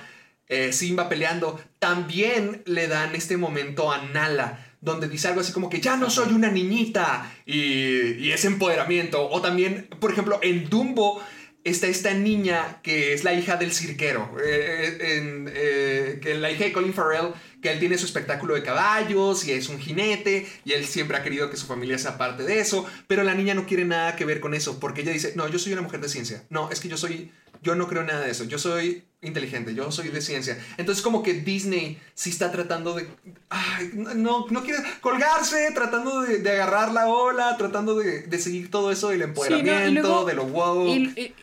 [0.50, 5.70] eh, Simba peleando, también le dan este momento a Nala, donde dice algo así como
[5.70, 9.28] que ya no soy una niñita y, y es empoderamiento.
[9.30, 11.22] O también, por ejemplo, en Dumbo
[11.64, 16.64] está esta niña que es la hija del cirquero, eh, en, eh, que la hija
[16.64, 17.32] de Colin Farrell,
[17.62, 21.22] que él tiene su espectáculo de caballos y es un jinete y él siempre ha
[21.22, 24.26] querido que su familia sea parte de eso, pero la niña no quiere nada que
[24.26, 26.80] ver con eso porque ella dice, no, yo soy una mujer de ciencia, no, es
[26.80, 27.32] que yo soy,
[27.64, 30.56] yo no creo nada de eso, yo soy inteligente, yo soy de ciencia.
[30.76, 33.08] Entonces como que Disney sí está tratando de,
[33.48, 38.70] ay, no, no quiere colgarse, tratando de, de agarrar la ola, tratando de, de seguir
[38.70, 40.86] todo eso del Sí, no, y empoderamiento, luego- de lo wow.
[40.86, 41.34] Y, y-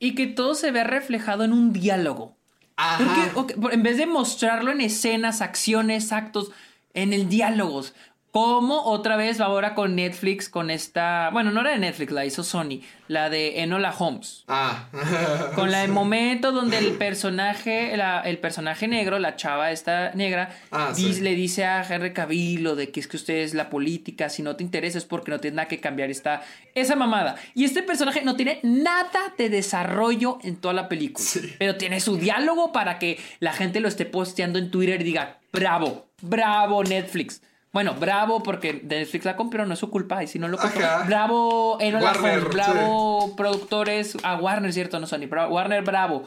[0.00, 2.34] y que todo se vea reflejado en un diálogo.
[2.76, 3.30] Ajá.
[3.34, 6.50] Porque, en vez de mostrarlo en escenas, acciones, actos,
[6.94, 7.94] en el diálogos.
[8.38, 11.30] Como otra vez ahora con Netflix, con esta.
[11.32, 12.82] Bueno, no era de Netflix, la hizo Sony.
[13.08, 14.44] La de Enola Holmes.
[14.48, 14.88] Ah.
[15.54, 20.50] Con la del momento donde el personaje, la- el personaje negro, la chava esta negra,
[20.70, 21.18] Ah, sí.
[21.20, 24.42] le dice a Henry Cavill lo de que es que usted es la política, si
[24.42, 26.42] no te interesa es porque no tienes nada que cambiar esta,
[26.74, 27.36] esa mamada.
[27.54, 31.54] Y este personaje no tiene nada de desarrollo en toda la película, Sí.
[31.58, 35.38] pero tiene su diálogo para que la gente lo esté posteando en Twitter y diga,
[35.50, 37.40] bravo, bravo Netflix.
[37.72, 40.84] Bueno, bravo porque Netflix la compró, no es su culpa, y si no lo compró.
[40.84, 41.04] Ajá.
[41.04, 44.98] Bravo Enola Warner, bravo productores a Warner, ¿cierto?
[44.98, 46.24] No Sony, pero Warner Bravo.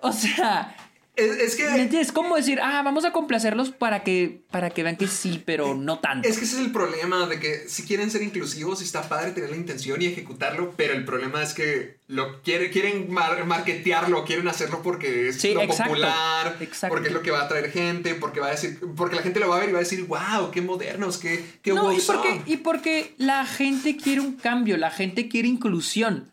[0.00, 0.76] O sea,
[1.16, 1.62] Es, es que...
[1.64, 2.10] ¿me entiendes?
[2.10, 6.00] ¿Cómo decir, ah, vamos a complacerlos para que, para que vean que sí, pero no
[6.00, 6.28] tanto?
[6.28, 9.50] Es que ese es el problema de que si quieren ser inclusivos está padre tener
[9.50, 14.48] la intención y ejecutarlo, pero el problema es que lo quiere, quieren mar- marketearlo, quieren
[14.48, 16.92] hacerlo porque es Sí, lo exacto, popular, exacto.
[16.94, 19.38] porque es lo que va a atraer gente, porque va a decir, porque la gente
[19.40, 21.92] lo va a ver y va a decir, wow, qué modernos, qué, qué No, wow
[21.92, 22.42] y porque, son".
[22.46, 26.28] y porque la gente quiere un cambio, la gente quiere inclusión.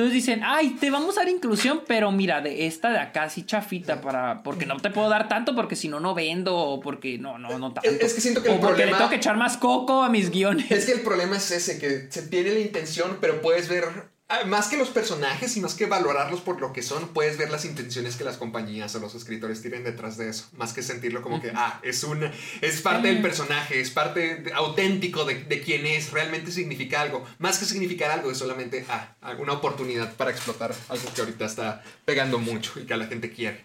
[0.00, 3.44] Entonces dicen, ay, te vamos a dar inclusión, pero mira, de esta de acá sí
[3.44, 4.42] chafita para.
[4.42, 6.56] Porque no te puedo dar tanto porque si no, no vendo.
[6.56, 7.90] O porque no, no, no tanto.
[7.90, 8.92] Es, que siento que o el porque problema.
[8.92, 10.70] le tengo que echar más coco a mis guiones.
[10.70, 13.84] Es que el problema es ese, que se tiene la intención, pero puedes ver.
[14.30, 17.50] Ah, Más que los personajes y más que valorarlos por lo que son, puedes ver
[17.50, 20.46] las intenciones que las compañías o los escritores tienen detrás de eso.
[20.56, 22.32] Más que sentirlo como que, ah, es una.
[22.62, 27.24] Es parte del personaje, es parte de- auténtico de, de quién es, realmente significa algo.
[27.38, 31.82] Más que significar algo, es solamente, ah, una oportunidad para explotar algo que ahorita está
[32.06, 33.64] pegando mucho y que a la gente quiere.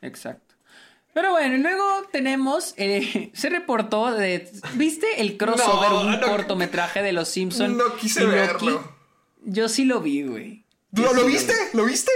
[0.00, 0.54] Exacto.
[1.14, 2.74] Pero bueno, y luego tenemos.
[2.78, 4.50] eh, se reportó de.
[4.74, 5.90] ¿Viste el crossover?
[5.90, 6.26] No, un no.
[6.26, 7.76] cortometraje de los Simpsons.
[7.76, 8.34] No quise y Loki?
[8.36, 9.01] verlo.
[9.44, 10.64] Yo sí lo vi, güey.
[10.92, 11.32] ¿Lo, ¿Lo vi.
[11.32, 11.54] viste?
[11.72, 12.10] ¿Lo viste?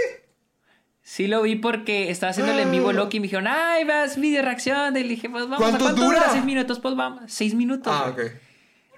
[1.03, 4.19] Sí lo vi porque estaba haciendo el en vivo Loki y me dijeron, ay, vas
[4.19, 4.95] video reacción.
[4.97, 5.59] Y le dije, pues vamos.
[5.59, 6.19] ¿a ¿Cuánto ¿Cuánto dura?
[6.19, 6.31] dura?
[6.33, 7.23] Seis minutos, pues vamos.
[7.27, 7.93] Seis minutos.
[7.95, 8.27] Ah, güey.
[8.27, 8.33] ok.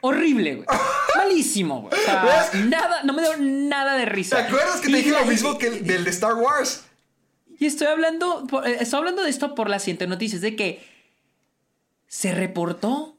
[0.02, 0.68] Horrible, güey.
[1.18, 1.94] Malísimo, güey.
[1.94, 4.40] O sea, nada, no me dio nada de ¿Te risa.
[4.40, 6.84] acuerdas que Y te dije la- lo mismo que el del de Star Wars?
[7.60, 10.82] Y estoy hablando, eh, estoy hablando de esto por la siguiente noticia, es de que
[12.08, 13.18] se reportó,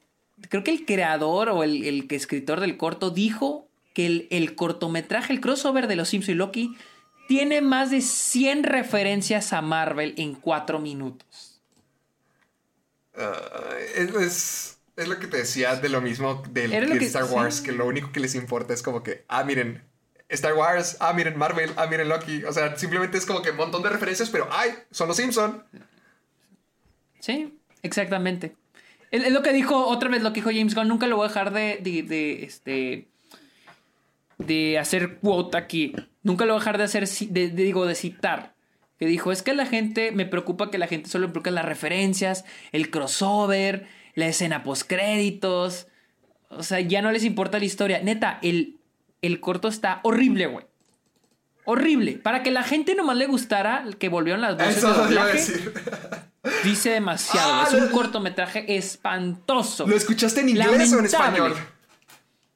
[0.48, 3.68] creo que el creador o el, el escritor del corto dijo
[4.00, 6.76] que el, el cortometraje, el crossover de Los Simpsons y Loki,
[7.28, 11.60] tiene más de 100 referencias a Marvel en 4 minutos.
[13.16, 17.26] Ah, es, es, es lo que te decía de lo mismo del de que- Star
[17.26, 17.34] sí.
[17.34, 19.82] Wars, que lo único que les importa es como que, ah, miren,
[20.28, 22.44] Star Wars, ah, miren Marvel, ah, miren Loki.
[22.44, 25.64] O sea, simplemente es como que un montón de referencias, pero, ay, son los Simpson.
[27.18, 28.56] Sí, exactamente.
[29.10, 31.26] Es, es lo que dijo, otra vez lo que dijo James Gunn, nunca lo voy
[31.26, 33.08] a dejar de, de, de, este,
[34.46, 35.94] de hacer quote aquí.
[36.22, 38.54] Nunca lo voy a dejar de hacer, ci- de, de- digo, de citar.
[38.98, 42.44] Que dijo, es que la gente, me preocupa que la gente solo involucre las referencias,
[42.72, 45.86] el crossover, la escena post créditos.
[46.50, 48.00] O sea, ya no les importa la historia.
[48.02, 48.78] Neta, el,
[49.22, 50.66] el corto está horrible, güey.
[51.64, 52.12] Horrible.
[52.18, 55.72] Para que la gente nomás le gustara que volvieron las voces Eso doblaje, decir.
[56.64, 57.52] Dice demasiado.
[57.54, 59.86] Ah, es un lo- cortometraje espantoso.
[59.86, 61.54] ¿Lo escuchaste en inglés o en español?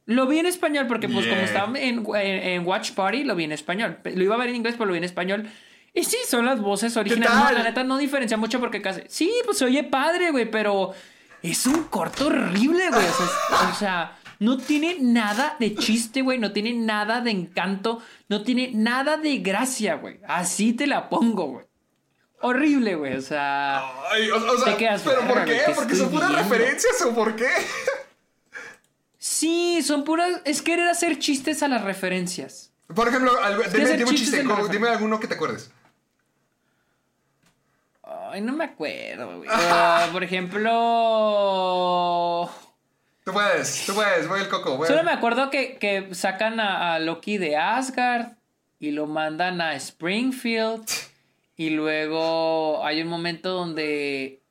[0.06, 1.44] Lo vi en español porque, pues, como Bien.
[1.48, 2.16] estaba en, en-
[2.48, 3.98] en Watch Party, lo vi en español.
[4.05, 5.48] Lo iba a ver en inglés, pero lo vi en español.
[5.94, 7.35] Y sí, son las voces originales.
[7.35, 9.02] No, la neta no diferencia mucho porque casi.
[9.09, 10.93] Sí, pues se oye padre, güey, pero
[11.43, 13.06] es un corto horrible, güey.
[13.06, 16.39] O sea, o sea, no tiene nada de chiste, güey.
[16.39, 18.02] No tiene nada de encanto.
[18.28, 20.18] No tiene nada de gracia, güey.
[20.26, 21.64] Así te la pongo, güey.
[22.40, 23.14] Horrible, güey.
[23.14, 23.78] O sea.
[24.12, 25.52] Ay, o, o sea, Te quedas, ¿pero por qué?
[25.55, 27.48] güey, ¿qué ¿Porque son puras referencias o por qué?
[29.26, 30.42] Sí, son puras.
[30.44, 32.74] Es querer hacer chistes a las referencias.
[32.94, 35.70] Por ejemplo, algo- dime, un chiste, como- dime alguno que te acuerdes.
[38.02, 39.48] Ay, no me acuerdo, güey.
[39.51, 40.70] Ah, por ejemplo.
[43.24, 44.76] Tú puedes, tú puedes, voy el coco.
[44.76, 48.32] Voy Solo me acuerdo que, que sacan a, a Loki de Asgard
[48.78, 50.84] y lo mandan a Springfield.
[51.56, 54.42] Y luego hay un momento donde.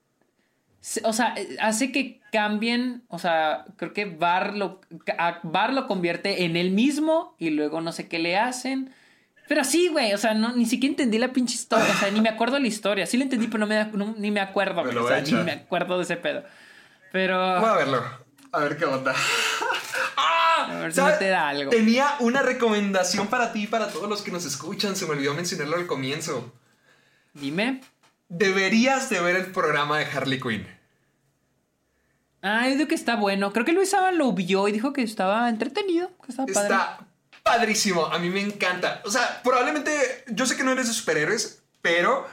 [1.03, 3.03] O sea, hace que cambien.
[3.07, 4.81] O sea, creo que Bar lo,
[5.18, 7.35] a Bar lo convierte en él mismo.
[7.39, 8.93] Y luego no sé qué le hacen.
[9.47, 10.14] Pero sí, güey.
[10.14, 11.88] O sea, no, ni siquiera entendí la pinche historia.
[11.93, 13.05] O sea, ni me acuerdo la historia.
[13.05, 14.84] Sí la entendí, pero no me, no- ni me acuerdo.
[14.84, 16.43] Me O sea, ni me acuerdo de ese pedo.
[17.11, 17.60] Pero.
[17.60, 18.03] Voy a verlo.
[18.51, 19.14] A ver qué onda.
[20.18, 21.69] A ver si no te da algo.
[21.72, 24.95] Tenía una recomendación para ti y para todos los que nos escuchan.
[24.95, 26.53] Se me olvidó mencionarlo al comienzo.
[27.34, 27.81] Dime.
[28.35, 30.68] Deberías de ver el programa de Harley Quinn.
[32.41, 33.53] Ah, yo digo que está bueno.
[33.53, 36.73] Creo que Luis Saban lo vio y dijo que estaba entretenido, que estaba padre.
[36.73, 37.07] Está
[37.43, 38.07] padrísimo.
[38.07, 39.03] A mí me encanta.
[39.05, 39.91] O sea, probablemente.
[40.31, 42.27] Yo sé que no eres de superhéroes, pero.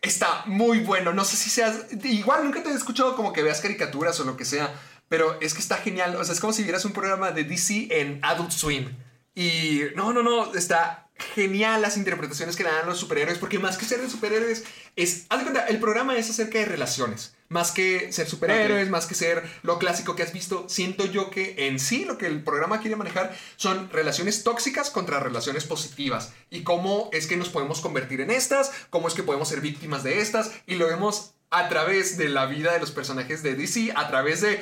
[0.00, 1.12] Está muy bueno.
[1.12, 1.86] No sé si seas.
[2.02, 4.72] Igual nunca te he escuchado como que veas caricaturas o lo que sea.
[5.10, 6.16] Pero es que está genial.
[6.16, 8.96] O sea, es como si vieras un programa de DC en Adult Swim.
[9.34, 10.54] Y no, no, no.
[10.54, 13.38] Está genial las interpretaciones que le dan los superhéroes.
[13.38, 14.64] Porque más que ser de superhéroes,
[14.96, 15.26] es.
[15.28, 17.34] Haz de cuenta, el programa es acerca de relaciones.
[17.48, 20.68] Más que ser superhéroes, más que ser lo clásico que has visto.
[20.68, 25.20] Siento yo que en sí lo que el programa quiere manejar son relaciones tóxicas contra
[25.20, 26.32] relaciones positivas.
[26.50, 30.04] Y cómo es que nos podemos convertir en estas, cómo es que podemos ser víctimas
[30.04, 30.52] de estas.
[30.66, 34.40] Y lo vemos a través de la vida de los personajes de DC, a través
[34.40, 34.60] de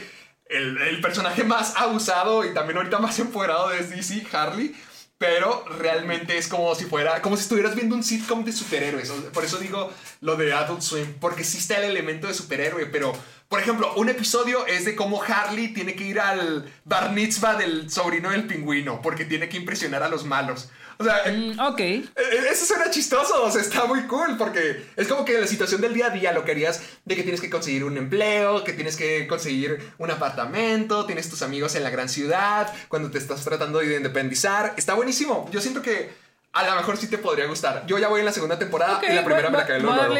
[0.48, 4.74] el, el personaje más abusado y también ahorita más empoderado de DC, Harley.
[5.19, 9.11] Pero realmente es como si fuera, como si estuvieras viendo un sitcom de superhéroes.
[9.32, 13.12] Por eso digo lo de Adult Swim, porque sí está el elemento de superhéroe, pero
[13.49, 17.91] Por ejemplo, un episodio es de cómo Harley tiene que ir al bar mitzvah del
[17.91, 20.69] sobrino del pingüino porque tiene que impresionar a los malos.
[20.99, 21.81] O sea, Mm, ok.
[21.81, 22.05] eh,
[22.51, 25.95] eso suena chistoso, o sea, está muy cool porque es como que la situación del
[25.95, 28.97] día a día lo que harías de que tienes que conseguir un empleo, que tienes
[28.97, 33.79] que conseguir un apartamento, tienes tus amigos en la gran ciudad, cuando te estás tratando
[33.79, 34.75] de independizar.
[34.77, 35.49] Está buenísimo.
[35.53, 36.11] Yo siento que
[36.53, 37.87] a lo mejor sí te podría gustar.
[37.87, 40.15] Yo ya voy en la segunda temporada Ok, y la primera me la a luego.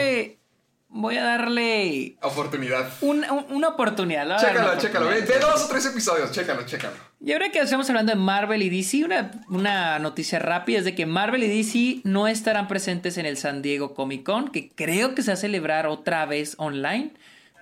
[0.89, 2.89] Voy a darle Oportunidad.
[3.03, 4.25] una, un- una oportunidad.
[4.39, 5.07] Chécalo, una chécalo.
[5.07, 5.35] Oportunidad.
[5.35, 6.95] ve dos o tres episodios, chécalo, chécalo.
[7.21, 10.95] Y ahora que estamos hablando de Marvel y DC, una, una noticia rápida es de
[10.95, 15.15] que Marvel y DC no estarán presentes en el San Diego Comic Con, que creo
[15.15, 17.11] que se va a celebrar otra vez online.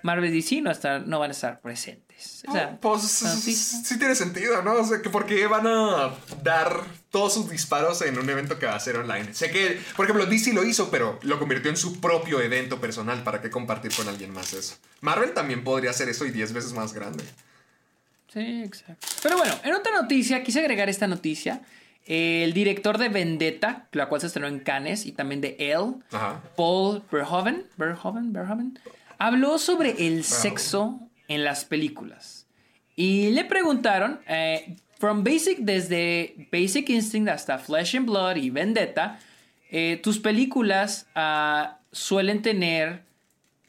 [0.03, 2.06] Marvel y DC no, estar- no van a estar presentes.
[2.49, 4.75] O sea, Pues sí tiene sentido, ¿no?
[4.75, 8.67] O sea, que ¿por qué van a dar todos sus disparos en un evento que
[8.67, 9.35] va a ser online?
[9.35, 13.23] Sé que, por ejemplo, DC lo hizo, pero lo convirtió en su propio evento personal.
[13.23, 14.77] ¿Para qué compartir con alguien más eso?
[15.01, 17.25] Marvel también podría hacer eso y 10 veces más grande.
[18.33, 19.07] Sí, exacto.
[19.23, 21.63] Pero bueno, en otra noticia, quise agregar esta noticia.
[22.07, 26.41] El director de Vendetta, la cual se estrenó en Cannes, y también de Elle, Ajá.
[26.57, 28.79] Paul Verhoeven, Verhoeven, Verhoeven,
[29.19, 32.47] habló sobre el sexo en las películas.
[32.94, 39.19] Y le preguntaron, eh, from basic, desde Basic Instinct hasta Flesh and Blood y Vendetta,
[39.70, 43.03] eh, tus películas ah, suelen tener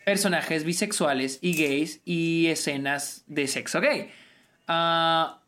[0.05, 4.09] personajes bisexuales y gays y escenas de sexo gay.
[4.67, 5.41] Ah,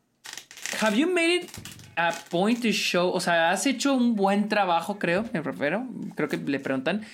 [0.82, 1.52] have you made it
[1.96, 6.30] a point to show, o sea, has hecho un buen trabajo, creo, me refiero, creo
[6.30, 7.06] que le preguntan,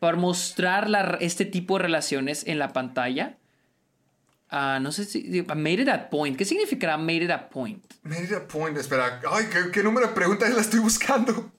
[0.00, 3.36] por mostrar este tipo de relaciones en la pantalla?
[4.56, 7.82] Ah, no sé si, made it a point, ¿qué significará made it a point?
[8.04, 9.20] Made it a point, espera.
[9.28, 11.50] Ay, ¿qué, qué número de preguntas la estoy buscando?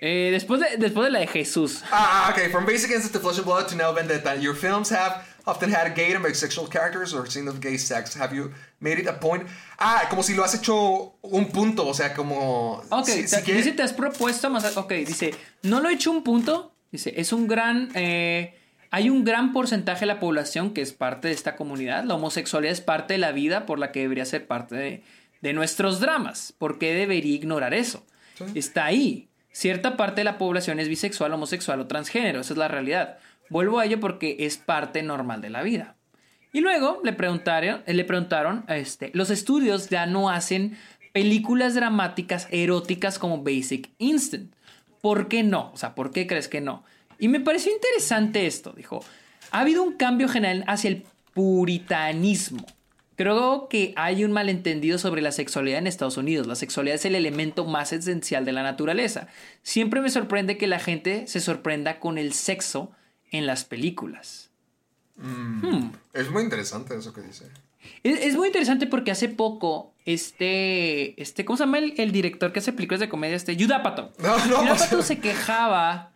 [0.00, 1.82] Eh, después, de, después de la de Jesús.
[1.92, 2.48] Ah, okay.
[2.50, 5.94] From Basic Instinct to Flesh and Blood to now Vendetta, your films have often had
[5.94, 8.14] gay and bisexual characters or scenes of gay sex.
[8.14, 8.50] Have you
[8.80, 9.46] made it a point?
[9.78, 12.82] Ah, como si lo has hecho un punto, o sea, como...
[12.90, 14.76] Ok, si- te- si quieres- dice, te has propuesto más.
[14.76, 16.74] Ok, dice, no lo he hecho un punto.
[16.90, 17.90] Dice, es un gran.
[17.94, 18.58] eh,
[18.92, 22.04] hay un gran porcentaje de la población que es parte de esta comunidad.
[22.04, 25.02] La homosexualidad es parte de la vida por la que debería ser parte de,
[25.40, 26.54] de nuestros dramas.
[26.58, 28.04] ¿Por qué debería ignorar eso?
[28.54, 29.28] Está ahí.
[29.50, 32.40] Cierta parte de la población es bisexual, homosexual o transgénero.
[32.40, 33.16] Esa es la realidad.
[33.48, 35.96] Vuelvo a ello porque es parte normal de la vida.
[36.52, 40.76] Y luego le preguntaron, eh, le preguntaron, este, los estudios ya no hacen
[41.14, 44.52] películas dramáticas eróticas como Basic Instant.
[45.00, 45.70] ¿Por qué no?
[45.72, 46.84] O sea, ¿por qué crees que no?
[47.18, 49.04] Y me pareció interesante esto, dijo.
[49.50, 52.66] Ha habido un cambio general hacia el puritanismo.
[53.16, 56.46] Creo que hay un malentendido sobre la sexualidad en Estados Unidos.
[56.46, 59.28] La sexualidad es el elemento más esencial de la naturaleza.
[59.62, 62.90] Siempre me sorprende que la gente se sorprenda con el sexo
[63.30, 64.50] en las películas.
[66.14, 67.44] Es muy interesante eso que dice.
[68.02, 72.52] Es, es muy interesante porque hace poco, este, este, ¿cómo se llama el, el director
[72.52, 73.36] que hace películas de comedia?
[73.36, 74.12] Este, Yudapato.
[74.18, 76.11] No, no, Yudapato pues- se quejaba,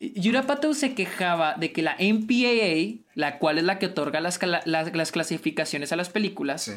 [0.00, 4.62] Yudapato se quejaba de que la MPAA, la cual es la que otorga las, cala-
[4.64, 6.72] las, las clasificaciones a las películas, Sí.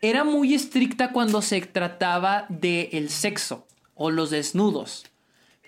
[0.00, 5.04] era muy estricta cuando se trataba del el sexo o los desnudos.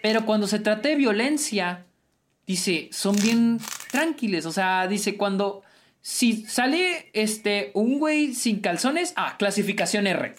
[0.01, 1.85] Pero cuando se trata de violencia,
[2.47, 3.59] dice, son bien
[3.91, 4.47] tranquiles.
[4.47, 5.63] O sea, dice, cuando
[6.05, 10.35] si sale este un güey sin calzones, ah, clasificación R.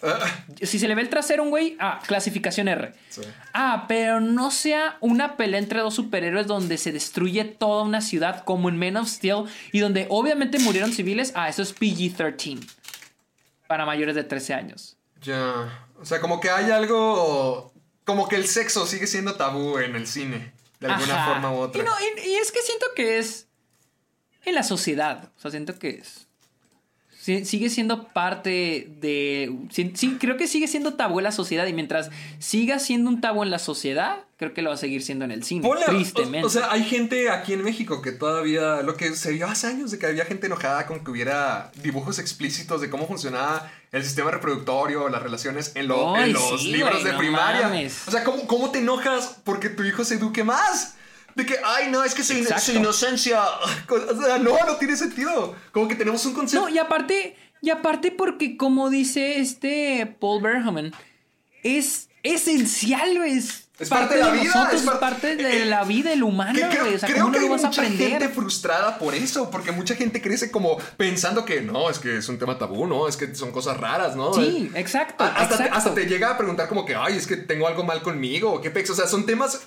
[0.62, 2.92] Si se le ve el trasero a un güey, ah, clasificación R.
[3.08, 3.22] Sí.
[3.54, 8.44] Ah, pero no sea una pelea entre dos superhéroes donde se destruye toda una ciudad
[8.44, 12.60] como en Men of Steel y donde obviamente murieron civiles, ah, eso es PG-13
[13.66, 14.98] para mayores de 13 años.
[15.22, 15.86] Ya.
[15.98, 17.72] O sea, como que hay algo.
[18.04, 20.52] Como que el sexo sigue siendo tabú en el cine.
[20.80, 21.32] De alguna Ajá.
[21.32, 21.80] forma u otra.
[21.80, 21.92] Y, no,
[22.22, 23.46] y- y es que siento que es
[24.46, 25.30] en la sociedad.
[25.36, 26.26] O sea, siento que es.
[27.20, 29.50] si- Sigue siendo parte de.
[29.70, 31.66] Sí, creo que sigue siendo tabú en la sociedad.
[31.66, 35.02] Y mientras siga siendo un tabú en la sociedad, creo que lo va a seguir
[35.02, 35.66] siendo en el cine.
[35.66, 36.44] Ponle- tristemente.
[36.44, 38.82] O, o sea, hay gente aquí en México que todavía.
[38.82, 42.18] Lo que se vio hace años de que había gente enojada con que hubiera dibujos
[42.18, 46.72] explícitos de cómo funcionaba el sistema reproductorio, las relaciones en, lo- Ay, en los sí,
[46.72, 47.68] libros de no primaria.
[47.68, 48.02] mames.
[48.06, 50.96] O sea, ¿cómo, ¿cómo te enojas porque tu hijo se eduque más?
[51.34, 52.62] De que, ay, no, es que su, in- Exacto.
[52.64, 53.42] su inocencia.
[53.88, 55.54] O sea, no, no tiene sentido.
[55.72, 56.66] Como que tenemos un concepto.
[56.68, 60.92] No, y aparte, y aparte porque como dice este Paul Verhoeven,
[61.62, 63.16] es esencial.
[63.26, 66.10] Es, Es parte de la vida, nosotros, es es par- parte de eh, la vida
[66.10, 66.94] del humano, Que creo.
[66.94, 68.10] O sea, creo ¿cómo que hay lo vas a mucha aprender?
[68.10, 72.28] gente frustrada por eso, porque mucha gente crece como pensando que no, es que es
[72.28, 73.08] un tema tabú, ¿no?
[73.08, 74.32] Es que son cosas raras, ¿no?
[74.34, 75.24] Sí, exacto.
[75.24, 78.02] Hasta, te, hasta te llega a preguntar como que, ay, es que tengo algo mal
[78.02, 78.90] conmigo, qué pex.
[78.90, 79.60] O sea, son temas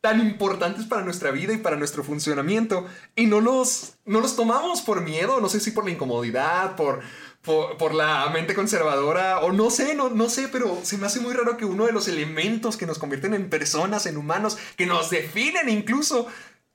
[0.00, 4.80] tan importantes para nuestra vida y para nuestro funcionamiento y no los, no los tomamos
[4.82, 7.00] por miedo, no sé si por la incomodidad, por,
[7.42, 11.32] por, la mente conservadora o no sé, no, no sé, pero se me hace muy
[11.34, 15.10] raro que uno de los elementos que nos convierten en personas, en humanos, que nos
[15.10, 16.26] definen incluso,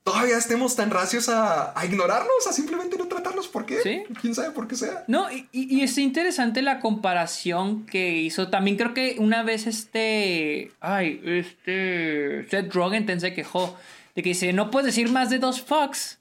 [0.04, 3.48] todavía estemos tan racios a, ignorarlos, a simplemente no tratarlos.
[3.48, 3.82] ¿Por qué?
[3.82, 4.04] ¿Sí?
[4.22, 5.04] ¿Quién sabe por qué sea?
[5.08, 8.50] No, y, y, es interesante la comparación que hizo.
[8.50, 10.72] También creo que una vez este.
[10.80, 12.48] Ay, este.
[12.50, 13.76] Seth Rogen se quejó
[14.16, 16.20] de que dice: No puedes decir más de dos fucks.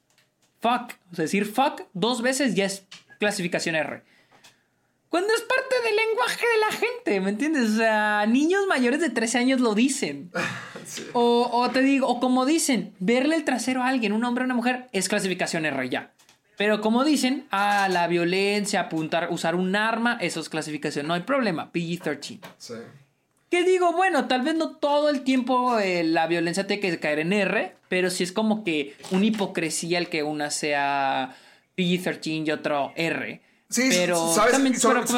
[0.60, 0.92] Fuck.
[1.10, 2.84] O sea, decir fuck dos veces ya es
[3.18, 4.02] clasificación R.
[5.12, 7.72] Cuando es parte del lenguaje de la gente, ¿me entiendes?
[7.72, 10.32] O sea, niños mayores de 13 años lo dicen.
[11.12, 14.54] O, te digo, o como dicen, verle el trasero a alguien, un hombre o una
[14.54, 16.12] mujer, es clasificación R ya.
[16.56, 21.06] Pero como dicen, a la violencia, apuntar, usar un arma, eso es clasificación.
[21.06, 22.40] No hay problema, PG-13.
[22.58, 22.74] Sí.
[23.48, 27.20] Que digo, bueno, tal vez no todo el tiempo eh, la violencia tiene que caer
[27.20, 31.36] en R, pero sí es como que una hipocresía el que una sea
[31.76, 33.40] PG-13 y otro R.
[33.72, 34.74] Sí, pero también,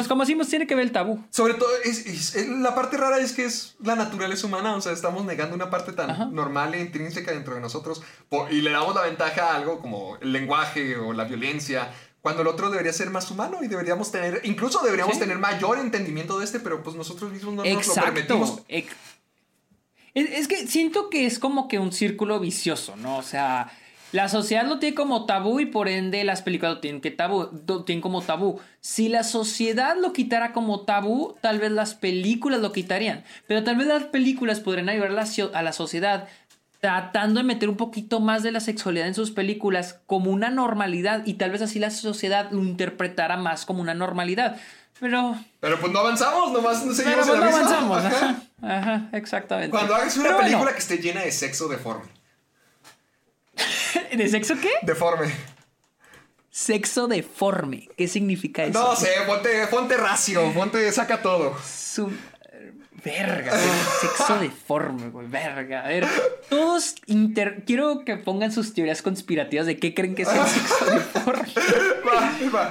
[0.07, 1.23] como, decimos, tiene que ver el tabú.
[1.29, 5.25] Sobre todo, es, la parte rara es que es la naturaleza humana, o sea, estamos
[5.25, 8.01] negando una parte tan normal e intrínseca dentro de nosotros
[8.49, 11.91] y le damos la ventaja a algo como el lenguaje o la violencia,
[12.21, 16.39] cuando el otro debería ser más humano y deberíamos tener, incluso deberíamos tener mayor entendimiento
[16.39, 18.61] de este, pero pues nosotros mismos no nos lo permitimos.
[20.13, 23.17] es que siento que es como que un círculo vicioso, ¿no?
[23.17, 23.71] O sea
[24.15, 27.49] la sociedad lo tiene como tabú y por ende las películas lo tienen, que tabú,
[27.85, 28.61] tienen como tabú.
[28.79, 33.25] Si la sociedad lo quitara como tabú, tal vez las películas lo quitarían.
[33.45, 35.11] Pero tal vez las películas podrían ayudar
[35.53, 36.29] a la sociedad
[36.79, 41.23] tratando de meter un poquito más de la sexualidad en sus películas como una normalidad
[41.25, 44.55] y tal vez así la sociedad lo interpretara más como una normalidad.
[45.01, 45.35] Pero.
[45.59, 48.03] Pero pues no avanzamos, nomás no seguimos Pero pues no avanzamos,
[48.61, 49.09] ajá.
[49.11, 49.71] exactamente.
[49.71, 52.05] Cuando hagas una película que esté llena de sexo deforme.
[54.17, 54.71] ¿De sexo qué?
[54.81, 55.31] Deforme.
[56.49, 57.89] Sexo deforme.
[57.97, 58.79] ¿Qué significa eso?
[58.79, 61.55] No sé, ponte, ponte racio, ponte, saca todo.
[61.63, 62.11] Su...
[63.03, 63.51] Verga,
[64.01, 65.85] sexo deforme, güey, verga.
[65.85, 66.07] A ver,
[66.49, 67.63] todos inter...
[67.67, 71.45] Quiero que pongan sus teorías conspirativas de qué creen que es el sexo deforme.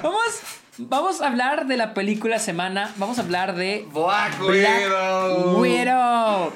[0.03, 0.41] Vamos,
[0.77, 2.93] vamos a hablar de la película semana.
[2.97, 4.49] Vamos a hablar de Black Widow.
[4.49, 6.53] Black Widow.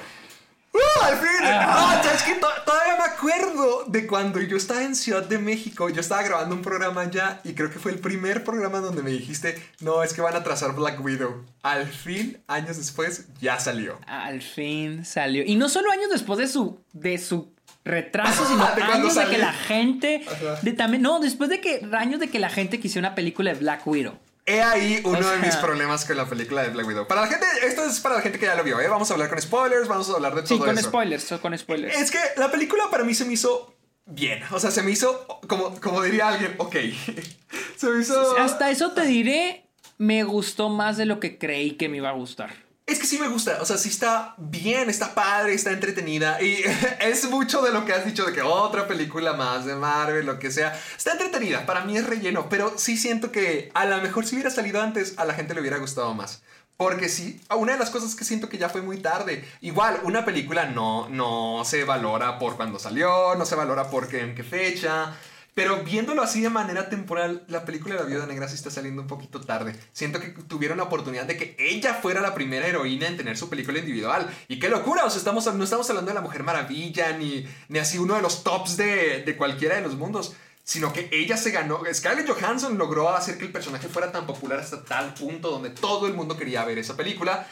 [0.73, 1.03] ¡Uh!
[1.03, 1.29] ¡Al fin!
[1.43, 2.01] Ah.
[2.13, 5.89] es que todavía me acuerdo de cuando yo estaba en Ciudad de México.
[5.89, 9.11] Yo estaba grabando un programa ya y creo que fue el primer programa donde me
[9.11, 11.43] dijiste: No, es que van a trazar Black Widow.
[11.63, 13.99] Al fin, años después, ya salió.
[14.07, 15.43] Al fin salió.
[15.45, 17.51] Y no solo años después de su, de su
[17.83, 18.63] retraso, sino
[18.93, 20.25] años de que la gente.
[20.61, 21.87] De, también, no, después de que.
[21.93, 24.17] Años de que la gente quisiera una película de Black Widow.
[24.45, 27.07] He ahí uno de mis problemas con la película de Black Widow.
[27.07, 28.87] Para la gente, esto es para la gente que ya lo vio, ¿eh?
[28.87, 31.95] Vamos a hablar con spoilers, vamos a hablar de todo sí, con spoilers, con spoilers.
[31.95, 33.75] Es que la película para mí se me hizo
[34.05, 34.41] bien.
[34.51, 36.75] O sea, se me hizo, como, como diría alguien, ok.
[37.77, 38.37] se me hizo...
[38.37, 39.65] Hasta eso te diré,
[39.97, 42.68] me gustó más de lo que creí que me iba a gustar.
[42.89, 46.63] Es que sí me gusta, o sea, sí está bien, está padre, está entretenida y
[46.99, 50.39] es mucho de lo que has dicho de que otra película más de Marvel, lo
[50.39, 54.25] que sea, está entretenida, para mí es relleno, pero sí siento que a lo mejor
[54.25, 56.41] si hubiera salido antes a la gente le hubiera gustado más.
[56.77, 59.45] Porque sí, una de las cosas que siento que ya fue muy tarde.
[59.59, 64.21] Igual, una película no, no se valora por cuando salió, no se valora por qué,
[64.21, 65.13] en qué fecha.
[65.59, 69.01] Pero viéndolo así de manera temporal, la película de la Viuda Negra sí está saliendo
[69.01, 69.77] un poquito tarde.
[69.91, 73.49] Siento que tuvieron la oportunidad de que ella fuera la primera heroína en tener su
[73.49, 74.33] película individual.
[74.47, 77.77] Y qué locura, o sea, estamos, no estamos hablando de la Mujer Maravilla, ni, ni
[77.77, 80.33] así uno de los tops de, de cualquiera de los mundos
[80.63, 81.81] sino que ella se ganó.
[81.91, 86.07] Scarlett Johansson logró hacer que el personaje fuera tan popular hasta tal punto donde todo
[86.07, 87.47] el mundo quería ver esa película.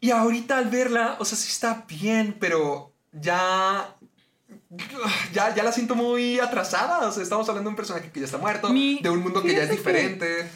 [0.00, 3.94] Y ahorita al verla, o sea, sí está bien, pero ya
[5.32, 7.08] ya, ya la siento muy atrasada.
[7.08, 9.52] O sea, estamos hablando de un personaje que ya está muerto, de un mundo que
[9.52, 10.48] ya es diferente.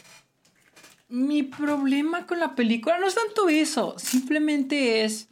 [1.09, 5.29] Mi problema con la película no es tanto eso, simplemente es...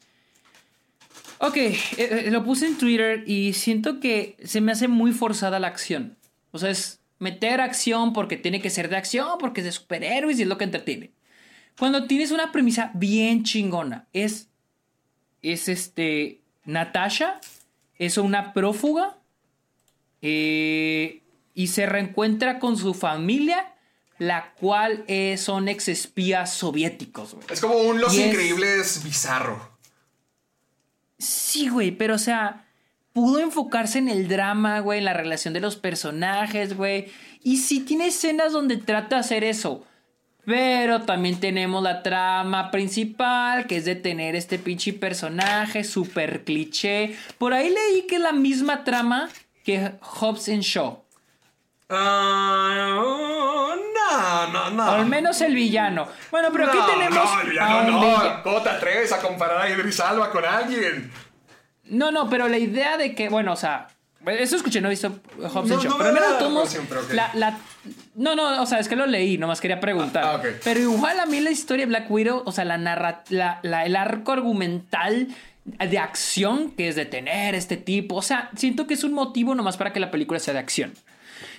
[1.41, 5.61] Ok, eh, eh, lo puse en Twitter y siento que se me hace muy forzada
[5.61, 6.17] la acción.
[6.51, 10.41] O sea, es meter acción porque tiene que ser de acción, porque es de superhéroes
[10.41, 11.13] y es lo que entretiene.
[11.79, 14.49] Cuando tienes una premisa bien chingona, es...
[15.43, 16.41] Es este...
[16.65, 17.41] Natasha
[17.99, 19.19] es una prófuga
[20.23, 21.23] eh,
[21.55, 23.75] y se reencuentra con su familia,
[24.19, 25.05] la cual
[25.37, 27.37] son ex espías soviéticos.
[27.51, 29.79] Es como un Los Increíbles bizarro.
[31.19, 32.69] Sí, güey, pero o sea,
[33.13, 37.13] pudo enfocarse en el drama, güey, en la relación de los personajes, güey.
[37.43, 39.85] Y si tiene escenas donde trata de hacer eso,
[40.49, 47.15] Pero también tenemos la trama principal, que es de tener este pinche personaje súper cliché.
[47.37, 49.29] Por ahí leí que es la misma trama
[49.63, 51.05] que Hobbs and Shaw.
[51.91, 54.83] Ah, no, no, no.
[54.91, 56.09] Al menos el villano.
[56.31, 57.15] Bueno, pero aquí No, tenemos.
[57.35, 58.01] No, el villano no.
[58.01, 61.13] villa- ¿Cómo te atreves a comparar a Idris Alba con alguien?
[61.85, 63.89] No, no, pero la idea de que, bueno, o sea,
[64.27, 65.09] eso escuché, no he visto
[65.39, 65.91] Hobbs No, and Shaw.
[65.93, 66.31] no pero mira,
[67.15, 67.59] la la, la-
[68.17, 70.25] no, no, o sea, es que lo leí, nomás quería preguntar.
[70.25, 70.47] Ah, ok.
[70.65, 73.85] Pero igual a mí la historia de Black Widow, o sea, la narra, la, la-
[73.87, 75.29] el arco argumental
[75.65, 79.55] de acción que es de tener este tipo, o sea, siento que es un motivo
[79.55, 80.95] nomás para que la película sea de acción.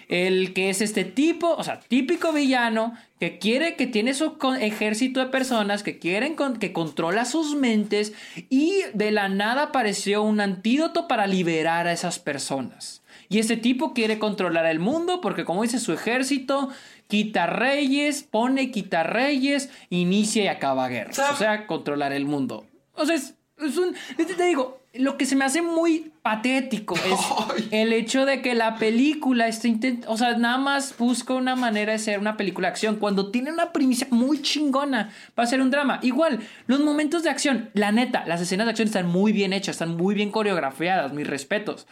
[0.09, 5.19] El que es este tipo, o sea, típico villano que quiere, que tiene su ejército
[5.19, 8.13] de personas que quieren, con- que controla sus mentes
[8.49, 13.03] y de la nada apareció un antídoto para liberar a esas personas.
[13.29, 16.69] Y este tipo quiere controlar el mundo porque como dice su ejército,
[17.07, 21.19] quita reyes, pone, quita reyes, inicia y acaba guerras.
[21.31, 22.65] O sea, controlar el mundo.
[22.93, 23.93] O sea, es, es un...
[24.17, 27.19] Te digo, lo que se me hace muy patético es
[27.55, 27.67] Ay.
[27.71, 31.91] el hecho de que la película está intent- o sea, nada más busca una manera
[31.91, 35.69] de ser una película de acción cuando tiene una primicia muy chingona para ser un
[35.71, 35.99] drama.
[36.01, 39.75] Igual, los momentos de acción, la neta, las escenas de acción están muy bien hechas,
[39.75, 41.85] están muy bien coreografiadas, mis respetos.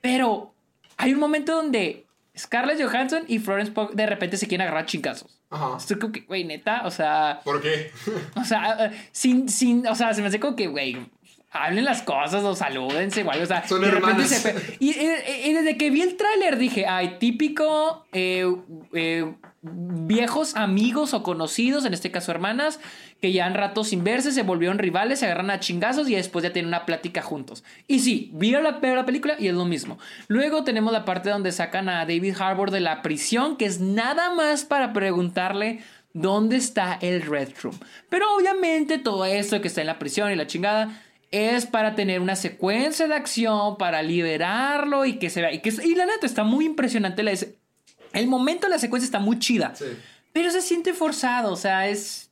[0.00, 0.54] Pero
[0.96, 2.06] hay un momento donde
[2.38, 5.40] Scarlett Johansson y Florence Pugh de repente se quieren agarrar chingazos.
[5.50, 5.76] Ajá.
[5.78, 7.90] Estoy como que, güey, neta, o sea, ¿Por qué?
[8.36, 10.96] o sea, eh, sin, sin, o sea, se me hace como que, güey,
[11.50, 14.28] hablen las cosas o salúdense, güey, o sea, Son de hermanas.
[14.28, 18.44] se pe- y, y- y desde que vi el tráiler dije, ay, típico eh,
[18.92, 19.32] eh,
[19.62, 22.78] viejos amigos o conocidos, en este caso hermanas,
[23.20, 26.42] que ya han rato sin verse, se volvieron rivales, se agarran a chingazos y después
[26.42, 27.64] ya tienen una plática juntos.
[27.86, 29.98] Y sí, vieron la, la película y es lo mismo.
[30.28, 34.34] Luego tenemos la parte donde sacan a David Harbour de la prisión, que es nada
[34.34, 35.80] más para preguntarle
[36.12, 37.78] dónde está el Red Room.
[38.08, 42.20] Pero obviamente todo esto que está en la prisión y la chingada es para tener
[42.20, 45.52] una secuencia de acción, para liberarlo y que se vea.
[45.52, 47.22] Y, que, y la neta está muy impresionante.
[47.22, 47.32] La,
[48.12, 49.74] el momento de la secuencia está muy chida.
[49.74, 49.86] Sí.
[50.32, 52.30] Pero se siente forzado, o sea, es.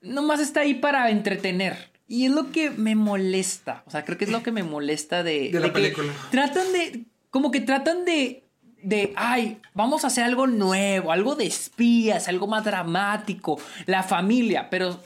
[0.00, 1.90] Nomás está ahí para entretener.
[2.08, 3.82] Y es lo que me molesta.
[3.86, 5.50] O sea, creo que es lo que me molesta de.
[5.50, 6.12] De la que película.
[6.30, 7.04] Tratan de.
[7.30, 8.44] Como que tratan de.
[8.82, 14.70] De, ay, vamos a hacer algo nuevo, algo de espías, algo más dramático, la familia,
[14.70, 15.02] pero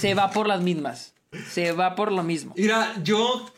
[0.00, 1.14] se va por las mismas.
[1.50, 2.54] Se va por lo mismo.
[2.56, 3.50] Mira, yo.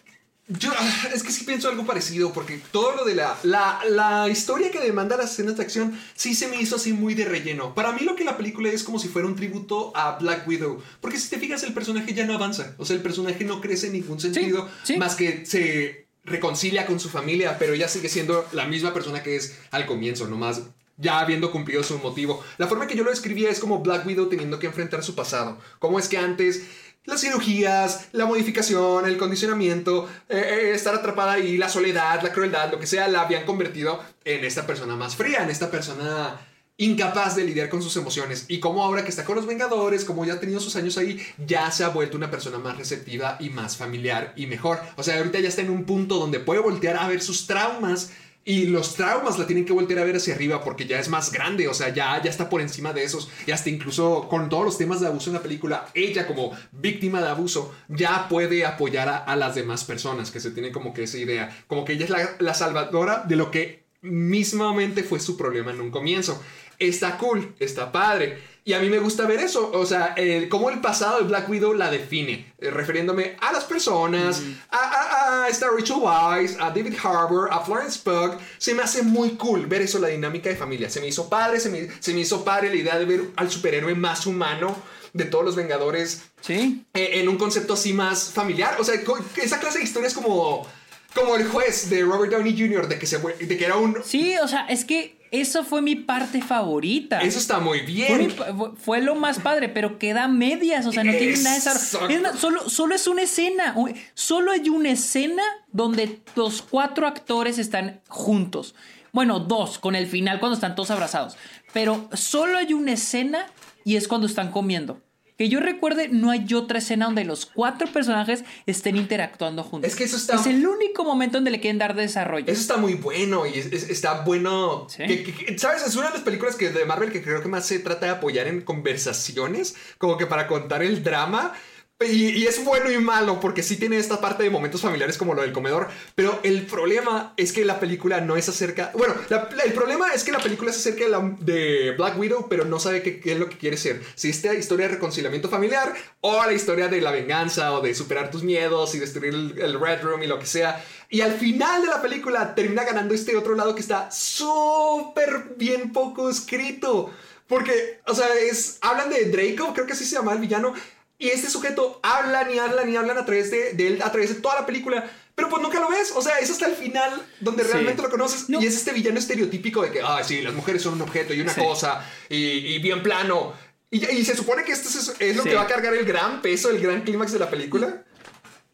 [0.51, 4.31] Yo ah, es que sí pienso algo parecido, porque todo lo de la, la, la
[4.31, 7.75] historia que demanda las escenas de acción sí se me hizo así muy de relleno.
[7.75, 10.83] Para mí lo que la película es como si fuera un tributo a Black Widow,
[11.03, 13.89] porque si te fijas el personaje ya no avanza, o sea, el personaje no crece
[13.89, 14.97] en ningún sentido, sí.
[14.97, 19.37] más que se reconcilia con su familia, pero ella sigue siendo la misma persona que
[19.37, 20.63] es al comienzo, nomás
[20.99, 22.45] ya habiendo cumplido su motivo.
[22.59, 25.59] La forma que yo lo describía es como Black Widow teniendo que enfrentar su pasado.
[25.79, 26.67] Cómo es que antes
[27.05, 32.71] las cirugías, la modificación, el condicionamiento, eh, eh, estar atrapada ahí, la soledad, la crueldad,
[32.71, 36.39] lo que sea, la habían convertido en esta persona más fría, en esta persona
[36.81, 38.45] incapaz de lidiar con sus emociones.
[38.49, 41.21] Y como ahora que está con los Vengadores, como ya ha tenido sus años ahí,
[41.45, 44.81] ya se ha vuelto una persona más receptiva y más familiar y mejor.
[44.97, 48.13] O sea, ahorita ya está en un punto donde puede voltear a ver sus traumas.
[48.49, 51.31] Y los traumas la tienen que voltear a ver hacia arriba porque ya es más
[51.31, 53.29] grande, o sea, ya, ya está por encima de esos.
[53.47, 57.21] Y hasta incluso con todos los temas de abuso en la película, ella como víctima
[57.21, 61.03] de abuso ya puede apoyar a, a las demás personas, que se tiene como que
[61.03, 61.63] esa idea.
[61.67, 65.83] Como que ella es la, la salvadora de lo que mismamente fue su problema en
[65.83, 66.43] un comienzo.
[66.79, 68.39] Está cool, está padre.
[68.69, 71.49] Y a mí me gusta ver eso, o sea, el- cómo el pasado de Black
[71.49, 76.69] Widow la define, eh, refiriéndome a las personas, a, a, a esta Rachel Weisz, a
[76.69, 78.37] David Harbour, a Florence Pugh.
[78.59, 80.91] Se me hace muy cool ver eso, la dinámica de familia.
[80.91, 83.51] Se me hizo padre, se me, se me hizo padre la idea de ver al
[83.51, 84.77] superhéroe más humano
[85.15, 86.85] de todos los Vengadores Sí.
[86.93, 88.77] eh, en un concepto así más familiar.
[88.79, 88.97] O sea,
[89.43, 90.67] esa clase de historias como,
[91.15, 93.97] como el juez de Robert Downey Jr., de que, se, de que era un...
[94.05, 97.21] Sí, o sea, es que eso fue mi parte favorita.
[97.21, 98.27] Eso está muy Fue, bien.
[98.29, 102.09] mi fue- lo más padre, pero queda medias, o sea, no tiene nada de desarrollo.
[102.33, 103.75] Es solo, solo es una escena,
[104.15, 105.43] solo hay una escena
[105.73, 108.75] donde los cuatro actores están juntos.
[109.13, 111.37] Bueno, dos, con el final cuando están todos abrazados.
[111.73, 113.47] Pero solo hay una escena
[113.85, 115.01] y es cuando están comiendo.
[115.39, 119.89] Que yo recuerde, no hay otra escena donde los cuatro personajes estén interactuando juntos.
[119.89, 122.47] Es que eso está- Es el único momento donde le quieren dar desarrollo.
[122.51, 124.87] Eso está muy bueno y es- es- está bueno.
[124.91, 125.05] Sí.
[125.07, 125.87] que- que- que- ¿Sabes?
[125.87, 128.13] Es una de las películas que de Marvel que creo que más se trata de
[128.13, 131.55] apoyar en conversaciones, como que para contar el drama.
[132.01, 135.43] Y, es bueno y malo porque sí tiene esta parte de momentos familiares como lo
[135.43, 138.93] del comedor, pero el problema es que la película no es acerca...
[138.95, 139.17] Bueno,
[139.65, 142.79] el problema es que la película es acerca de, la, de Black Widow, pero no
[142.79, 144.01] sabe qué, es lo que quiere ser.
[144.15, 148.31] Si esta historia de reconciliamiento familiar o la historia de la venganza o de superar
[148.31, 150.81] tus miedos y destruir el, el Red Room y lo que sea.
[151.11, 155.93] Y al final de la película termina ganando este otro lado que está súper bien
[155.93, 157.11] poco escrito.
[157.49, 160.75] Porque, o sea, es, hablan de Draco, creo que así se llama el villano.
[161.19, 164.35] Y este sujeto hablan y hablan y hablan a través de, de, él, a través
[164.35, 165.11] de toda la película.
[165.35, 166.13] Pero pues nunca lo ves.
[166.15, 167.71] O sea, es hasta el final donde sí.
[167.73, 168.49] realmente lo conoces.
[168.49, 168.61] No.
[168.61, 171.41] Y es este villano estereotípico de que, ah, sí, las mujeres son un objeto y
[171.41, 171.61] una sí.
[171.61, 172.05] cosa.
[172.29, 173.53] Y, y, bien plano.
[173.91, 175.49] Y, y, se supone que esto es, es lo sí.
[175.49, 178.05] que va a cargar el gran peso, el gran clímax de la película.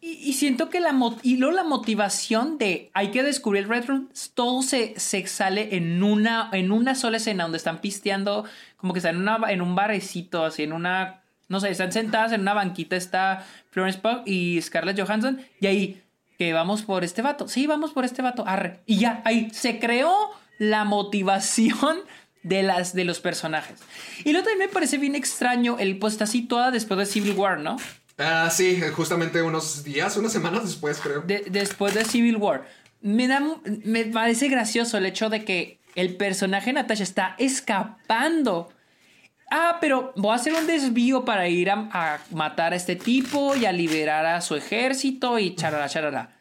[0.07, 0.93] Y, siento que la,
[1.23, 5.75] y luego la motivación de hay que descubrir el Red Room, todo se, se sale
[5.75, 8.45] en una, en una sola escena donde están pisteando,
[8.77, 12.31] como que están en, una, en un barecito, así en una no sé, están sentadas
[12.31, 16.03] en una banquita, está Florence Pugh y Scarlett Johansson, y ahí,
[16.37, 19.79] que vamos por este vato, sí, vamos por este vato, arre, y ya, ahí se
[19.79, 20.13] creó
[20.57, 21.99] la motivación
[22.43, 23.79] de, las, de los personajes.
[24.23, 27.59] Y lo también me parece bien extraño, el pues está situada después de Civil War,
[27.59, 27.77] ¿no?
[28.17, 31.21] Ah, uh, sí, justamente unos días, unas semanas después, creo.
[31.21, 32.65] De, después de Civil War.
[33.01, 33.41] Me, da,
[33.83, 38.71] me parece gracioso el hecho de que el personaje Natasha está escapando
[39.51, 43.55] Ah, pero voy a hacer un desvío para ir a, a, matar a este tipo
[43.55, 46.31] y a liberar a su ejército y charala, charala.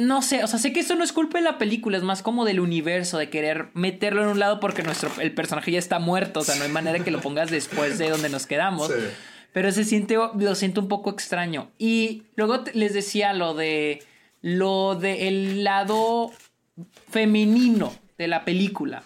[0.00, 2.22] No sé, o sea, sé que esto no es culpa de la película, es más
[2.22, 5.98] como del universo, de querer meterlo en un lado porque nuestro, el personaje ya está
[5.98, 8.88] muerto, o sea, no hay manera que lo pongas después de donde nos quedamos.
[8.88, 8.94] Sí.
[9.52, 11.70] Pero se siente, lo siento un poco extraño.
[11.78, 14.02] Y luego les decía lo de,
[14.42, 16.32] lo de el lado
[17.10, 19.02] femenino de la película.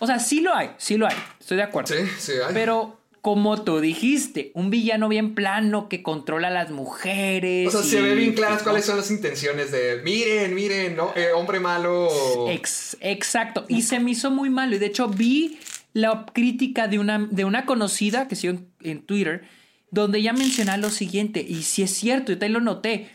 [0.00, 1.94] O sea, sí lo hay, sí lo hay, estoy de acuerdo.
[1.94, 2.52] Sí, sí hay.
[2.52, 7.68] Pero como tú dijiste, un villano bien plano que controla a las mujeres.
[7.68, 7.90] O sea, y...
[7.90, 11.12] se ve bien claras cuáles son las intenciones de, miren, miren, ¿no?
[11.14, 12.08] Eh, hombre malo.
[12.48, 14.74] Ex exacto, y se me hizo muy malo.
[14.74, 15.60] Y de hecho vi
[15.92, 19.42] la crítica de una, de una conocida que sigo en, en Twitter,
[19.90, 23.10] donde ella menciona lo siguiente, y si es cierto, yo también lo noté.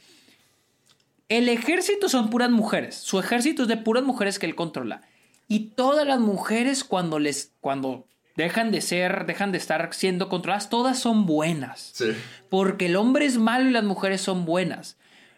[1.29, 5.01] El ejército son puras mujeres, su ejército es de puras mujeres que él controla.
[5.47, 10.69] Y todas las mujeres cuando les cuando dejan de ser, dejan de estar siendo controladas,
[10.69, 11.91] todas son buenas.
[11.93, 12.11] Sí.
[12.49, 14.97] Porque el hombre es malo y las mujeres son buenas.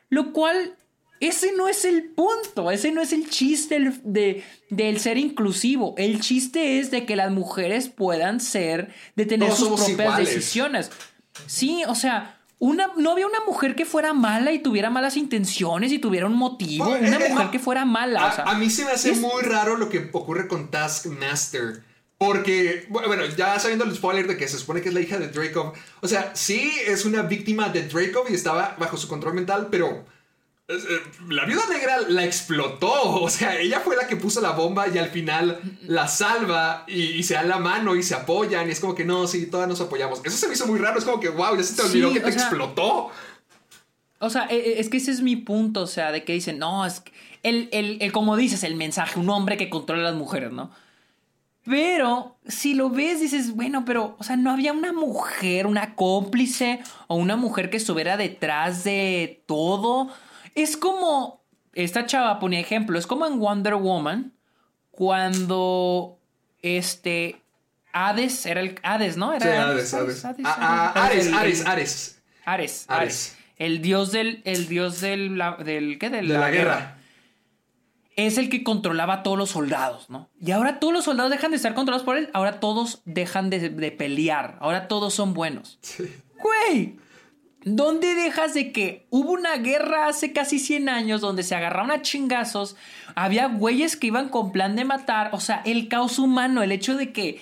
[0.09, 0.75] Lo cual
[1.19, 5.95] ese no es el punto, ese no es el chiste de, del ser inclusivo.
[5.97, 10.29] El chiste es de que las mujeres puedan ser, de tener Todos sus propias iguales.
[10.29, 10.91] decisiones.
[11.45, 15.91] Sí, o sea, una, no había una mujer que fuera mala y tuviera malas intenciones
[15.91, 16.85] y tuviera un motivo.
[16.85, 18.21] Bueno, una eh, mujer no, que fuera mala.
[18.23, 20.71] A, o sea, a mí se me hace es- muy raro lo que ocurre con
[20.71, 21.83] Taskmaster.
[22.17, 25.27] Porque, bueno, ya sabiendo el spoiler de que se supone que es la hija de
[25.27, 25.73] Dracov.
[26.01, 29.87] O sea, sí es una víctima de Dracov y estaba bajo su control mental, pero
[29.89, 30.03] eh, eh,
[31.29, 32.91] la viuda negra la explotó.
[33.27, 37.01] O sea, ella fue la que puso la bomba y al final la salva y,
[37.03, 38.67] y se dan la mano y se apoyan.
[38.67, 40.21] Y es como que no, sí, todas nos apoyamos.
[40.23, 40.99] Eso se me hizo muy raro.
[40.99, 43.09] Es como que, wow, ya se te Sí, olvidó que te sea, explotó.
[44.19, 46.57] O sea, e- e- es que ese es mi punto, o sea, de que dicen,
[46.59, 47.11] no, es que
[47.43, 50.71] el, el, el- como dices, el mensaje, un hombre que controla a las mujeres, ¿no?
[51.65, 56.79] Pero si lo ves, dices, bueno, pero, o sea, no había una mujer, una cómplice
[57.07, 60.09] o una mujer que estuviera detrás de todo.
[60.57, 61.43] Es como,
[61.73, 64.33] esta chava ponía ejemplo, es como en Wonder Woman,
[64.91, 66.19] cuando,
[66.61, 67.41] este,
[67.93, 69.33] Hades, era el, Hades, ¿no?
[69.33, 70.25] Era Sí, Hades, Hades.
[70.25, 72.21] Hades, Ah, ah, Ares, Ares, Ares.
[72.45, 73.37] Ares, Ares.
[73.57, 74.41] El dios del.
[74.45, 75.37] El dios del.
[75.37, 76.09] la- del ¿Qué?
[76.11, 76.97] De la guerra.
[78.15, 80.29] Es el que controlaba a todos los soldados, ¿no?
[80.39, 82.29] Y ahora todos los soldados dejan de estar controlados por él.
[82.33, 84.57] Ahora todos dejan de, de pelear.
[84.59, 85.79] Ahora todos son buenos.
[86.41, 86.97] ¡Güey!
[87.75, 92.01] ¿Dónde dejas de que hubo una guerra hace casi 100 años donde se agarraron a
[92.01, 92.77] chingazos?
[93.15, 95.31] Había güeyes que iban con plan de matar.
[95.33, 97.41] O sea, el caos humano, el hecho de que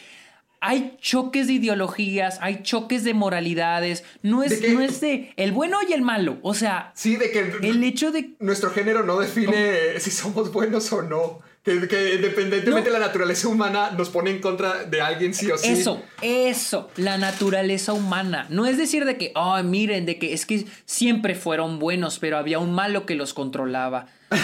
[0.61, 4.03] hay choques de ideologías, hay choques de moralidades.
[4.23, 6.39] No es, ¿De no es de el bueno y el malo.
[6.41, 10.91] O sea, Sí, de que el hecho de nuestro género no define si somos buenos
[10.91, 11.39] o no.
[11.66, 12.94] Que, que independientemente No.
[12.94, 15.70] de la naturaleza humana nos pone en contra de alguien sí o sí.
[15.70, 18.46] Eso, eso, la naturaleza humana.
[18.50, 22.38] No es decir de que, oh, miren, de que es que siempre fueron buenos, pero
[22.38, 24.06] había un malo que los controlaba.
[24.30, 24.36] O,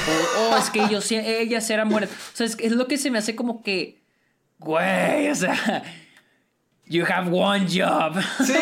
[0.52, 2.10] oh, es que ellos, sí- ellas eran buenas.
[2.10, 4.02] O sea, es, es lo que se me hace como que,
[4.57, 5.84] güey, o sea,
[6.88, 8.22] You have one job.
[8.45, 8.53] Sí,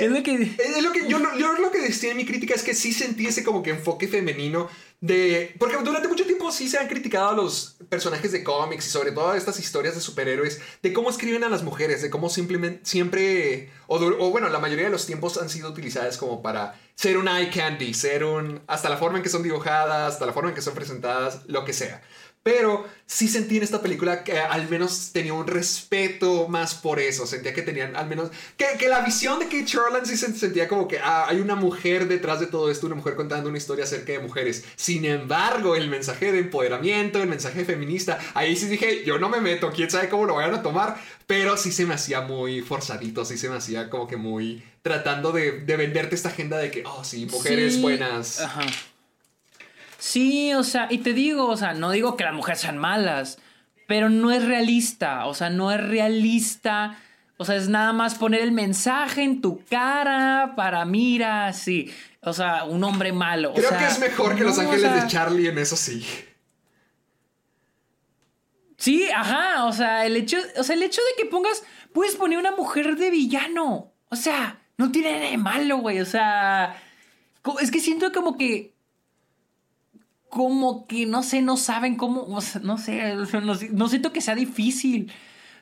[0.00, 0.34] es lo que.
[0.58, 3.26] Es lo que yo, yo lo que decía en mi crítica es que sí sentí
[3.26, 4.68] ese como que enfoque femenino
[5.04, 5.54] de...
[5.58, 9.12] Porque durante mucho tiempo sí se han criticado a los personajes de cómics y sobre
[9.12, 13.70] todo estas historias de superhéroes, de cómo escriben a las mujeres, de cómo simplemente siempre,
[13.86, 17.50] o bueno, la mayoría de los tiempos han sido utilizadas como para ser un eye
[17.50, 18.62] candy, ser un...
[18.66, 21.66] hasta la forma en que son dibujadas, hasta la forma en que son presentadas, lo
[21.66, 22.02] que sea.
[22.44, 27.26] Pero sí sentí en esta película que al menos tenía un respeto más por eso.
[27.26, 28.30] Sentía que tenían al menos.
[28.58, 31.54] Que, que la visión de Kate Charland sí se sentía como que ah, hay una
[31.54, 34.62] mujer detrás de todo esto, una mujer contando una historia acerca de mujeres.
[34.76, 39.40] Sin embargo, el mensaje de empoderamiento, el mensaje feminista, ahí sí dije, yo no me
[39.40, 41.00] meto, quién sabe cómo lo vayan a tomar.
[41.26, 45.32] Pero sí se me hacía muy forzadito, sí se me hacía como que muy tratando
[45.32, 47.80] de, de venderte esta agenda de que, oh, sí, mujeres Sí.
[47.80, 48.40] buenas.
[48.40, 48.66] Ajá.
[50.04, 53.38] Sí, o sea, y te digo, o sea, no digo que las mujeres sean malas,
[53.88, 56.98] pero no es realista, o sea, no es realista.
[57.38, 61.90] O sea, es nada más poner el mensaje en tu cara para mira, sí.
[62.20, 63.52] O sea, un hombre malo.
[63.52, 65.56] o Creo sea, que es mejor que no, Los o Ángeles sea, de Charlie en
[65.56, 66.06] eso sí.
[68.76, 71.62] Sí, ajá, o sea, el hecho, o sea, el hecho de que pongas,
[71.94, 73.94] puedes poner una mujer de villano.
[74.10, 76.00] O sea, no tiene nada de malo, güey.
[76.00, 76.76] O sea,
[77.62, 78.73] es que siento como que
[80.34, 84.20] como que no sé, no saben cómo, o sea, no sé, no, no siento que
[84.20, 85.12] sea difícil.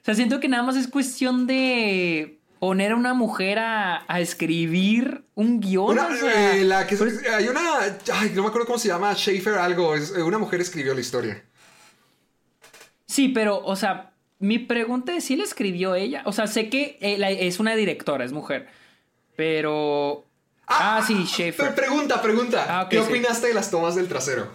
[0.00, 4.20] O sea, siento que nada más es cuestión de poner a una mujer a, a
[4.20, 5.90] escribir un guion.
[5.90, 7.60] Una, o sea, eh, la que pues- hay una,
[8.14, 11.00] ay, no me acuerdo cómo se llama, Schaefer algo, es- eh, una mujer escribió la
[11.00, 11.44] historia.
[13.06, 16.22] Sí, pero, o sea, mi pregunta es si la escribió ella.
[16.24, 18.68] O sea, sé que eh, la- es una directora, es mujer.
[19.36, 20.24] Pero.
[20.66, 21.74] Ah, sí, Pero Schaefer.
[21.74, 23.02] pregunta, pregunta, Ah, ¿qué sí.
[23.02, 24.48] opinaste de las tomas del trasero?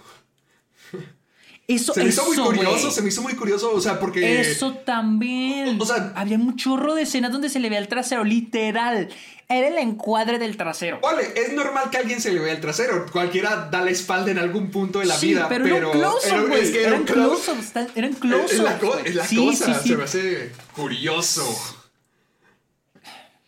[1.67, 4.39] Eso, Se me hizo muy curioso, se me hizo muy curioso, o sea, porque...
[4.39, 5.75] Eso también.
[5.81, 9.09] o sea- había un chorro de escenas donde se le veía el trasero, literal.
[9.49, 11.01] Era el encuadre del trasero.
[11.01, 14.31] Vale, es normal que a alguien se le vea el trasero, cualquiera da la espalda
[14.31, 15.75] en algún punto de la sí, vida, pero, pero...
[15.77, 17.13] era un close-up, eran un close-
[17.45, 18.53] close-ups, eran es, close-ups.
[18.53, 21.76] es la, cosa, se me hace curioso.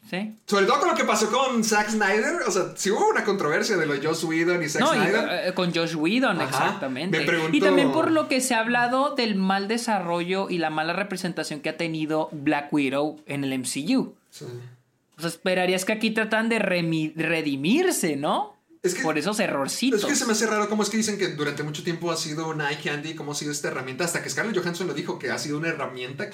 [0.09, 0.33] Sí.
[0.47, 3.77] Sobre todo con lo que pasó con Zack Snyder, o sea, sí hubo una controversia
[3.77, 5.47] de lo de Joss Whedon y Zack No, y, Snyder.
[5.49, 6.49] eh, con Josh Whedon, Ajá.
[6.49, 7.19] exactamente.
[7.19, 10.71] Me pregunto- Y también por lo que se ha hablado del mal desarrollo y la
[10.71, 14.15] mala representación que ha tenido Black Widow en el MCU.
[14.31, 14.45] Sí.
[15.17, 18.55] O sea, esperarías que aquí tratan de redimirse, ¿no?
[18.81, 19.99] Es que- por esos errorcitos.
[20.01, 22.15] Es que se me hace raro cómo es que dicen que durante mucho tiempo ha
[22.17, 25.19] sido una eye candy, cómo ha sido esta herramienta, hasta que Scarlett Johansson lo dijo,
[25.19, 26.29] que ha sido una herramienta.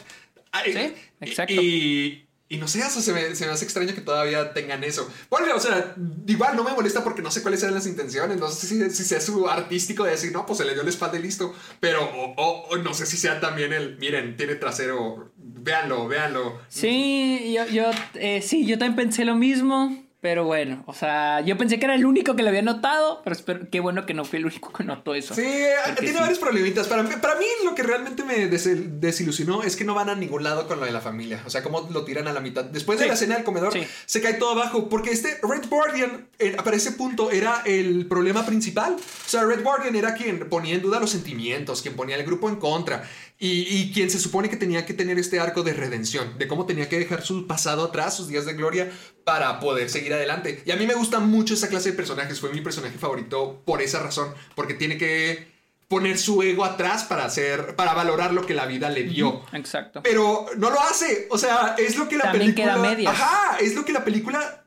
[0.51, 1.53] Ay, Sí, exacto.
[1.53, 4.83] Y, y no sé, o sea, se me, se me hace extraño que todavía tengan
[4.83, 5.09] eso.
[5.29, 5.95] Bueno, o sea,
[6.27, 9.03] igual no me molesta porque no sé cuáles eran las intenciones, no sé si, si
[9.03, 12.03] sea su artístico de decir, no, pues se le dio la espalda y listo, pero
[12.03, 16.59] o, o- o no sé si sea también el, miren, tiene trasero, véanlo, véanlo.
[16.69, 20.04] Sí, yo, yo, eh, sí, yo también pensé lo mismo.
[20.25, 23.35] Pero bueno, o sea, yo pensé que era el único que lo había notado, pero
[23.35, 25.35] espero, qué bueno que no fui el único que notó eso.
[25.35, 25.43] Sí,
[25.85, 26.19] Porque tiene sí.
[26.19, 26.87] varios problemitas.
[26.87, 30.15] Para mí, para mí lo que realmente me des- desilusionó es que no van a
[30.15, 31.43] ningún lado con lo de la familia.
[31.45, 32.63] O sea, cómo lo tiran a la mitad.
[32.65, 33.07] Después de Sí.
[33.09, 33.85] la escena del comedor, Sí.
[34.07, 34.89] se cae todo abajo.
[34.89, 38.95] Porque este Red Guardian, eh, para ese punto, era el problema principal.
[38.95, 42.49] O sea, Red Guardian era quien ponía en duda los sentimientos, quien ponía el grupo
[42.49, 43.07] en contra.
[43.37, 46.65] Y, y quien se supone que tenía que tener este arco de redención, de cómo
[46.65, 48.89] tenía que dejar su pasado atrás, sus días de gloria,
[49.25, 50.63] para poder seguir adelante.
[50.65, 52.39] Y a mí me gusta mucho esa clase de personajes.
[52.39, 54.33] Fue mi personaje favorito por esa razón.
[54.55, 55.53] Porque tiene que
[55.89, 59.43] poner su ego atrás para hacer, para valorar lo que la vida le dio.
[59.51, 60.01] Exacto.
[60.01, 61.27] Pero no lo hace.
[61.29, 62.73] O sea, es lo que la También película.
[62.75, 63.13] queda a medias.
[63.13, 64.65] Ajá, es lo que la película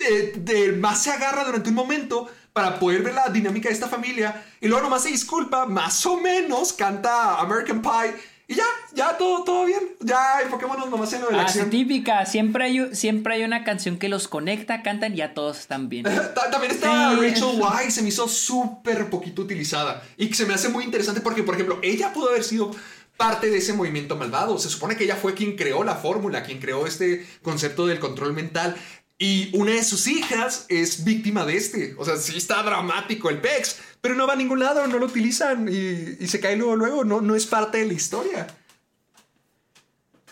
[0.00, 3.88] eh, de más se agarra durante un momento para poder ver la dinámica de esta
[3.88, 4.44] familia.
[4.60, 8.14] Y luego nomás se disculpa, más o menos, canta American Pie.
[8.50, 8.64] Y ya,
[8.94, 9.80] ya todo, todo bien.
[10.00, 11.68] Ya enfoquémonos nomás en lo de la Ah, acción.
[11.68, 15.90] típica, siempre hay, siempre hay una canción que los conecta, cantan y ya todos están
[15.90, 16.04] bien.
[16.34, 17.20] Ta- También está Sí.
[17.20, 20.02] Rachel Weisz, se me hizo súper poquito utilizada.
[20.16, 22.74] Y que se me hace muy interesante porque, por ejemplo, ella pudo haber sido
[23.18, 24.58] parte de ese movimiento malvado.
[24.58, 28.32] Se supone que ella fue quien creó la fórmula, quien creó este concepto del control
[28.32, 28.76] mental.
[29.18, 31.94] Y una de sus hijas es víctima de este.
[31.98, 35.06] O sea, sí está dramático el PEX, pero no va a ningún lado, no lo
[35.06, 37.04] utilizan y, y se cae luego, luego.
[37.04, 38.46] No, no es parte de la historia.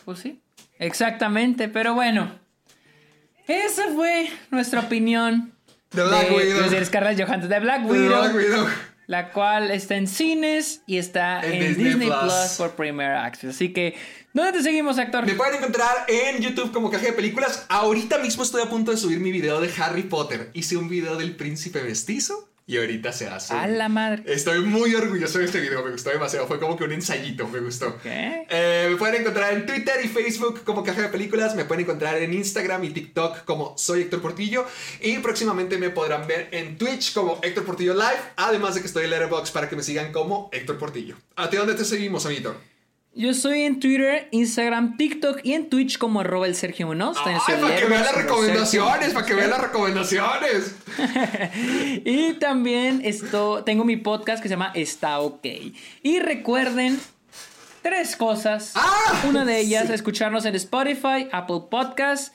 [0.05, 0.41] Pues sí,
[0.79, 2.39] exactamente, pero bueno.
[3.49, 5.53] Esa fue nuestra opinión
[5.93, 6.59] De Black Widow.
[6.59, 8.67] pues, de Scarlett Johansson de Black De Widow, Black Widow.
[9.07, 12.23] la cual está en cines y está En en, Disney Disney, Plus.
[12.23, 12.55] Plus.
[12.59, 13.51] por Premier Access.
[13.55, 13.95] Así que,
[14.37, 15.25] ¿dónde te seguimos, actor?
[15.25, 17.65] Me pueden encontrar en YouTube como Caja de Películas.
[17.69, 20.51] Ahorita mismo estoy a punto de subir mi video de Harry Potter.
[20.53, 23.55] Hice un video del príncipe mestizo y ahorita se hace.
[23.55, 24.25] A la madre.
[24.27, 26.47] Estoy muy orgulloso de este video, me gustó demasiado.
[26.47, 27.99] Fue como que un ensayito, me gustó.
[28.03, 28.45] ¿Qué?
[28.51, 31.55] Eh, me pueden encontrar en Twitter y Facebook como Caja de Películas.
[31.55, 34.67] Me pueden encontrar en Instagram y TikTok como Soy Héctor Portillo.
[35.01, 38.21] Y próximamente me podrán ver en Twitch como Héctor Portillo Live.
[38.37, 41.17] Además de que estoy en Letterboxd para que me sigan como Héctor Portillo.
[41.37, 42.55] ¿A ti dónde te seguimos, amiguito?
[43.19, 47.17] Yo soy en Twitter, Instagram, TikTok y en Twitch como arroba el Sergio Munoz.
[47.25, 50.77] Ay, para que vean las recomendaciones, para que vean las recomendaciones.
[52.05, 55.47] Y también esto, tengo mi podcast que se llama Está OK.
[56.03, 57.01] Y recuerden
[57.81, 58.73] tres cosas.
[58.75, 59.23] ¡Ah!
[59.27, 62.35] Una de ellas, escucharnos en Spotify, Apple Podcast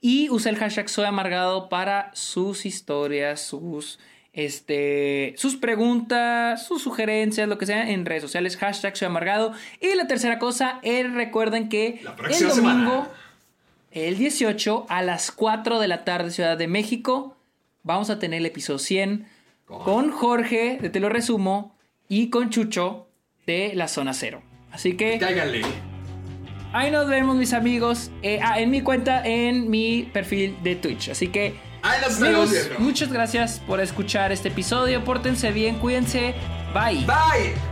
[0.00, 3.98] y usa el hashtag Soy Amargado para sus historias, sus,
[4.32, 8.56] este, sus preguntas, sus sugerencias, lo que sea en redes sociales.
[8.56, 9.52] Hashtag Soy Amargado.
[9.80, 12.54] Y la tercera cosa es recuerden que el domingo...
[12.54, 13.08] semana.
[13.90, 17.36] El 18 a las 4 de la tarde, Ciudad de México,
[17.82, 19.26] vamos a tener el episodio 100
[19.66, 21.76] Con- con Jorge de Te lo resumo
[22.08, 23.08] y con Chucho
[23.46, 24.42] de la Zona Cero.
[24.70, 25.60] Así que Cáiganle.
[26.72, 31.10] ahí nos vemos, mis amigos, eh, ah, en mi cuenta, en mi perfil de Twitch.
[31.10, 32.84] Así que, Ahí nos estaremos amigos, viendo.
[32.84, 35.04] muchas gracias por escuchar este episodio.
[35.04, 36.34] Pórtense bien, cuídense.
[36.72, 37.04] Bye.
[37.04, 37.71] Bye.